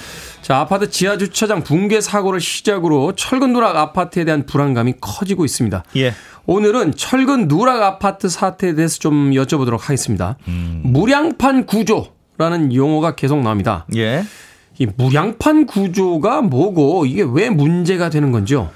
자, 0.40 0.58
아파트 0.58 0.88
지하 0.88 1.18
주차장 1.18 1.64
붕괴 1.64 2.00
사고를 2.00 2.40
시작으로 2.40 3.16
철근 3.16 3.52
누락 3.52 3.74
아파트에 3.74 4.24
대한 4.24 4.46
불안감이 4.46 4.94
커지고 5.00 5.44
있습니다. 5.44 5.82
예. 5.96 6.14
오늘은 6.46 6.94
철근 6.94 7.48
누락 7.48 7.82
아파트 7.82 8.28
사태에 8.28 8.76
대해서 8.76 9.00
좀 9.00 9.32
여쭤보도록 9.32 9.80
하겠습니다. 9.80 10.36
음. 10.46 10.82
무량판 10.84 11.66
구조라는 11.66 12.72
용어가 12.72 13.16
계속 13.16 13.42
나옵니다. 13.42 13.84
예. 13.96 14.22
이 14.78 14.86
무량판 14.96 15.66
구조가 15.66 16.42
뭐고 16.42 17.06
이게 17.06 17.24
왜 17.26 17.50
문제가 17.50 18.10
되는 18.10 18.32
건지요? 18.32 18.70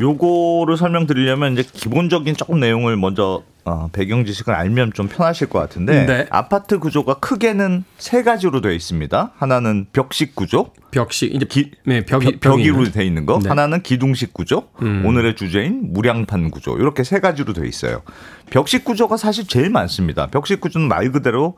요거를 0.00 0.76
설명드리려면 0.76 1.52
이제 1.52 1.62
기본적인 1.62 2.34
조금 2.36 2.60
내용을 2.60 2.96
먼저 2.96 3.42
어, 3.66 3.88
배경 3.92 4.24
지식을 4.24 4.54
알면 4.54 4.94
좀 4.94 5.08
편하실 5.08 5.48
것 5.50 5.58
같은데 5.58 6.06
네. 6.06 6.26
아파트 6.30 6.78
구조가 6.78 7.14
크게는 7.14 7.84
세 7.98 8.22
가지로 8.22 8.62
되어 8.62 8.72
있습니다. 8.72 9.32
하나는 9.36 9.86
벽식 9.92 10.34
구조, 10.34 10.70
벽식 10.90 11.34
이제 11.34 11.44
기, 11.44 11.70
네 11.84 12.04
벽이 12.06 12.38
벽, 12.38 12.40
벽이 12.40 12.64
벽으로 12.64 12.78
있는. 12.78 12.92
되어 12.92 13.02
있는 13.02 13.26
거, 13.26 13.38
네. 13.38 13.50
하나는 13.50 13.82
기둥식 13.82 14.32
구조, 14.32 14.68
음. 14.80 15.04
오늘의 15.04 15.36
주제인 15.36 15.92
무량판 15.92 16.50
구조 16.50 16.78
이렇게 16.78 17.04
세 17.04 17.20
가지로 17.20 17.52
되어 17.52 17.64
있어요. 17.64 18.00
벽식 18.48 18.84
구조가 18.84 19.18
사실 19.18 19.46
제일 19.46 19.68
많습니다. 19.68 20.28
벽식 20.28 20.62
구조는 20.62 20.88
말 20.88 21.12
그대로 21.12 21.54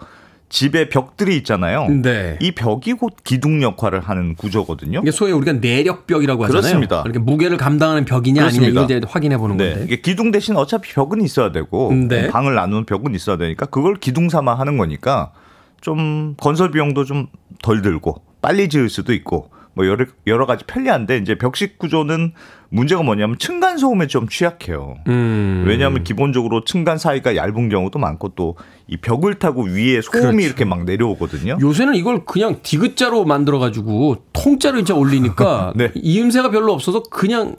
집에 0.53 0.91
벽들이 0.91 1.35
있잖아요. 1.39 1.89
네. 1.89 2.39
이 2.41 2.53
벽이 2.53 2.93
곧 2.99 3.17
기둥 3.25 3.63
역할을 3.63 4.01
하는 4.01 4.35
구조거든요. 4.35 5.01
이게 5.01 5.11
소위 5.11 5.33
우리가 5.33 5.55
내력벽이라고 5.55 6.45
하잖아요. 6.45 6.61
그렇습니다. 6.61 7.03
이렇게 7.07 7.19
무게를 7.19 7.57
감당하는 7.57 8.05
벽이냐 8.05 8.43
아니냐 8.43 8.61
그렇습니다. 8.61 8.83
이걸 8.85 8.99
이제 8.99 9.07
확인해 9.09 9.39
보는 9.39 9.57
네. 9.57 9.71
건데. 9.71 9.85
이게 9.87 10.01
기둥 10.03 10.31
대신 10.31 10.57
어차피 10.57 10.93
벽은 10.93 11.23
있어야 11.23 11.53
되고 11.53 11.91
네. 11.93 12.29
방을 12.29 12.55
나누는 12.55 12.85
벽은 12.85 13.15
있어야 13.15 13.39
되니까 13.39 13.65
그걸 13.67 13.97
기둥 13.97 14.29
삼아 14.29 14.55
하는 14.55 14.77
거니까 14.77 15.33
좀 15.81 16.35
건설 16.39 16.71
비용도 16.71 17.05
좀 17.05 17.29
덜 17.63 17.81
들고 17.81 18.21
빨리 18.43 18.69
지을 18.69 18.91
수도 18.91 19.15
있고 19.15 19.49
뭐 19.75 19.87
여러 19.87 20.05
여러 20.27 20.45
가지 20.45 20.65
편리한데 20.67 21.17
이제 21.19 21.37
벽식 21.37 21.79
구조는 21.79 22.33
문제가 22.69 23.03
뭐냐면 23.03 23.39
층간 23.39 23.79
소음에 23.79 24.07
좀 24.07 24.29
취약해요. 24.29 24.97
음. 25.09 25.65
왜냐하면 25.67 26.05
기본적으로 26.05 26.65
층간 26.65 26.99
사이가 26.99 27.37
얇은 27.37 27.71
경우도 27.71 27.99
많고 27.99 28.31
또 28.31 28.57
이 28.93 28.97
벽을 28.99 29.39
타고 29.39 29.65
위에 29.65 30.01
소음이 30.01 30.23
그렇죠. 30.23 30.41
이렇게 30.41 30.65
막 30.65 30.85
내려오거든요. 30.85 31.59
요새는 31.61 31.95
이걸 31.95 32.25
그냥 32.25 32.61
디귿자로 32.63 33.25
만들어 33.25 33.59
가지고 33.59 34.25
통짜로 34.33 34.79
이제 34.79 34.93
올리니까 34.93 35.73
네. 35.77 35.91
이음새가 35.95 36.51
별로 36.51 36.73
없어서 36.73 37.03
그냥 37.05 37.57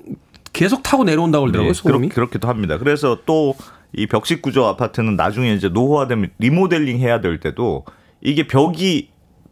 계속 0.53 0.83
타고 0.83 1.03
내려온다고 1.03 1.45
그러더라고요, 1.45 1.73
네, 1.73 1.79
소음이. 1.79 2.09
그렇, 2.09 2.29
기도 2.29 2.47
합니다. 2.47 2.77
그래서 2.77 3.19
또 3.25 3.55
이 3.93 4.07
벽식 4.07 4.41
구조 4.41 4.65
아파트는 4.65 5.15
나중에 5.15 5.53
이제 5.53 5.69
노후화되면 5.69 6.31
리모델링 6.39 6.99
해야 6.99 7.21
될 7.21 7.39
때도 7.39 7.85
이게 8.21 8.47
벽이 8.47 9.09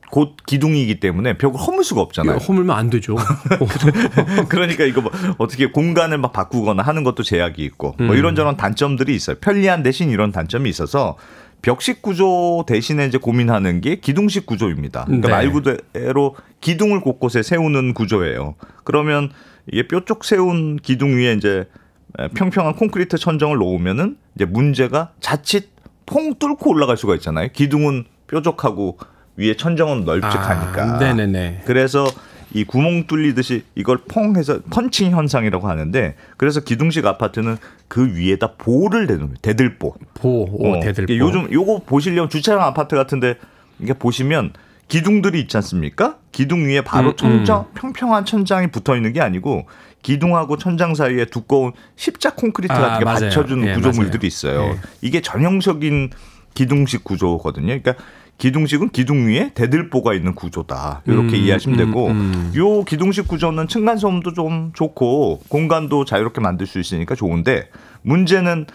곧 0.10 0.36
기둥이기 0.46 1.00
때문에 1.00 1.38
벽을 1.38 1.58
허물 1.58 1.86
수가 1.86 2.02
없잖아요. 2.02 2.38
허물면 2.38 2.76
안 2.76 2.90
되죠. 2.90 3.16
그러니까 4.50 4.84
이거 4.84 5.02
뭐 5.02 5.12
어떻게 5.38 5.68
공간을 5.68 6.18
막 6.18 6.34
바꾸거나 6.34 6.84
하는 6.84 7.04
것도 7.04 7.24
제약이 7.24 7.64
있고 7.64 7.96
뭐 7.98 8.08
음. 8.08 8.18
이런저런 8.18 8.58
단점들이 8.58 9.16
있어요. 9.16 9.38
편리한 9.40 9.84
대신 9.84 10.10
이런 10.10 10.32
단점이 10.32 10.70
있어서 10.70 11.18
벽식 11.62 12.02
구조 12.02 12.64
대신에 12.68 13.06
이제 13.06 13.18
고민하는 13.18 13.82
게 13.82 13.98
기둥식 13.98 14.46
구조입니다. 14.46 15.06
그러니까 15.06 15.28
네. 15.28 15.34
말 15.34 15.52
그대로 15.52 16.36
기둥을 16.60 17.02
곳곳에 17.02 17.44
세우는 17.44 17.94
구조예요. 17.94 18.56
그러면 18.84 19.30
이게 19.72 19.88
뾰족 19.88 20.26
세운 20.26 20.78
기둥 20.78 21.18
위에 21.18 21.34
이제 21.34 21.68
평평한 22.36 22.76
콘크리트 22.76 23.18
천정을 23.18 23.58
놓으면은 23.58 24.18
이제 24.36 24.46
문제가 24.46 25.12
자칫 25.20 25.70
퐁 26.06 26.34
뚫고 26.40 26.72
올라갈 26.72 26.98
수가 26.98 27.16
있잖아요. 27.16 27.50
기둥은 27.54 28.06
뾰족하고 28.28 28.98
위에 29.38 29.56
천정은 29.56 30.04
널찍하니까. 30.04 30.96
아, 30.96 30.98
네네네. 31.00 31.64
그래서 31.66 32.06
이 32.54 32.64
구멍 32.64 33.08
뚫리듯이 33.08 33.64
이걸 33.76 33.98
퐁 34.08 34.36
해서 34.36 34.60
펀칭 34.70 35.12
현상이라고 35.12 35.68
하는데 35.68 36.16
그래서 36.38 36.60
기둥식 36.60 37.06
아파트는 37.06 37.58
그 37.88 38.16
위에다 38.16 38.54
보를 38.58 39.08
대놓으면 39.08 39.38
대들보. 39.42 39.96
보, 40.16 40.44
오, 40.52 40.74
어, 40.76 40.80
대들보. 40.80 41.18
요즘 41.18 41.52
요거 41.52 41.84
보시려면 41.86 42.30
주차장 42.30 42.62
아파트 42.62 42.96
같은데 42.96 43.36
이게 43.80 43.94
보시면 43.94 44.54
기둥들이 44.88 45.40
있지 45.40 45.56
않습니까? 45.58 46.18
기둥 46.34 46.66
위에 46.68 46.82
바로 46.82 47.10
음, 47.12 47.16
천장 47.16 47.66
평평한 47.76 48.26
천장이 48.26 48.68
붙어 48.72 48.96
있는 48.98 49.14
게 49.14 49.22
아니고 49.22 49.66
기둥하고 50.02 50.58
천장 50.58 50.96
사이에 50.96 51.26
두꺼운 51.26 51.72
십자 51.96 52.32
콘크리트 52.36 52.74
아, 52.74 52.80
같은 52.80 53.00
게 53.00 53.06
맞아요. 53.06 53.20
받쳐주는 53.22 53.68
예, 53.68 53.74
구조물들이 53.76 54.18
맞아요. 54.18 54.28
있어요. 54.28 54.62
예. 54.74 54.80
이게 55.02 55.22
전형적인 55.22 56.10
기둥식 56.54 57.06
구조거든요. 57.06 57.68
그러니까 57.68 57.96
기둥식은 58.42 58.90
기둥 58.90 59.28
위에 59.28 59.52
대들보가 59.54 60.16
있는 60.16 60.34
구조다. 60.34 61.04
이렇게 61.06 61.38
음, 61.38 61.44
이해하시면 61.44 61.80
음, 61.80 61.86
되고 61.86 62.08
음. 62.08 62.52
요 62.56 62.84
기둥식 62.84 63.28
구조는 63.28 63.68
층간 63.68 63.98
소음도 63.98 64.34
좀 64.34 64.72
좋고 64.74 65.44
공간도 65.48 66.06
자유롭게 66.06 66.42
만들 66.42 66.66
수 66.66 66.80
있으니까 66.80 67.14
좋은데 67.14 67.70
문제는 68.02 68.66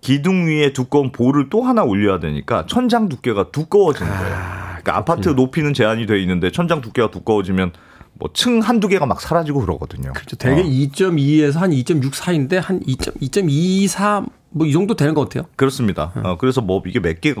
기둥 0.00 0.48
위에 0.48 0.72
두꺼운 0.72 1.12
볼을 1.12 1.50
또 1.50 1.62
하나 1.62 1.84
올려야 1.84 2.18
되니까 2.18 2.66
천장 2.66 3.08
두께가 3.08 3.52
두꺼워지는 3.52 4.10
거예요. 4.10 4.36
그러니까 4.80 4.96
아파트 4.96 5.28
높이는 5.28 5.72
제한이 5.72 6.06
돼 6.06 6.20
있는데 6.22 6.50
천장 6.50 6.80
두께가 6.80 7.12
두꺼워지면 7.12 7.70
뭐층 8.14 8.58
한두 8.58 8.88
개가 8.88 9.06
막 9.06 9.20
사라지고 9.20 9.60
그러거든요. 9.60 10.14
그렇죠. 10.14 10.34
대개 10.34 10.62
어. 10.62 10.64
2.2에서 10.64 11.58
한 11.58 11.70
2.6 11.70 12.12
사이인데 12.12 12.58
한 12.58 12.80
2.24 12.80 14.26
뭐 14.54 14.66
이 14.66 14.72
정도 14.72 14.94
되는 14.94 15.14
것 15.14 15.22
같아요. 15.28 15.44
그렇습니다. 15.56 16.12
어, 16.22 16.36
그래서 16.36 16.60
뭐 16.60 16.82
이게 16.86 17.00
몇 17.00 17.20
개, 17.20 17.34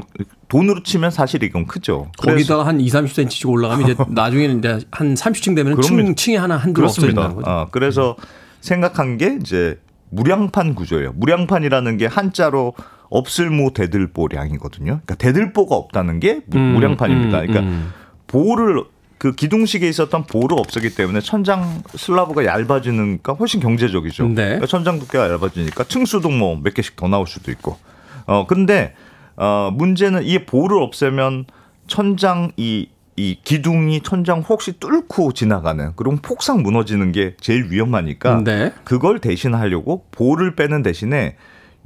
돈으로 0.48 0.82
치면 0.82 1.10
사실 1.10 1.42
이건 1.42 1.66
크죠. 1.66 2.10
거기다가 2.18 2.66
한 2.66 2.80
2, 2.80 2.86
30cm씩 2.88 3.48
올라가면 3.50 3.88
이제 3.90 3.96
나중에는 4.08 4.58
이제 4.58 4.78
한 4.90 5.14
30층 5.14 5.54
되면 5.56 5.80
층. 5.82 6.14
층에 6.14 6.36
하나 6.36 6.56
한두. 6.56 6.82
없어진다는 6.82 7.36
거죠. 7.36 7.50
어, 7.50 7.68
그래서 7.70 8.16
생각한 8.60 9.18
게 9.18 9.38
이제 9.40 9.78
무량판 10.10 10.74
구조예요. 10.74 11.12
무량판이라는 11.16 11.96
게 11.96 12.06
한자로 12.06 12.74
없을무 13.10 13.72
대들보량이거든요. 13.74 14.84
그러니까 15.04 15.14
대들보가 15.16 15.74
없다는 15.76 16.18
게 16.20 16.40
무- 16.46 16.58
음, 16.58 16.72
무량판입니다. 16.74 17.40
음, 17.40 17.46
그러니까 17.46 17.60
음. 17.60 17.92
보를 18.26 18.82
그 19.22 19.30
기둥식에 19.30 19.88
있었던 19.88 20.24
보를 20.24 20.58
없었기 20.58 20.96
때문에 20.96 21.20
천장 21.20 21.84
슬라브가 21.94 22.44
얇아지니까 22.44 23.34
훨씬 23.34 23.60
경제적이죠. 23.60 24.26
네. 24.26 24.34
그러니까 24.34 24.66
천장 24.66 24.98
두께가 24.98 25.30
얇아지니까 25.30 25.84
층수도 25.84 26.28
뭐 26.28 26.56
몇 26.60 26.74
개씩 26.74 26.96
더 26.96 27.06
나올 27.06 27.28
수도 27.28 27.52
있고. 27.52 27.76
어 28.26 28.48
근데 28.48 28.96
어 29.36 29.70
문제는 29.72 30.24
이 30.24 30.44
보를 30.44 30.82
없애면 30.82 31.44
천장 31.86 32.50
이이 32.56 32.88
기둥이 33.44 34.00
천장 34.00 34.40
혹시 34.40 34.72
뚫고 34.80 35.34
지나가는 35.34 35.92
그럼 35.94 36.18
폭삭 36.20 36.60
무너지는 36.60 37.12
게 37.12 37.36
제일 37.40 37.70
위험하니까 37.70 38.42
네. 38.42 38.72
그걸 38.82 39.20
대신하려고 39.20 40.04
볼을 40.10 40.56
빼는 40.56 40.82
대신에 40.82 41.36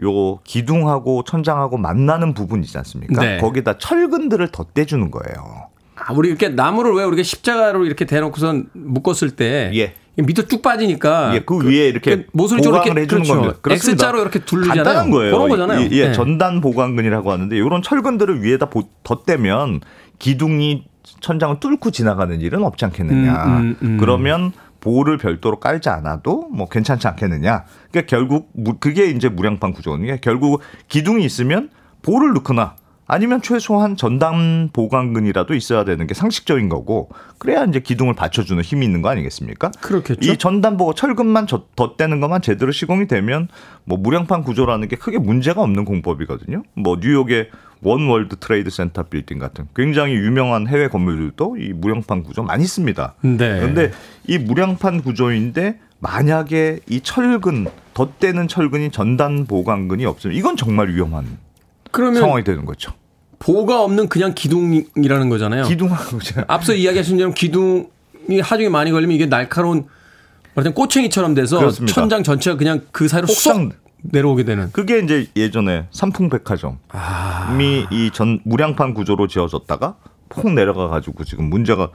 요 0.03 0.39
기둥하고 0.39 1.24
천장하고 1.24 1.76
만나는 1.76 2.32
부분 2.32 2.64
있지 2.64 2.78
않습니까? 2.78 3.20
네. 3.20 3.37
거기다 3.37 3.76
철근들을 3.76 4.49
덧대주는 4.49 5.11
거예요. 5.11 5.68
아, 5.97 6.12
우리 6.12 6.28
이렇게 6.28 6.49
나무를 6.49 6.92
왜 6.92 7.05
우리가 7.05 7.22
십자가로 7.22 7.86
이렇게 7.86 8.05
대놓고선 8.05 8.68
묶었을 8.72 9.30
때 9.30 9.70
예. 9.74 9.94
밑으로 10.18 10.47
쭉 10.47 10.62
빠지니까 10.62 11.34
예, 11.34 11.40
그, 11.40 11.59
위에 11.59 11.88
이렇게 11.88 12.16
그 12.16 12.26
모서리쪽으로 12.32 12.80
보강을 12.82 13.03
이렇게 13.03 13.16
해주는 13.16 13.22
그렇죠. 13.22 13.34
겁니다. 13.40 13.59
그렇습니다. 13.61 13.92
X자로 14.07 14.20
이렇게 14.22 14.38
둘르잖아요. 14.40 14.84
간단한 14.84 15.11
거예요. 15.11 15.32
그런 15.34 15.49
거잖아요. 15.51 15.80
예, 15.80 15.88
예, 15.92 16.07
네. 16.09 16.12
전단 16.12 16.61
보강근이라고 16.62 17.32
하는데 17.32 17.55
이런 17.57 17.82
철근들을 17.82 18.42
위에다 18.42 18.70
보- 18.70 18.88
덧대면 19.03 19.80
기둥이 20.18 20.84
천장을 21.20 21.61
뚫고 21.61 21.90
지나가는 21.90 22.40
일은 22.40 22.62
없지 22.64 22.84
않겠느냐. 22.86 23.44
음, 23.44 23.51
음, 23.59 23.76
음. 23.82 23.97
그러면 24.01 24.53
보를 24.80 25.18
별도로 25.18 25.61
깔지 25.61 25.88
않아도 25.90 26.49
뭐 26.53 26.68
괜찮지 26.68 27.07
않겠느냐. 27.09 27.64
그러니까 27.90 28.09
결국 28.09 28.49
무- 28.55 28.78
그게 28.78 29.07
이제 29.07 29.28
무량판 29.28 29.72
구조는 29.72 30.07
게 30.07 30.18
결국 30.22 30.61
기둥이 30.88 31.24
있으면 31.24 31.68
보를 32.03 32.32
넣거나 32.34 32.76
아니면 33.09 33.40
최소한 33.40 33.96
전담 33.96 34.68
보강근이라도 34.72 35.54
있어야 35.54 35.84
되는 35.84 36.07
게 36.07 36.14
상식적인 36.14 36.68
거고 36.68 37.09
그래야 37.38 37.64
이제 37.64 37.78
기둥을 37.80 38.14
받쳐주는 38.14 38.61
힘이 38.62 38.86
있는 38.86 39.00
거 39.02 39.09
아니겠습니까? 39.11 39.70
그렇겠죠. 39.80 40.32
이 40.32 40.36
전단보가 40.36 40.94
철근만 40.94 41.46
저- 41.46 41.64
덧대는 41.76 42.18
것만 42.20 42.42
제대로 42.42 42.72
시공이 42.72 43.07
되면 43.07 43.48
뭐 43.84 43.96
무량판 43.96 44.42
구조라는 44.42 44.88
게 44.88 44.96
크게 44.96 45.18
문제가 45.18 45.62
없는 45.62 45.84
공법이거든요. 45.84 46.64
뭐 46.74 46.96
뉴욕의 47.00 47.50
원 47.82 48.09
월드 48.09 48.36
트레이드 48.36 48.70
센터 48.70 49.04
빌딩 49.04 49.38
같은 49.38 49.68
굉장히 49.76 50.14
유명한 50.14 50.66
해외 50.66 50.88
건물들도 50.88 51.59
이 51.59 51.72
무량판 51.74 52.24
구조 52.24 52.42
많이 52.42 52.64
씁니다. 52.64 53.14
네. 53.20 53.36
그런데 53.36 53.92
이 54.26 54.38
무량판 54.38 55.02
구조인데 55.02 55.78
만약에 56.00 56.80
이 56.88 57.00
철근 57.02 57.66
덧대는 57.94 58.48
철근이 58.48 58.90
전단 58.90 59.46
보강근이 59.46 60.04
없으면 60.04 60.34
이건 60.36 60.57
정말 60.57 60.88
위험한 60.88 61.38
그러면 61.97 62.20
상황이 62.20 62.44
되는 62.44 62.66
거죠. 62.66 62.92
보가 63.38 63.82
없는 63.82 64.09
그냥 64.09 64.34
기둥이라는 64.34 65.28
거잖아요. 65.30 65.64
기둥하고 65.64 66.18
앞서 66.47 66.74
이야기하신 66.74 67.16
대로 67.16 67.32
기둥이 67.32 68.40
하중에 68.42 68.68
많이 68.68 68.90
걸리면 68.90 69.14
이게 69.14 69.26
날카로운 69.26 69.86
말하자면 70.55 70.74
꼬챙이처럼 70.74 71.34
돼서 71.34 71.59
그렇습니다. 71.59 71.94
천장 71.94 72.22
전체가 72.22 72.57
그냥 72.57 72.82
그 72.92 73.09
사이로 73.09 73.26
쏙 73.26 73.72
내려오게 74.03 74.44
되는. 74.44 74.70
그게 74.72 74.99
이제 75.01 75.26
예전에 75.36 75.86
삼풍백화점이 75.90 76.76
이전 77.90 78.40
무량판 78.44 78.94
구조로 78.94 79.26
지어졌다가 79.26 79.97
폭 80.28 80.53
내려가 80.53 80.88
가지고 80.88 81.24
지금 81.24 81.49
문제가 81.49 81.90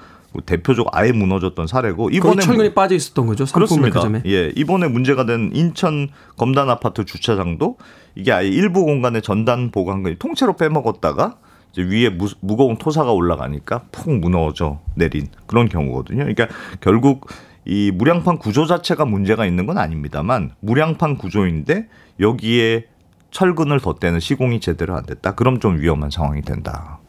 대표적 0.46 0.88
아예 0.94 1.12
무너졌던 1.12 1.68
사례고 1.68 2.10
이번에 2.10 2.42
철근이 2.42 2.74
빠져 2.74 2.96
있었던 2.96 3.26
거죠. 3.28 3.46
그렇습니다. 3.46 4.00
삼풍백화점에. 4.02 4.32
예, 4.32 4.52
이번에 4.56 4.88
문제가 4.88 5.26
된 5.26 5.52
인천 5.54 6.10
검단 6.38 6.70
아파트 6.70 7.04
주차장도 7.04 7.78
이게 8.16 8.32
아예 8.32 8.48
일부 8.48 8.84
공간에 8.86 9.22
전단 9.22 9.72
보강근이 9.72 10.18
통째로 10.20 10.56
빼먹었다가 10.58 11.38
이제 11.72 11.82
위에 11.84 12.10
무, 12.10 12.28
무거운 12.42 12.78
토사가 12.78 13.12
올라가니까 13.12 13.84
푹 13.92 14.12
무너져 14.12 14.80
내린 14.96 15.28
그런 15.48 15.70
경우거든요. 15.70 16.20
그러니까 16.20 16.48
결국 16.82 17.28
이 17.64 17.92
무량판 17.92 18.40
구조 18.40 18.66
자체가 18.66 19.06
문제가 19.06 19.46
있는 19.46 19.66
건 19.66 19.78
아닙니다만 19.78 20.52
무량판 20.60 21.18
구조인데 21.18 21.88
여기에 22.20 22.88
철근을 23.32 23.80
덧대는 23.80 24.20
시공이 24.20 24.60
제대로 24.60 24.96
안 24.98 25.06
됐다. 25.06 25.36
그럼 25.36 25.60
좀 25.60 25.80
위험한 25.80 26.10
상황이 26.10 26.42
된다. 26.42 27.00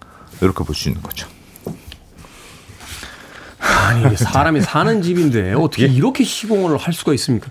이렇게 0.40 0.62
볼 0.64 0.74
수 0.74 0.88
있는 0.88 1.02
거죠. 1.02 1.26
아니 3.58 4.16
사람이 4.16 4.60
사는 4.60 5.02
집인데 5.02 5.52
어떻게 5.54 5.86
이렇게 5.86 6.24
시공을 6.24 6.76
할 6.76 6.92
수가 6.92 7.14
있습니까? 7.14 7.50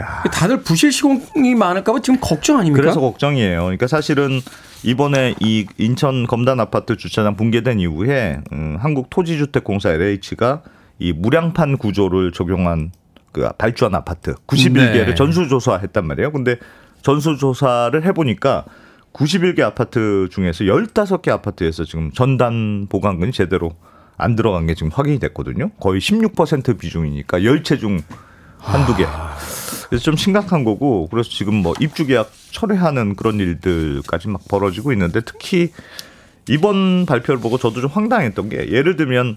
야. 0.00 0.22
다들 0.32 0.62
부실 0.62 0.92
시공이 0.92 1.54
많을까봐 1.54 2.00
지금 2.00 2.18
걱정 2.20 2.58
아닙니까? 2.58 2.82
그래서 2.82 3.00
걱정이에요. 3.00 3.62
그러니까 3.62 3.86
사실은 3.86 4.40
이번에 4.82 5.34
이 5.40 5.66
인천 5.78 6.26
검단 6.26 6.60
아파트 6.60 6.96
주차장 6.96 7.36
붕괴된 7.36 7.80
이후에 7.80 8.40
음, 8.52 8.76
한국토지주택공사 8.78 9.90
LH가 9.90 10.62
이 10.98 11.12
무량판 11.12 11.78
구조를 11.78 12.32
적용한 12.32 12.92
그 13.32 13.48
발주한 13.58 13.94
아파트 13.94 14.34
91개를 14.46 15.06
네. 15.08 15.14
전수조사했단 15.14 16.06
말이에요. 16.06 16.32
근데 16.32 16.56
전수조사를 17.02 18.04
해보니까 18.04 18.64
91개 19.12 19.60
아파트 19.60 20.28
중에서 20.30 20.64
15개 20.64 21.30
아파트에서 21.30 21.84
지금 21.84 22.10
전단 22.12 22.86
보강근이 22.88 23.32
제대로 23.32 23.72
안 24.18 24.36
들어간 24.36 24.66
게 24.66 24.74
지금 24.74 24.90
확인이 24.92 25.18
됐거든요. 25.18 25.70
거의 25.80 26.00
16% 26.00 26.78
비중이니까 26.78 27.40
10채 27.40 27.78
중 27.80 28.00
한두 28.66 28.96
개. 28.96 29.06
그래서 29.88 30.02
좀 30.04 30.16
심각한 30.16 30.64
거고 30.64 31.08
그래서 31.08 31.30
지금 31.30 31.54
뭐 31.54 31.72
입주 31.80 32.06
계약 32.06 32.30
철회하는 32.50 33.14
그런 33.14 33.38
일들까지 33.38 34.28
막 34.28 34.42
벌어지고 34.48 34.92
있는데 34.92 35.20
특히 35.20 35.72
이번 36.48 37.06
발표를 37.06 37.40
보고 37.40 37.58
저도 37.58 37.80
좀 37.80 37.90
황당했던 37.90 38.48
게 38.48 38.68
예를 38.70 38.96
들면 38.96 39.36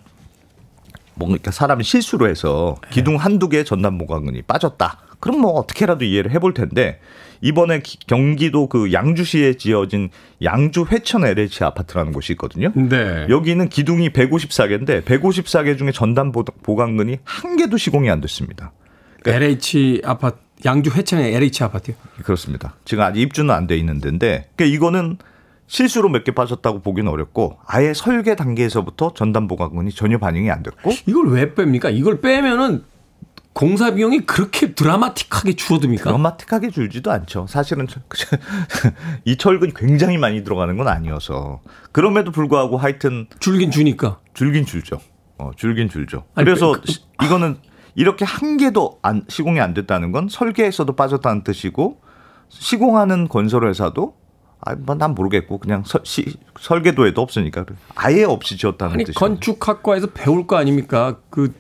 뭔가 1.16 1.52
사람이 1.52 1.84
실수로 1.84 2.28
해서 2.30 2.78
기둥 2.92 3.18
한두 3.18 3.50
개 3.50 3.64
전단 3.64 3.98
보강근이 3.98 4.44
빠졌다. 4.44 4.98
그럼 5.20 5.42
뭐 5.42 5.52
어떻게라도 5.52 6.06
이해를 6.06 6.32
해볼 6.32 6.54
텐데 6.54 7.00
이번에 7.42 7.82
기- 7.82 7.98
경기도 8.08 8.68
그 8.68 8.92
양주시에 8.94 9.56
지어진 9.56 10.10
양주 10.42 10.86
회천 10.92 11.26
LH 11.26 11.64
아파트라는 11.66 12.12
곳이 12.14 12.34
있거든요. 12.34 12.72
네. 12.76 13.28
여기는 13.30 13.68
기둥이 13.70 14.10
154개인데 14.12 15.04
154개 15.04 15.78
중에 15.78 15.92
전단 15.92 16.32
보- 16.32 16.44
보강근이 16.44 17.18
한 17.24 17.58
개도 17.58 17.78
시공이 17.78 18.10
안 18.10 18.22
됐습니다. 18.22 18.72
LH 19.34 20.02
아파트 20.06 20.38
양주 20.66 20.92
회창의 20.92 21.34
LH 21.36 21.64
아파트요. 21.64 21.96
그렇습니다. 22.24 22.76
지금 22.86 23.04
아직 23.04 23.22
입주는 23.22 23.54
안 23.54 23.68
돼 23.68 23.78
있는 23.78 24.00
데인데 24.02 24.50
그러니까 24.56 24.76
이거는 24.76 25.18
실수로 25.68 26.10
몇 26.10 26.24
개 26.24 26.32
빠졌다고 26.32 26.82
보기는 26.82 27.10
어렵고 27.12 27.60
아예 27.66 27.94
설계 27.94 28.36
단계에서부터 28.36 29.14
전단 29.14 29.48
보강근이 29.48 29.92
전혀 29.92 30.18
반영이 30.18 30.50
안 30.52 30.64
됐고 30.64 30.92
이걸 31.06 31.30
왜 31.32 31.54
뺍니까? 31.54 31.94
이걸 31.96 32.22
빼면은 32.22 32.84
공사 33.54 33.94
비용이 33.94 34.22
그렇게 34.22 34.74
드라마틱하게 34.74 35.54
줄어듭니까? 35.54 36.04
드라마틱하게 36.06 36.70
줄지도 36.72 37.12
않죠. 37.12 37.46
사실은 37.48 37.88
저- 37.88 38.00
이 39.26 39.38
철근이 39.38 39.74
굉장히 39.76 40.18
많이 40.18 40.44
들어가는 40.44 40.76
건 40.78 40.88
아니어서 40.88 41.62
그럼에도 41.92 42.32
불구하고 42.32 42.78
하여튼 42.78 43.28
줄긴 43.40 43.70
주니까. 43.72 44.20
줄긴 44.34 44.66
줄죠. 44.66 45.00
어, 45.38 45.52
줄긴 45.56 45.90
줄죠. 45.90 46.26
아니, 46.36 46.46
그래서 46.46 46.74
그- 46.74 46.82
시- 46.92 47.00
이거는 47.24 47.58
이렇게 48.00 48.24
한 48.24 48.56
개도 48.56 49.00
안, 49.02 49.24
시공이 49.28 49.60
안 49.60 49.74
됐다는 49.74 50.14
건 50.14 50.30
설계에서도 50.30 50.96
빠졌다는 50.96 51.44
뜻이고 51.44 51.98
시공하는 52.48 53.28
건설회사도 53.28 54.14
아, 54.62 54.76
뭐난 54.76 55.16
모르겠고 55.16 55.58
그냥 55.58 55.84
서- 55.86 56.00
시- 56.04 56.34
설계도에도 56.60 57.22
없으니까 57.22 57.66
아예 57.96 58.24
없이 58.24 58.56
지었다는 58.58 58.94
아니 58.94 59.04
뜻이죠. 59.04 59.20
건축학과에서 59.20 60.08
배울 60.14 60.48
거 60.48 60.56
아닙니까? 60.56 61.18
그 61.30 61.54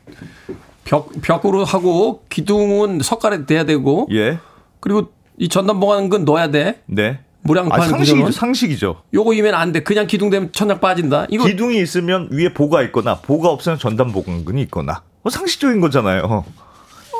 벽, 0.85 1.09
벽으로 1.21 1.65
하고 1.65 2.23
기둥은 2.29 3.01
석가래 3.01 3.45
돼야 3.45 3.65
되고 3.65 4.07
예, 4.13 4.39
그리고 4.79 5.09
이 5.37 5.49
전단 5.49 5.79
봉하는 5.81 6.07
건 6.09 6.23
넣어야 6.23 6.51
돼. 6.51 6.81
네, 6.85 7.19
무량판 7.43 7.79
아, 7.81 7.85
상식이죠. 7.85 8.31
상식이죠. 8.31 9.03
요거 9.13 9.33
이면 9.33 9.53
안 9.55 9.71
돼. 9.73 9.81
그냥 9.83 10.07
기둥 10.07 10.29
되면 10.29 10.51
천장 10.53 10.79
빠진다. 10.79 11.27
이거 11.29 11.45
기둥이 11.45 11.79
있으면 11.81 12.29
위에 12.31 12.53
보가 12.53 12.81
있거나 12.83 13.19
보가 13.19 13.49
없으면 13.49 13.77
전담 13.77 14.11
보강근이 14.13 14.61
있거나 14.63 15.03
뭐 15.29 15.31
상식적인 15.31 15.79
거잖아요. 15.79 16.43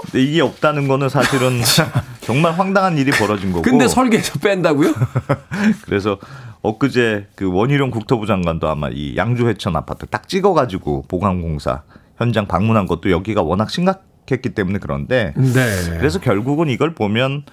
근데 0.03 0.23
이게 0.23 0.41
없다는 0.41 0.87
거는 0.87 1.09
사실은 1.09 1.61
정말 2.21 2.53
황당한 2.53 2.97
일이 2.97 3.11
벌어진 3.11 3.51
거고. 3.51 3.61
근데 3.61 3.87
설계에서 3.87 4.39
뺀다고요? 4.39 4.93
그래서 5.85 6.17
엊그제 6.61 7.27
그 7.35 7.51
원희룡 7.51 7.91
국토부 7.91 8.25
장관도 8.25 8.67
아마 8.67 8.89
이 8.89 9.15
양주 9.15 9.47
회천 9.47 9.75
아파트 9.75 10.07
딱 10.07 10.27
찍어가지고 10.27 11.05
보강공사 11.07 11.83
현장 12.17 12.47
방문한 12.47 12.87
것도 12.87 13.11
여기가 13.11 13.43
워낙 13.43 13.69
심각했기 13.69 14.49
때문에 14.55 14.79
그런데 14.79 15.33
네. 15.35 15.97
그래서 15.97 16.19
결국은 16.19 16.69
이걸 16.69 16.95
보면 16.95 17.43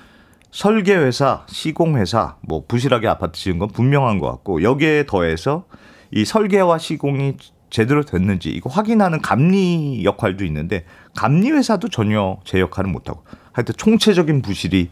설계회사, 0.52 1.44
시공회사, 1.48 2.36
뭐 2.40 2.64
부실하게 2.66 3.09
아파트 3.09 3.38
지은 3.38 3.59
건 3.59 3.68
분명한 3.68 4.20
것 4.20 4.30
같고 4.30 4.62
여기에 4.62 5.04
더해서 5.07 5.64
이 6.11 6.24
설계와 6.24 6.78
시공이 6.78 7.34
제대로 7.71 8.05
됐는지 8.05 8.51
이거 8.51 8.71
확인하는 8.71 9.21
감리 9.21 10.05
역할도 10.05 10.45
있는데 10.45 10.85
감리 11.14 11.51
회사도 11.51 11.89
전혀 11.89 12.39
제 12.45 12.61
역할을 12.61 12.91
못하고 12.91 13.23
하여튼 13.53 13.75
총체적인 13.77 14.43
부실이 14.43 14.91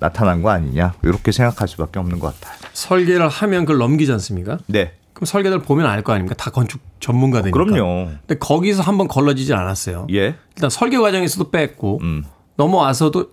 나타난 0.00 0.42
거 0.42 0.50
아니냐 0.50 0.94
이렇게 1.02 1.32
생각할 1.32 1.68
수밖에 1.68 1.98
없는 1.98 2.18
것 2.18 2.38
같아요. 2.40 2.56
설계를 2.72 3.28
하면 3.28 3.64
그걸 3.64 3.78
넘기지 3.78 4.12
않습니까? 4.12 4.58
네, 4.66 4.92
그럼 5.12 5.26
설계들 5.26 5.60
보면 5.60 5.86
알 5.86 6.02
거 6.02 6.12
아닙니까? 6.12 6.34
다 6.36 6.50
건축 6.50 6.80
전문가들이니까. 7.00 7.64
그럼요. 7.64 8.10
근데 8.26 8.38
거기서 8.38 8.82
한번 8.82 9.08
걸러지질 9.08 9.54
않았어요. 9.54 10.06
예, 10.12 10.36
일단 10.56 10.70
설계 10.70 10.98
과정에서도 10.98 11.50
뺐고 11.50 11.98
음, 12.02 12.24
넘어와서도 12.56 13.30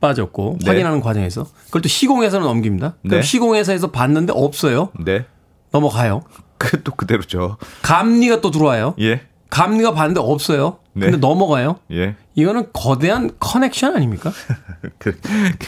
빠졌고 0.00 0.58
네. 0.62 0.70
확인하는 0.70 1.00
과정에서 1.00 1.46
그걸 1.66 1.82
또 1.82 1.88
시공회사로 1.88 2.44
넘깁니다. 2.44 2.94
그럼 3.02 3.20
네. 3.20 3.22
시공회사에서 3.22 3.90
봤는데 3.90 4.32
없어요. 4.36 4.90
네, 4.98 5.24
넘어가요. 5.72 6.22
그또 6.58 6.94
그대로죠. 6.94 7.56
감리가 7.82 8.40
또 8.40 8.50
들어와요. 8.50 8.94
예, 9.00 9.22
감리가 9.50 9.94
봤는데 9.94 10.20
없어요. 10.20 10.78
네. 10.92 11.06
근데 11.06 11.18
넘어가요. 11.18 11.78
예. 11.92 12.16
이거는 12.34 12.68
거대한 12.72 13.30
connection 13.38 13.96
아닙니까? 13.96 14.32
그 14.98 15.18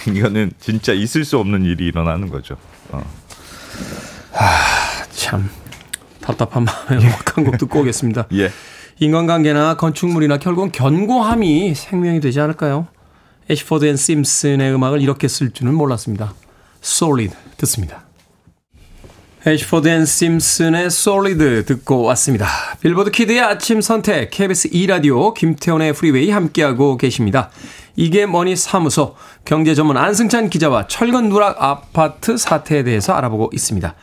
이거는 0.08 0.52
진짜 0.58 0.92
있을 0.92 1.24
수 1.24 1.38
없는 1.38 1.64
일이 1.64 1.86
일어나는 1.86 2.28
거죠. 2.28 2.56
어. 2.90 3.02
참 5.12 5.48
답답한 6.20 6.64
마음에 6.64 7.04
음악 7.04 7.36
한곡 7.36 7.58
듣고 7.58 7.80
오겠습니다. 7.80 8.26
예. 8.34 8.50
인간관계나 8.98 9.76
건축물이나 9.76 10.38
결국은 10.38 10.72
견고함이 10.72 11.74
생명이 11.74 12.20
되지 12.20 12.40
않을까요? 12.40 12.88
애쉬포드 13.50 13.86
앤 13.86 13.96
심슨의 13.96 14.72
음악을 14.74 15.00
이렇게 15.00 15.26
쓸 15.26 15.50
줄은 15.50 15.74
몰랐습니다. 15.74 16.34
Solid 16.82 17.34
듣습니다. 17.56 18.04
애쉬포드 19.46 19.88
앤 19.88 20.04
심슨의 20.04 20.86
Solid 20.86 21.64
듣고 21.64 22.02
왔습니다. 22.02 22.46
빌보드 22.80 23.10
키드의 23.10 23.40
아침 23.40 23.80
선택 23.80 24.30
KBS 24.30 24.68
2라디오 24.68 25.32
김태훈의 25.32 25.94
프리웨이 25.94 26.30
함께하고 26.30 26.98
계십니다. 26.98 27.48
이게 27.96 28.26
머니 28.26 28.54
사무소 28.54 29.14
경제 29.46 29.74
전문 29.74 29.96
안승찬 29.96 30.50
기자와 30.50 30.88
철근 30.88 31.30
누락 31.30 31.56
아파트 31.62 32.36
사태에 32.36 32.82
대해서 32.82 33.14
알아보고 33.14 33.48
있습니다. 33.54 33.94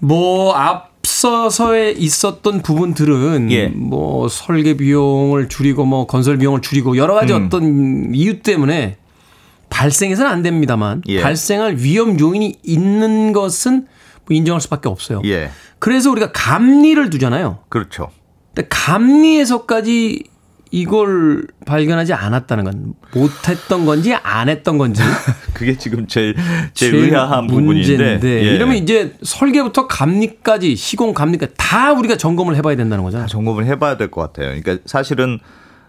뭐 0.00 0.52
앞서서에 0.52 1.92
있었던 1.92 2.60
부분들은 2.60 3.50
예. 3.50 3.68
뭐 3.68 4.28
설계 4.28 4.76
비용을 4.76 5.48
줄이고 5.48 5.86
뭐 5.86 6.06
건설 6.06 6.36
비용을 6.36 6.60
줄이고 6.60 6.98
여러 6.98 7.14
가지 7.14 7.32
음. 7.32 7.46
어떤 7.46 8.14
이유 8.14 8.40
때문에 8.42 8.98
발생해서는 9.70 10.30
안 10.30 10.42
됩니다만 10.42 11.02
예. 11.08 11.20
발생할 11.22 11.76
위험 11.78 12.18
요인이 12.18 12.56
있는 12.62 13.32
것은 13.32 13.86
뭐 14.26 14.36
인정할 14.36 14.60
수밖에 14.60 14.88
없어요. 14.88 15.22
예. 15.24 15.50
그래서 15.78 16.10
우리가 16.10 16.32
감리를 16.32 17.10
두잖아요. 17.10 17.58
그렇죠. 17.68 18.08
근데 18.54 18.68
감리에서까지 18.70 20.24
이걸 20.72 21.46
발견하지 21.64 22.12
않았다는 22.12 22.64
건 22.64 22.94
못했던 23.14 23.86
건지 23.86 24.14
안 24.14 24.48
했던 24.48 24.78
건지 24.78 25.00
그게 25.54 25.76
지금 25.78 26.06
제일 26.08 26.34
제일, 26.74 26.92
제일 26.92 27.04
의아한 27.04 27.46
부분인데. 27.46 27.96
문제인데 27.96 28.28
예. 28.46 28.54
이러면 28.54 28.76
이제 28.76 29.14
설계부터 29.22 29.86
감리까지 29.86 30.74
시공 30.74 31.14
감리까지 31.14 31.54
다 31.56 31.92
우리가 31.92 32.16
점검을 32.16 32.56
해봐야 32.56 32.74
된다는 32.76 33.04
거잖아요. 33.04 33.28
점검을 33.28 33.64
해봐야 33.66 33.96
될 33.96 34.10
것 34.10 34.20
같아요. 34.22 34.60
그러니까 34.60 34.78
사실은 34.86 35.38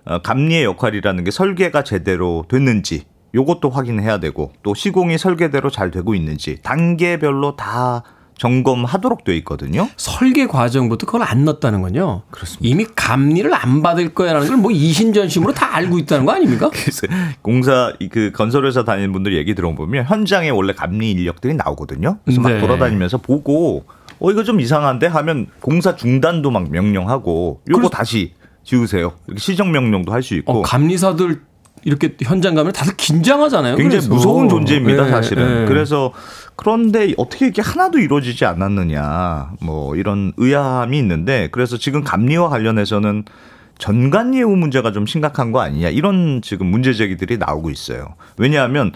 어, 0.05 0.19
감리의 0.21 0.63
역할이라는 0.63 1.23
게 1.23 1.31
설계가 1.31 1.83
제대로 1.83 2.45
됐는지 2.49 3.05
요것도 3.35 3.69
확인해야 3.69 4.19
되고 4.19 4.51
또 4.63 4.73
시공이 4.73 5.17
설계대로 5.17 5.69
잘 5.69 5.91
되고 5.91 6.15
있는지 6.15 6.59
단계별로 6.63 7.55
다 7.55 8.03
점검하도록 8.37 9.23
돼 9.23 9.35
있거든요. 9.37 9.89
설계 9.97 10.45
과정부터 10.45 11.07
그걸 11.07 11.23
안 11.23 11.43
넣었다는 11.45 11.81
건요. 11.81 12.21
그렇습니다. 12.29 12.67
이미 12.69 12.85
감리를 12.95 13.51
안 13.53 13.81
받을 13.81 14.13
거야라는 14.13 14.47
걸 14.47 14.57
뭐 14.57 14.71
이신전심으로 14.71 15.53
다 15.53 15.75
알고 15.75 15.97
있다는 15.99 16.25
거 16.25 16.33
아닙니까? 16.33 16.69
그래서 16.73 17.07
공사 17.41 17.93
이그 17.99 18.31
건설회사 18.35 18.83
다니는 18.83 19.11
분들 19.11 19.35
얘기 19.35 19.55
들어보면 19.55 20.05
현장에 20.05 20.49
원래 20.49 20.73
감리 20.73 21.11
인력들이 21.11 21.55
나오거든요. 21.55 22.19
그래서 22.25 22.39
막 22.41 22.49
네. 22.53 22.59
돌아다니면서 22.59 23.17
보고 23.17 23.85
어 24.19 24.31
이거 24.31 24.43
좀 24.43 24.59
이상한데 24.59 25.07
하면 25.07 25.47
공사 25.59 25.95
중단도 25.95 26.51
막 26.51 26.69
명령하고 26.71 27.61
요거 27.69 27.79
그래서- 27.79 27.89
다시 27.89 28.33
지우세요. 28.63 29.13
이렇게 29.27 29.39
시정 29.39 29.71
명령도 29.71 30.11
할 30.11 30.21
수 30.21 30.35
있고 30.35 30.59
어, 30.59 30.61
감리사들 30.61 31.41
이렇게 31.87 32.13
현장 32.21 32.53
가면 32.53 32.73
다들 32.73 32.97
긴장하잖아요. 32.97 33.77
굉장히 33.77 34.01
그래서. 34.01 34.13
무서운 34.13 34.49
존재입니다, 34.49 35.07
예, 35.07 35.09
사실은. 35.09 35.61
예. 35.61 35.65
그래서 35.69 36.11
그런데 36.57 37.13
어떻게 37.15 37.47
이게 37.47 37.61
하나도 37.61 37.99
이루어지지 37.99 38.43
않았느냐, 38.43 39.53
뭐 39.61 39.95
이런 39.95 40.33
의아함이 40.35 40.99
있는데, 40.99 41.47
그래서 41.49 41.77
지금 41.77 42.03
감리와 42.03 42.49
관련해서는 42.49 43.23
전관 43.77 44.35
예우 44.35 44.57
문제가 44.57 44.91
좀 44.91 45.05
심각한 45.05 45.53
거 45.53 45.61
아니냐, 45.61 45.87
이런 45.87 46.41
지금 46.43 46.67
문제 46.67 46.91
제기들이 46.91 47.37
나오고 47.37 47.69
있어요. 47.69 48.15
왜냐하면 48.37 48.91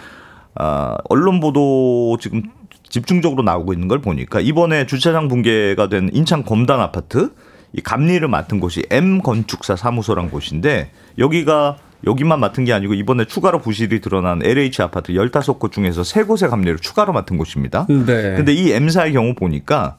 아, 0.56 0.98
언론 1.08 1.40
보도 1.40 2.18
지금 2.20 2.44
집중적으로 2.90 3.42
나오고 3.42 3.72
있는 3.72 3.88
걸 3.88 4.02
보니까 4.02 4.42
이번에 4.42 4.86
주차장 4.86 5.30
붕괴가 5.30 5.88
된 5.88 6.10
인천 6.12 6.44
검단 6.44 6.82
아파트 6.82 7.32
이 7.72 7.80
감리를 7.80 8.28
맡은 8.28 8.60
곳이 8.60 8.84
M 8.90 9.22
건축사 9.22 9.78
사무소란 9.78 10.30
곳인데 10.30 10.92
여기가 11.18 11.78
여기만 12.06 12.40
맡은 12.40 12.66
게 12.66 12.74
아니고 12.74 12.94
이번에 12.94 13.26
추가로 13.26 13.60
부실이 13.60 14.02
드러난 14.02 14.42
LH 14.44 14.82
아파트 14.82 15.14
15곳 15.14 15.72
중에서 15.72 16.02
3곳의 16.02 16.50
감리를 16.50 16.80
추가로 16.80 17.14
맡은 17.14 17.38
곳입니다. 17.38 17.86
네. 17.88 18.36
근데 18.36 18.54
이 18.54 18.72
M사의 18.72 19.14
경우 19.14 19.36
보니까 19.36 19.98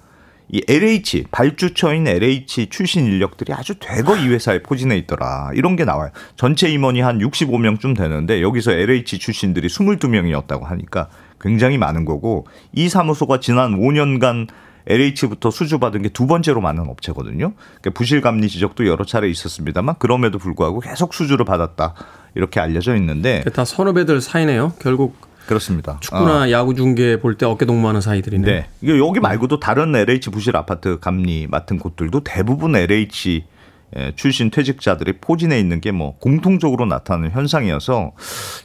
이 0.48 0.62
LH 0.68 1.24
발주처인 1.30 2.06
LH 2.06 2.68
출신 2.68 3.06
인력들이 3.06 3.52
아주 3.54 3.74
대거 3.78 4.18
이 4.18 4.28
회사에 4.28 4.62
포진해 4.62 4.96
있더라. 4.98 5.50
이런 5.54 5.76
게 5.76 5.84
나와요. 5.84 6.10
전체 6.36 6.68
임원이 6.68 7.00
한 7.00 7.18
65명쯤 7.18 7.96
되는데 7.96 8.42
여기서 8.42 8.72
LH 8.72 9.18
출신들이 9.18 9.68
22명이었다고 9.68 10.64
하니까 10.64 11.08
굉장히 11.40 11.78
많은 11.78 12.04
거고 12.04 12.46
이 12.72 12.88
사무소가 12.88 13.40
지난 13.40 13.78
5년간 13.80 14.48
LH부터 14.86 15.50
수주받은 15.50 16.02
게 16.02 16.08
두 16.12 16.26
번째로 16.26 16.60
많은 16.60 16.88
업체거든요. 16.88 17.52
그러니까 17.80 17.90
부실 17.94 18.20
감리 18.20 18.48
지적도 18.48 18.86
여러 18.86 19.04
차례 19.04 19.28
있었습니다만 19.30 19.96
그럼에도 19.98 20.38
불구하고 20.38 20.80
계속 20.80 21.14
수주를 21.14 21.44
받았다. 21.44 21.94
이렇게 22.34 22.60
알려져 22.60 22.94
있는데 22.96 23.42
다 23.52 23.64
선후배들 23.64 24.20
사이네요. 24.20 24.74
결국 24.80 25.16
그렇습니다. 25.46 25.98
축구나 26.00 26.42
어. 26.44 26.50
야구 26.50 26.74
중계 26.74 27.18
볼 27.20 27.36
때 27.36 27.46
어깨 27.46 27.64
동무하는 27.66 28.00
사이들인데. 28.00 28.52
네. 28.52 28.66
이게 28.80 28.98
여기 28.98 29.20
말고도 29.20 29.58
다른 29.60 29.94
LH 29.94 30.30
부실 30.30 30.56
아파트 30.56 30.98
감리 31.00 31.46
맡은 31.48 31.78
곳들도 31.78 32.20
대부분 32.24 32.76
LH 32.76 33.44
예, 33.94 34.12
출신 34.16 34.50
퇴직자들이 34.50 35.18
포진해 35.20 35.58
있는 35.60 35.80
게 35.82 35.92
뭐 35.92 36.16
공통적으로 36.18 36.86
나타나는 36.86 37.30
현상이어서 37.32 38.12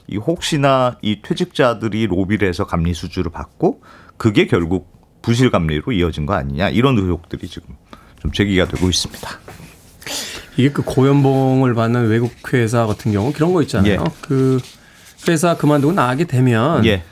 이 0.08 0.16
혹시나 0.18 0.98
이 1.02 1.22
퇴직자들이 1.22 2.08
로비를 2.08 2.48
해서 2.48 2.66
감리 2.66 2.94
수주를 2.94 3.32
받고 3.32 3.82
그게 4.18 4.48
결국 4.48 4.97
부실 5.28 5.52
감리로 5.52 5.92
이어진 5.92 6.26
거 6.26 6.36
아니냐 6.36 6.70
이런 6.70 6.98
의혹들이 6.98 7.50
지금 7.50 7.76
좀 8.22 8.32
제기가 8.32 8.66
되고 8.66 8.90
있습니다. 8.90 9.30
이게 10.56 10.70
그 10.70 10.84
고연봉을 10.84 11.74
받는 11.74 12.08
외국 12.08 12.32
회사 12.54 12.86
같은 12.86 13.12
경우 13.12 13.34
그런 13.34 13.52
거 13.52 13.62
있잖아요. 13.64 14.06
예. 14.08 14.14
그 14.22 14.62
회사 15.28 15.58
그만두고 15.58 15.92
나가게 15.92 16.24
되면 16.24 16.86
예. 16.86 17.04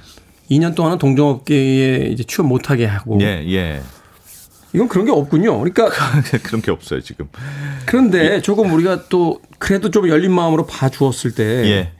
2년 0.49 0.75
동안은 0.75 0.97
동종업계에 0.97 2.05
이제 2.05 2.23
취업 2.23 2.47
못하게 2.47 2.85
하고 2.85 3.19
예, 3.19 3.43
예. 3.49 3.81
이건 4.71 4.87
그런 4.87 5.05
게 5.05 5.11
없군요. 5.11 5.59
그러니까 5.59 5.89
그런 6.41 6.61
게 6.61 6.71
없어요, 6.71 7.01
지금. 7.01 7.27
그런데 7.85 8.41
조금 8.41 8.71
우리가 8.71 9.09
또 9.09 9.41
그래도 9.59 9.91
좀 9.91 10.07
열린 10.07 10.31
마음으로 10.31 10.65
봐주었을 10.65 11.35
때 11.35 11.43
예. 11.43 11.91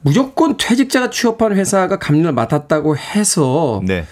무조건 0.00 0.56
퇴직자가 0.56 1.10
취업한 1.10 1.54
회사가 1.54 1.98
감리를 1.98 2.32
맡았다고 2.32 2.96
해서 2.96 3.82
네. 3.84 4.06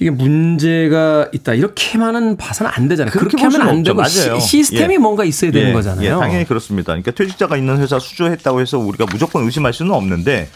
이게 0.00 0.10
문제가 0.10 1.28
있다 1.32 1.54
이렇게만은 1.54 2.36
봐서는 2.36 2.70
안 2.74 2.88
되잖아요. 2.88 3.12
그렇게 3.12 3.36
그렇게 3.36 3.48
볼 3.48 3.60
하면 3.60 3.76
안. 3.76 3.82
되고 3.82 3.96
맞아요. 3.96 4.40
시, 4.40 4.64
스템이 4.64 4.94
예. 4.94 4.98
뭔가 4.98 5.24
있어야 5.24 5.50
되는 5.50 5.68
예, 5.68 5.72
거잖아요. 5.72 6.04
예, 6.04 6.10
당연히 6.10 6.44
그렇습니다. 6.44 6.86
그러니까 6.92 7.12
퇴직자가 7.12 7.56
있는 7.56 7.78
회사 7.78 7.98
수주했다고 7.98 8.60
해서 8.60 8.78
우리가 8.78 9.06
무조건 9.10 9.44
의심할 9.44 9.72
수는 9.72 9.92
없는데 9.92 10.48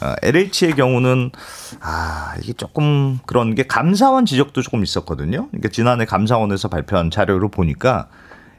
어, 0.00 0.14
LH의 0.22 0.74
경우는 0.76 1.32
아 1.80 2.34
이게 2.40 2.52
조금 2.52 3.18
그런 3.26 3.56
게 3.56 3.64
감사원 3.64 4.26
지적도 4.26 4.62
조금 4.62 4.84
있었거든요. 4.84 5.48
그러니까 5.48 5.70
지난해 5.70 6.04
감사원에서 6.04 6.68
발표한 6.68 7.10
자료를 7.10 7.50
보니까 7.50 8.08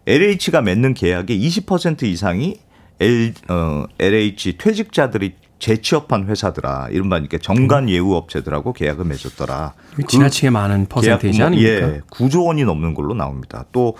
LH가 0.06 0.62
맺는 0.62 0.96
계약의 0.96 1.40
20% 1.40 2.04
이상이 2.04 2.58
L, 3.00 3.34
어, 3.48 3.86
LH 4.00 4.58
퇴직자들이 4.58 5.36
재취업한 5.60 6.28
회사더라. 6.28 6.88
이른바 6.92 7.18
이렇게 7.18 7.38
정관 7.38 7.90
예우 7.90 8.14
업체들하고 8.14 8.74
계약을 8.74 9.06
맺었더라. 9.06 9.74
지나치게 10.08 10.50
많은 10.50 10.88
퍼센테이지 10.88 11.44
아닙니까? 11.44 11.72
예, 11.72 12.02
9조 12.10 12.46
원이 12.46 12.64
넘는 12.64 12.94
걸로 12.94 13.14
나옵니다. 13.14 13.66
또 13.72 13.96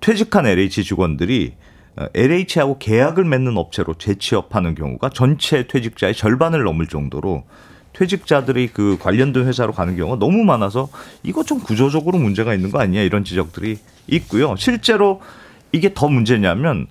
퇴직한 0.00 0.46
LH 0.46 0.84
직원들이 0.84 1.54
어, 1.96 2.06
LH하고 2.14 2.78
계약을 2.78 3.24
맺는 3.24 3.58
업체로 3.58 3.94
재취업하는 3.94 4.74
경우가 4.74 5.10
전체 5.10 5.66
퇴직자의 5.66 6.14
절반을 6.14 6.64
넘을 6.64 6.86
정도로 6.86 7.44
퇴직자들이 7.92 8.68
그 8.68 8.96
관련된 8.98 9.46
회사로 9.46 9.72
가는 9.72 9.96
경우가 9.96 10.18
너무 10.18 10.44
많아서 10.44 10.88
이거 11.22 11.44
좀 11.44 11.60
구조적으로 11.60 12.18
문제가 12.18 12.54
있는 12.54 12.70
거 12.70 12.80
아니냐 12.80 13.02
이런 13.02 13.24
지적들이 13.24 13.78
있고요. 14.06 14.56
실제로 14.56 15.20
이게 15.72 15.92
더 15.92 16.08
문제냐면 16.08 16.86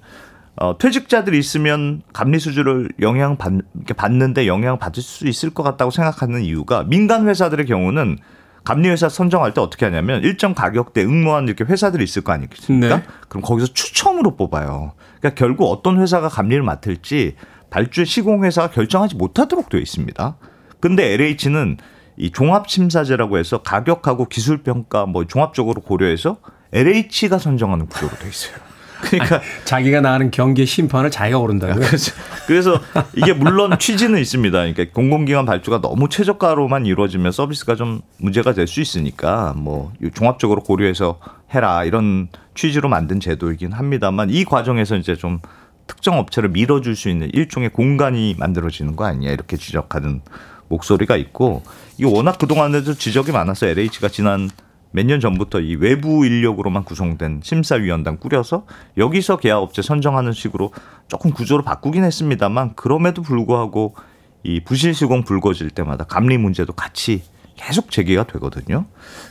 어, 0.57 0.77
퇴직자들이 0.77 1.37
있으면 1.39 2.01
감리 2.13 2.39
수주를 2.39 2.89
영향 2.99 3.37
받, 3.37 3.53
받는데 3.95 4.47
영향 4.47 4.77
받을 4.77 5.01
수 5.01 5.27
있을 5.27 5.49
것 5.51 5.63
같다고 5.63 5.91
생각하는 5.91 6.41
이유가 6.41 6.83
민간 6.83 7.27
회사들의 7.27 7.65
경우는 7.65 8.17
감리 8.63 8.89
회사 8.89 9.09
선정할 9.09 9.53
때 9.53 9.61
어떻게 9.61 9.85
하냐면 9.85 10.21
일정 10.23 10.53
가격대 10.53 11.03
응모한 11.03 11.47
이렇게 11.47 11.63
회사들이 11.63 12.03
있을 12.03 12.21
거 12.21 12.31
아니겠습니까? 12.33 12.97
네. 12.97 13.03
그럼 13.27 13.41
거기서 13.41 13.73
추첨으로 13.73 14.35
뽑아요. 14.35 14.93
그러니까 15.19 15.39
결국 15.39 15.71
어떤 15.71 15.99
회사가 15.99 16.29
감리를 16.29 16.61
맡을지 16.61 17.35
발주 17.69 18.05
시공 18.05 18.43
회사가 18.43 18.69
결정하지 18.69 19.15
못하도록 19.15 19.69
되어 19.69 19.79
있습니다. 19.79 20.35
근데 20.79 21.13
LH는 21.13 21.77
이 22.17 22.31
종합 22.31 22.69
심사제라고 22.69 23.37
해서 23.37 23.63
가격하고 23.63 24.25
기술 24.25 24.61
평가 24.61 25.05
뭐 25.05 25.25
종합적으로 25.25 25.81
고려해서 25.81 26.37
LH가 26.73 27.39
선정하는 27.39 27.87
구조로 27.87 28.15
되어 28.17 28.29
있어요. 28.29 28.70
그러니까 29.01 29.41
자기가 29.65 30.01
나가는 30.01 30.31
경기의 30.31 30.65
심판을 30.65 31.11
자기가 31.11 31.37
오른다고요? 31.37 31.75
그래서, 31.85 32.11
그래서 32.47 32.81
이게 33.15 33.33
물론 33.33 33.77
취지는 33.77 34.19
있습니다. 34.19 34.57
그러니까 34.57 34.85
공공기관 34.93 35.45
발주가 35.45 35.81
너무 35.81 36.09
최저가로만 36.09 36.85
이루어지면 36.85 37.31
서비스가 37.31 37.75
좀 37.75 38.01
문제가 38.17 38.53
될 38.53 38.67
수 38.71 38.79
있으니까 38.79 39.53
뭐 39.57 39.91
종합적으로 40.13 40.61
고려해서 40.61 41.19
해라 41.53 41.83
이런 41.83 42.29
취지로 42.55 42.87
만든 42.87 43.19
제도이긴 43.19 43.73
합니다만 43.73 44.29
이 44.29 44.45
과정에서 44.45 44.95
이제 44.95 45.15
좀 45.15 45.39
특정 45.87 46.17
업체를 46.17 46.49
밀어줄 46.49 46.95
수 46.95 47.09
있는 47.09 47.29
일종의 47.33 47.69
공간이 47.69 48.35
만들어지는 48.39 48.95
거 48.95 49.05
아니냐 49.05 49.31
이렇게 49.31 49.57
지적하는 49.57 50.21
목소리가 50.69 51.17
있고 51.17 51.63
이게 51.97 52.05
워낙 52.05 52.37
그동안에도 52.37 52.93
지적이 52.93 53.33
많아서 53.33 53.67
LH가 53.67 54.07
지난 54.07 54.49
몇 54.91 55.05
년 55.05 55.19
전부터 55.19 55.61
이 55.61 55.75
외부 55.75 56.25
인력으로만 56.25 56.83
구성된 56.83 57.41
심사위원단 57.43 58.19
꾸려서 58.19 58.65
여기서 58.97 59.37
계약업체 59.37 59.81
선정하는 59.81 60.33
식으로 60.33 60.71
조금 61.07 61.31
구조를 61.31 61.63
바꾸긴 61.63 62.03
했습니다만 62.03 62.75
그럼에도 62.75 63.21
불구하고 63.21 63.95
이 64.43 64.59
부실 64.59 64.93
시공 64.93 65.23
불거질 65.23 65.69
때마다 65.69 66.03
감리 66.03 66.37
문제도 66.37 66.71
같이 66.73 67.23
계속 67.55 67.91
제기가 67.91 68.25
되거든요. 68.25 68.85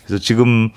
그래서 0.07 0.23
지금 0.23 0.71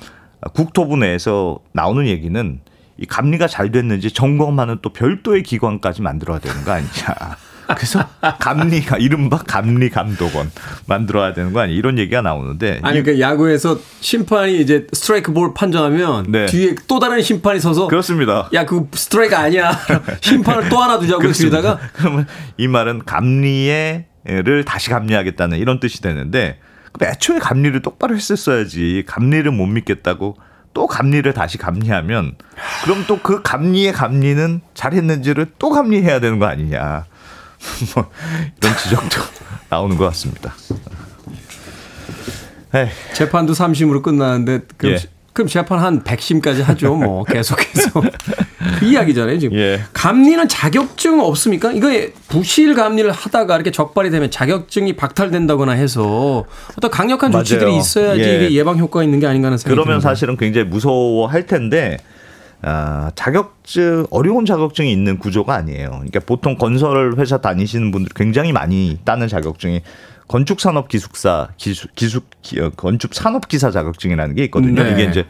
국토부 0.53 0.97
내에서 0.97 1.59
나오는 1.71 2.07
얘기는 2.07 2.59
이 2.97 3.05
감리가 3.05 3.47
잘 3.47 3.71
됐는지 3.71 4.11
점검하는 4.11 4.79
또 4.81 4.89
별도의 4.91 5.43
기관까지 5.43 6.01
만들어야 6.01 6.39
되는 6.39 6.63
거 6.63 6.71
아니냐. 6.71 6.91
그래서 7.75 8.03
감리가 8.39 8.97
이른바 8.97 9.37
감리 9.37 9.89
감독원 9.89 10.51
만들어야 10.85 11.33
되는 11.33 11.53
거 11.53 11.59
아니 11.61 11.73
냐 11.73 11.77
이런 11.77 11.97
얘기가 11.97 12.21
나오는데 12.21 12.79
아니 12.81 13.01
그러니까 13.03 13.19
야구에서 13.29 13.77
심판이 13.99 14.59
이제 14.59 14.87
스트라이크 14.93 15.33
볼 15.33 15.53
판정하면 15.53 16.25
네. 16.31 16.45
뒤에 16.45 16.75
또 16.87 16.99
다른 16.99 17.21
심판이 17.21 17.59
서서 17.59 17.87
그렇습니다. 17.87 18.49
야 18.53 18.65
그 18.65 18.87
스트라이크 18.93 19.35
아니야 19.35 19.71
심판을 20.21 20.69
또 20.69 20.77
하나 20.77 20.97
두자고. 20.99 21.31
뒤에다가 21.31 21.79
그러면 21.93 22.25
이 22.57 22.67
말은 22.67 23.03
감리를 23.05 24.65
다시 24.65 24.89
감리하겠다는 24.89 25.57
이런 25.57 25.79
뜻이 25.79 26.01
되는데 26.01 26.59
애초에 27.01 27.39
감리를 27.39 27.81
똑바로 27.81 28.15
했었어야지 28.15 29.03
감리를 29.07 29.49
못 29.51 29.65
믿겠다고 29.65 30.37
또 30.73 30.87
감리를 30.87 31.31
다시 31.33 31.57
감리하면 31.57 32.35
그럼 32.83 33.05
또 33.07 33.19
그 33.21 33.41
감리의 33.41 33.93
감리는 33.93 34.61
잘했는지를 34.73 35.47
또 35.59 35.69
감리해야 35.69 36.19
되는 36.19 36.39
거 36.39 36.45
아니냐 36.45 37.05
뭐 37.95 38.09
이런 38.61 38.77
지적도 38.77 39.21
나오는 39.69 39.97
것 39.97 40.05
같습니다. 40.05 40.53
에이, 42.75 42.87
재판도 43.13 43.53
3심으로 43.53 44.01
끝나는데 44.01 44.61
그럼, 44.77 44.95
예. 44.95 44.99
그럼 45.31 45.47
재판 45.47 45.79
한 45.79 46.03
100심까지 46.03 46.63
하죠 46.63 46.95
뭐 46.95 47.23
계속해서 47.29 48.01
그 48.79 48.85
이야기잖아요 48.85 49.37
지금 49.37 49.57
예. 49.57 49.83
감리는 49.93 50.47
자격증 50.47 51.19
없습니까? 51.19 51.71
이거 51.71 51.89
부실 52.29 52.73
감리를 52.73 53.11
하다가 53.11 53.55
이렇게 53.55 53.69
적발이 53.69 54.09
되면 54.09 54.31
자격증이 54.31 54.93
박탈된다거나 54.93 55.73
해서 55.73 56.45
어떤 56.75 56.89
강력한 56.89 57.29
맞아요. 57.31 57.43
조치들이 57.43 57.77
있어야지 57.77 58.21
예. 58.21 58.35
이게 58.45 58.55
예방 58.55 58.79
효과가 58.79 59.03
있는 59.03 59.19
게 59.19 59.27
아닌가 59.27 59.47
하는 59.47 59.57
생각이 59.59 59.75
그러면 59.75 59.99
듭니다. 59.99 60.09
사실은 60.09 60.35
굉장히 60.35 60.67
무서워할 60.67 61.45
텐데 61.45 61.97
아, 62.65 63.11
자격증 63.15 64.05
어려운 64.09 64.45
자격증이 64.45 64.91
있는 64.91 65.19
구조가 65.19 65.53
아니에요. 65.53 65.89
그러니까 65.91 66.19
보통 66.21 66.57
건설 66.57 67.15
회사 67.17 67.37
다니시는 67.39 67.91
분들 67.91 68.11
굉장히 68.15 68.51
많이 68.53 68.97
따는 69.03 69.27
자격증이 69.27 69.81
건축 70.27 70.61
산업 70.61 70.87
기숙사 70.87 71.49
기숙 71.57 71.93
기숙 71.95 72.25
기- 72.41 72.59
어, 72.61 72.69
건축 72.75 73.13
산업 73.13 73.47
기사 73.49 73.69
자격증이라는 73.69 74.35
게 74.35 74.45
있거든요. 74.45 74.81
네. 74.83 74.91
이게 74.93 75.03
이제 75.03 75.25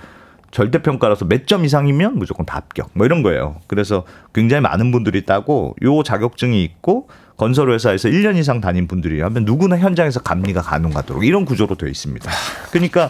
절대 0.52 0.84
평가라서 0.84 1.26
몇 1.26 1.48
점 1.48 1.66
이상이면 1.66 2.20
무조건 2.20 2.46
다 2.46 2.58
합격. 2.58 2.92
뭐 2.94 3.08
이런 3.08 3.24
거예요. 3.24 3.56
그래서 3.66 4.04
굉장히 4.34 4.62
많은 4.62 4.92
분들이 4.92 5.26
따고 5.26 5.76
요 5.82 6.04
자격증이 6.04 6.64
있고 6.64 7.10
건설 7.38 7.72
회사에서 7.72 8.10
1년 8.10 8.38
이상 8.38 8.62
다닌 8.62 8.88
분들이 8.88 9.20
하면 9.22 9.44
누구나 9.46 9.80
현장에서 9.80 10.20
감리가 10.22 10.62
가능하도록 10.62 11.26
이런 11.26 11.46
구조로 11.46 11.74
되어 11.76 11.90
있습니다. 11.90 12.30
그러니까 12.72 13.10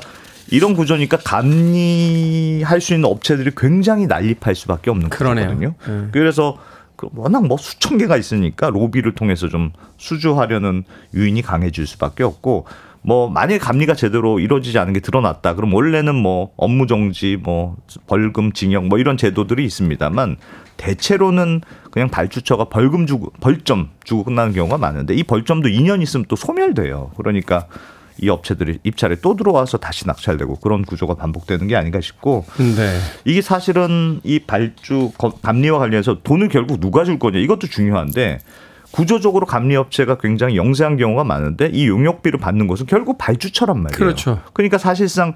이런 0.50 0.74
구조니까 0.76 1.18
감리할 1.18 2.82
수 2.82 2.94
있는 2.94 3.10
업체들이 3.10 3.52
굉장히 3.56 4.08
난립할 4.08 4.56
수밖에 4.56 4.92
없는 4.92 5.10
그러네요. 5.10 5.48
거거든요. 5.48 5.74
네. 5.88 6.08
그래서 6.12 6.58
그 6.96 7.10
워낙 7.16 7.46
뭐 7.46 7.58
수천 7.58 7.98
개가 7.98 8.18
있으니까 8.18 8.70
로비를 8.70 9.16
통해서 9.16 9.50
좀 9.50 9.72
수주하려는 9.98 10.84
유인이 11.14 11.42
강해질 11.42 11.88
수밖에 11.88 12.24
없고 12.24 12.66
뭐 13.02 13.30
만일 13.30 13.60
감리가 13.60 13.96
제대로 13.96 14.40
이루어지지 14.40 14.80
않은 14.80 14.94
게 14.94 15.00
드러났다. 15.02 15.56
그럼 15.56 15.74
원래는 15.74 16.16
뭐 16.16 16.52
업무 16.56 16.88
정지, 16.88 17.38
뭐 17.42 17.76
벌금, 18.08 18.54
징역 18.54 18.86
뭐 18.88 18.98
이런 18.98 19.18
제도들이 19.18 19.66
있습니다만 19.66 20.38
대체로는 20.78 21.62
그냥 21.92 22.10
발주처가 22.10 22.66
벌금 22.66 23.06
주고 23.06 23.32
벌점 23.42 23.90
주고 24.04 24.24
끝나는 24.24 24.54
경우가 24.54 24.78
많은데 24.78 25.14
이 25.14 25.24
벌점도 25.24 25.68
2년 25.70 26.02
있으면 26.02 26.26
또 26.28 26.36
소멸돼요. 26.36 27.12
그러니까 27.18 27.68
이 28.22 28.30
업체들이 28.30 28.80
입찰에 28.84 29.16
또 29.22 29.36
들어와서 29.36 29.78
다시 29.78 30.06
낙찰되고 30.08 30.56
그런 30.58 30.84
구조가 30.84 31.16
반복되는 31.16 31.68
게 31.68 31.76
아닌가 31.76 32.00
싶고 32.02 32.46
네. 32.58 32.98
이게 33.26 33.42
사실은 33.42 34.22
이 34.24 34.40
발주 34.40 35.12
거- 35.18 35.32
감리와 35.42 35.80
관련해서 35.80 36.20
돈을 36.24 36.50
결국 36.50 36.80
누가 36.80 37.04
줄 37.06 37.20
거냐 37.20 37.40
이것도 37.40 37.68
중요한데 37.68 38.40
구조적으로 38.92 39.46
감리 39.48 39.76
업체가 39.76 40.18
굉장히 40.20 40.56
영세한 40.56 40.98
경우가 40.98 41.24
많은데 41.24 41.70
이 41.74 41.88
용역비를 41.88 42.40
받는 42.40 42.68
것은 42.68 42.86
결국 42.86 43.18
발주처란 43.18 43.82
말이에요. 43.82 43.98
그렇죠. 43.98 44.42
그러니까 44.54 44.78
사실상 44.78 45.34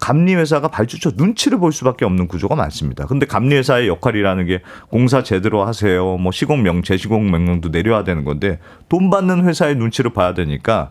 감리 0.00 0.34
회사가 0.34 0.68
발주처 0.68 1.12
눈치를 1.16 1.58
볼 1.58 1.72
수밖에 1.72 2.04
없는 2.04 2.28
구조가 2.28 2.54
많습니다. 2.54 3.06
근데 3.06 3.26
감리 3.26 3.54
회사의 3.56 3.88
역할이라는 3.88 4.46
게 4.46 4.60
공사 4.88 5.22
제대로 5.22 5.64
하세요. 5.64 6.16
뭐 6.16 6.32
시공 6.32 6.62
명 6.62 6.82
재시공 6.82 7.30
명령도 7.30 7.70
내려야 7.70 8.04
되는 8.04 8.24
건데 8.24 8.58
돈 8.88 9.10
받는 9.10 9.44
회사의 9.46 9.76
눈치를 9.76 10.12
봐야 10.12 10.34
되니까 10.34 10.90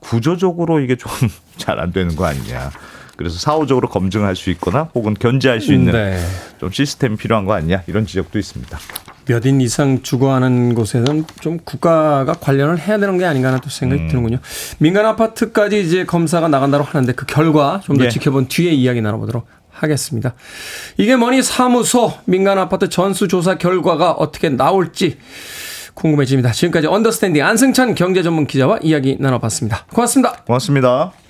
구조적으로 0.00 0.80
이게 0.80 0.96
좀 0.96 1.10
잘 1.56 1.78
안 1.78 1.92
되는 1.92 2.14
거 2.16 2.26
아니냐. 2.26 2.70
그래서 3.16 3.38
사후적으로 3.38 3.88
검증할 3.88 4.34
수 4.36 4.50
있거나 4.50 4.88
혹은 4.94 5.14
견제할 5.14 5.60
수 5.60 5.72
있는 5.72 5.92
네. 5.92 6.18
좀 6.58 6.70
시스템이 6.70 7.16
필요한 7.16 7.44
거 7.44 7.52
아니냐 7.52 7.82
이런 7.86 8.06
지적도 8.06 8.38
있습니다. 8.38 8.78
몇 9.26 9.46
인 9.46 9.60
이상 9.60 10.02
주거하는 10.02 10.74
곳에는 10.74 11.24
좀 11.40 11.58
국가가 11.64 12.32
관련을 12.32 12.78
해야 12.78 12.98
되는 12.98 13.18
게 13.18 13.24
아닌가 13.24 13.48
하는 13.48 13.60
또 13.60 13.66
음. 13.66 13.70
생각이 13.70 14.08
드는군요. 14.08 14.38
민간 14.78 15.06
아파트까지 15.06 15.80
이제 15.80 16.04
검사가 16.04 16.48
나간다고 16.48 16.84
하는데 16.84 17.12
그 17.12 17.26
결과 17.26 17.80
좀더 17.84 18.04
예. 18.04 18.08
지켜본 18.08 18.48
뒤에 18.48 18.70
이야기 18.72 19.00
나눠보도록 19.00 19.46
하겠습니다. 19.70 20.34
이게 20.96 21.16
뭐니 21.16 21.42
사무소 21.42 22.12
민간 22.24 22.58
아파트 22.58 22.88
전수조사 22.88 23.58
결과가 23.58 24.12
어떻게 24.12 24.48
나올지 24.48 25.18
궁금해집니다. 25.94 26.52
지금까지 26.52 26.86
언더스탠딩 26.86 27.44
안승찬 27.44 27.94
경제 27.94 28.22
전문 28.22 28.46
기자와 28.46 28.78
이야기 28.82 29.16
나눠봤습니다. 29.18 29.86
고맙습니다. 29.92 30.42
고맙습니다. 30.46 31.21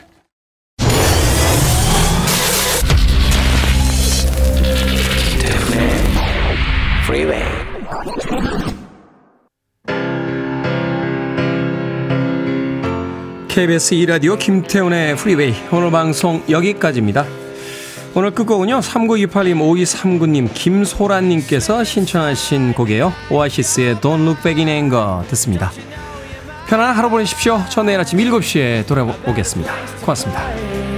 KBS 13.53 13.95
2라디오 13.97 14.39
김태훈의 14.39 15.15
프리웨이 15.15 15.53
오늘 15.71 15.91
방송 15.91 16.43
여기까지입니다. 16.49 17.27
오늘 18.15 18.31
끝곡은요. 18.31 18.79
3928님, 18.81 19.59
5239님, 19.61 20.49
김소란님께서 20.55 21.85
신청하신 21.85 22.73
곡이에요. 22.73 23.13
오아시스의 23.31 23.97
Don't 23.97 24.23
Look 24.23 24.43
Back 24.43 24.65
in 24.65 24.69
Anger 24.71 25.29
듣습니다. 25.29 25.71
편안한 26.67 26.97
하루 26.97 27.11
보내십시오. 27.11 27.63
저 27.69 27.83
내일 27.83 28.01
아침 28.01 28.19
7시에 28.21 28.87
돌아오겠습니다. 28.87 29.71
고맙습니다. 30.01 30.92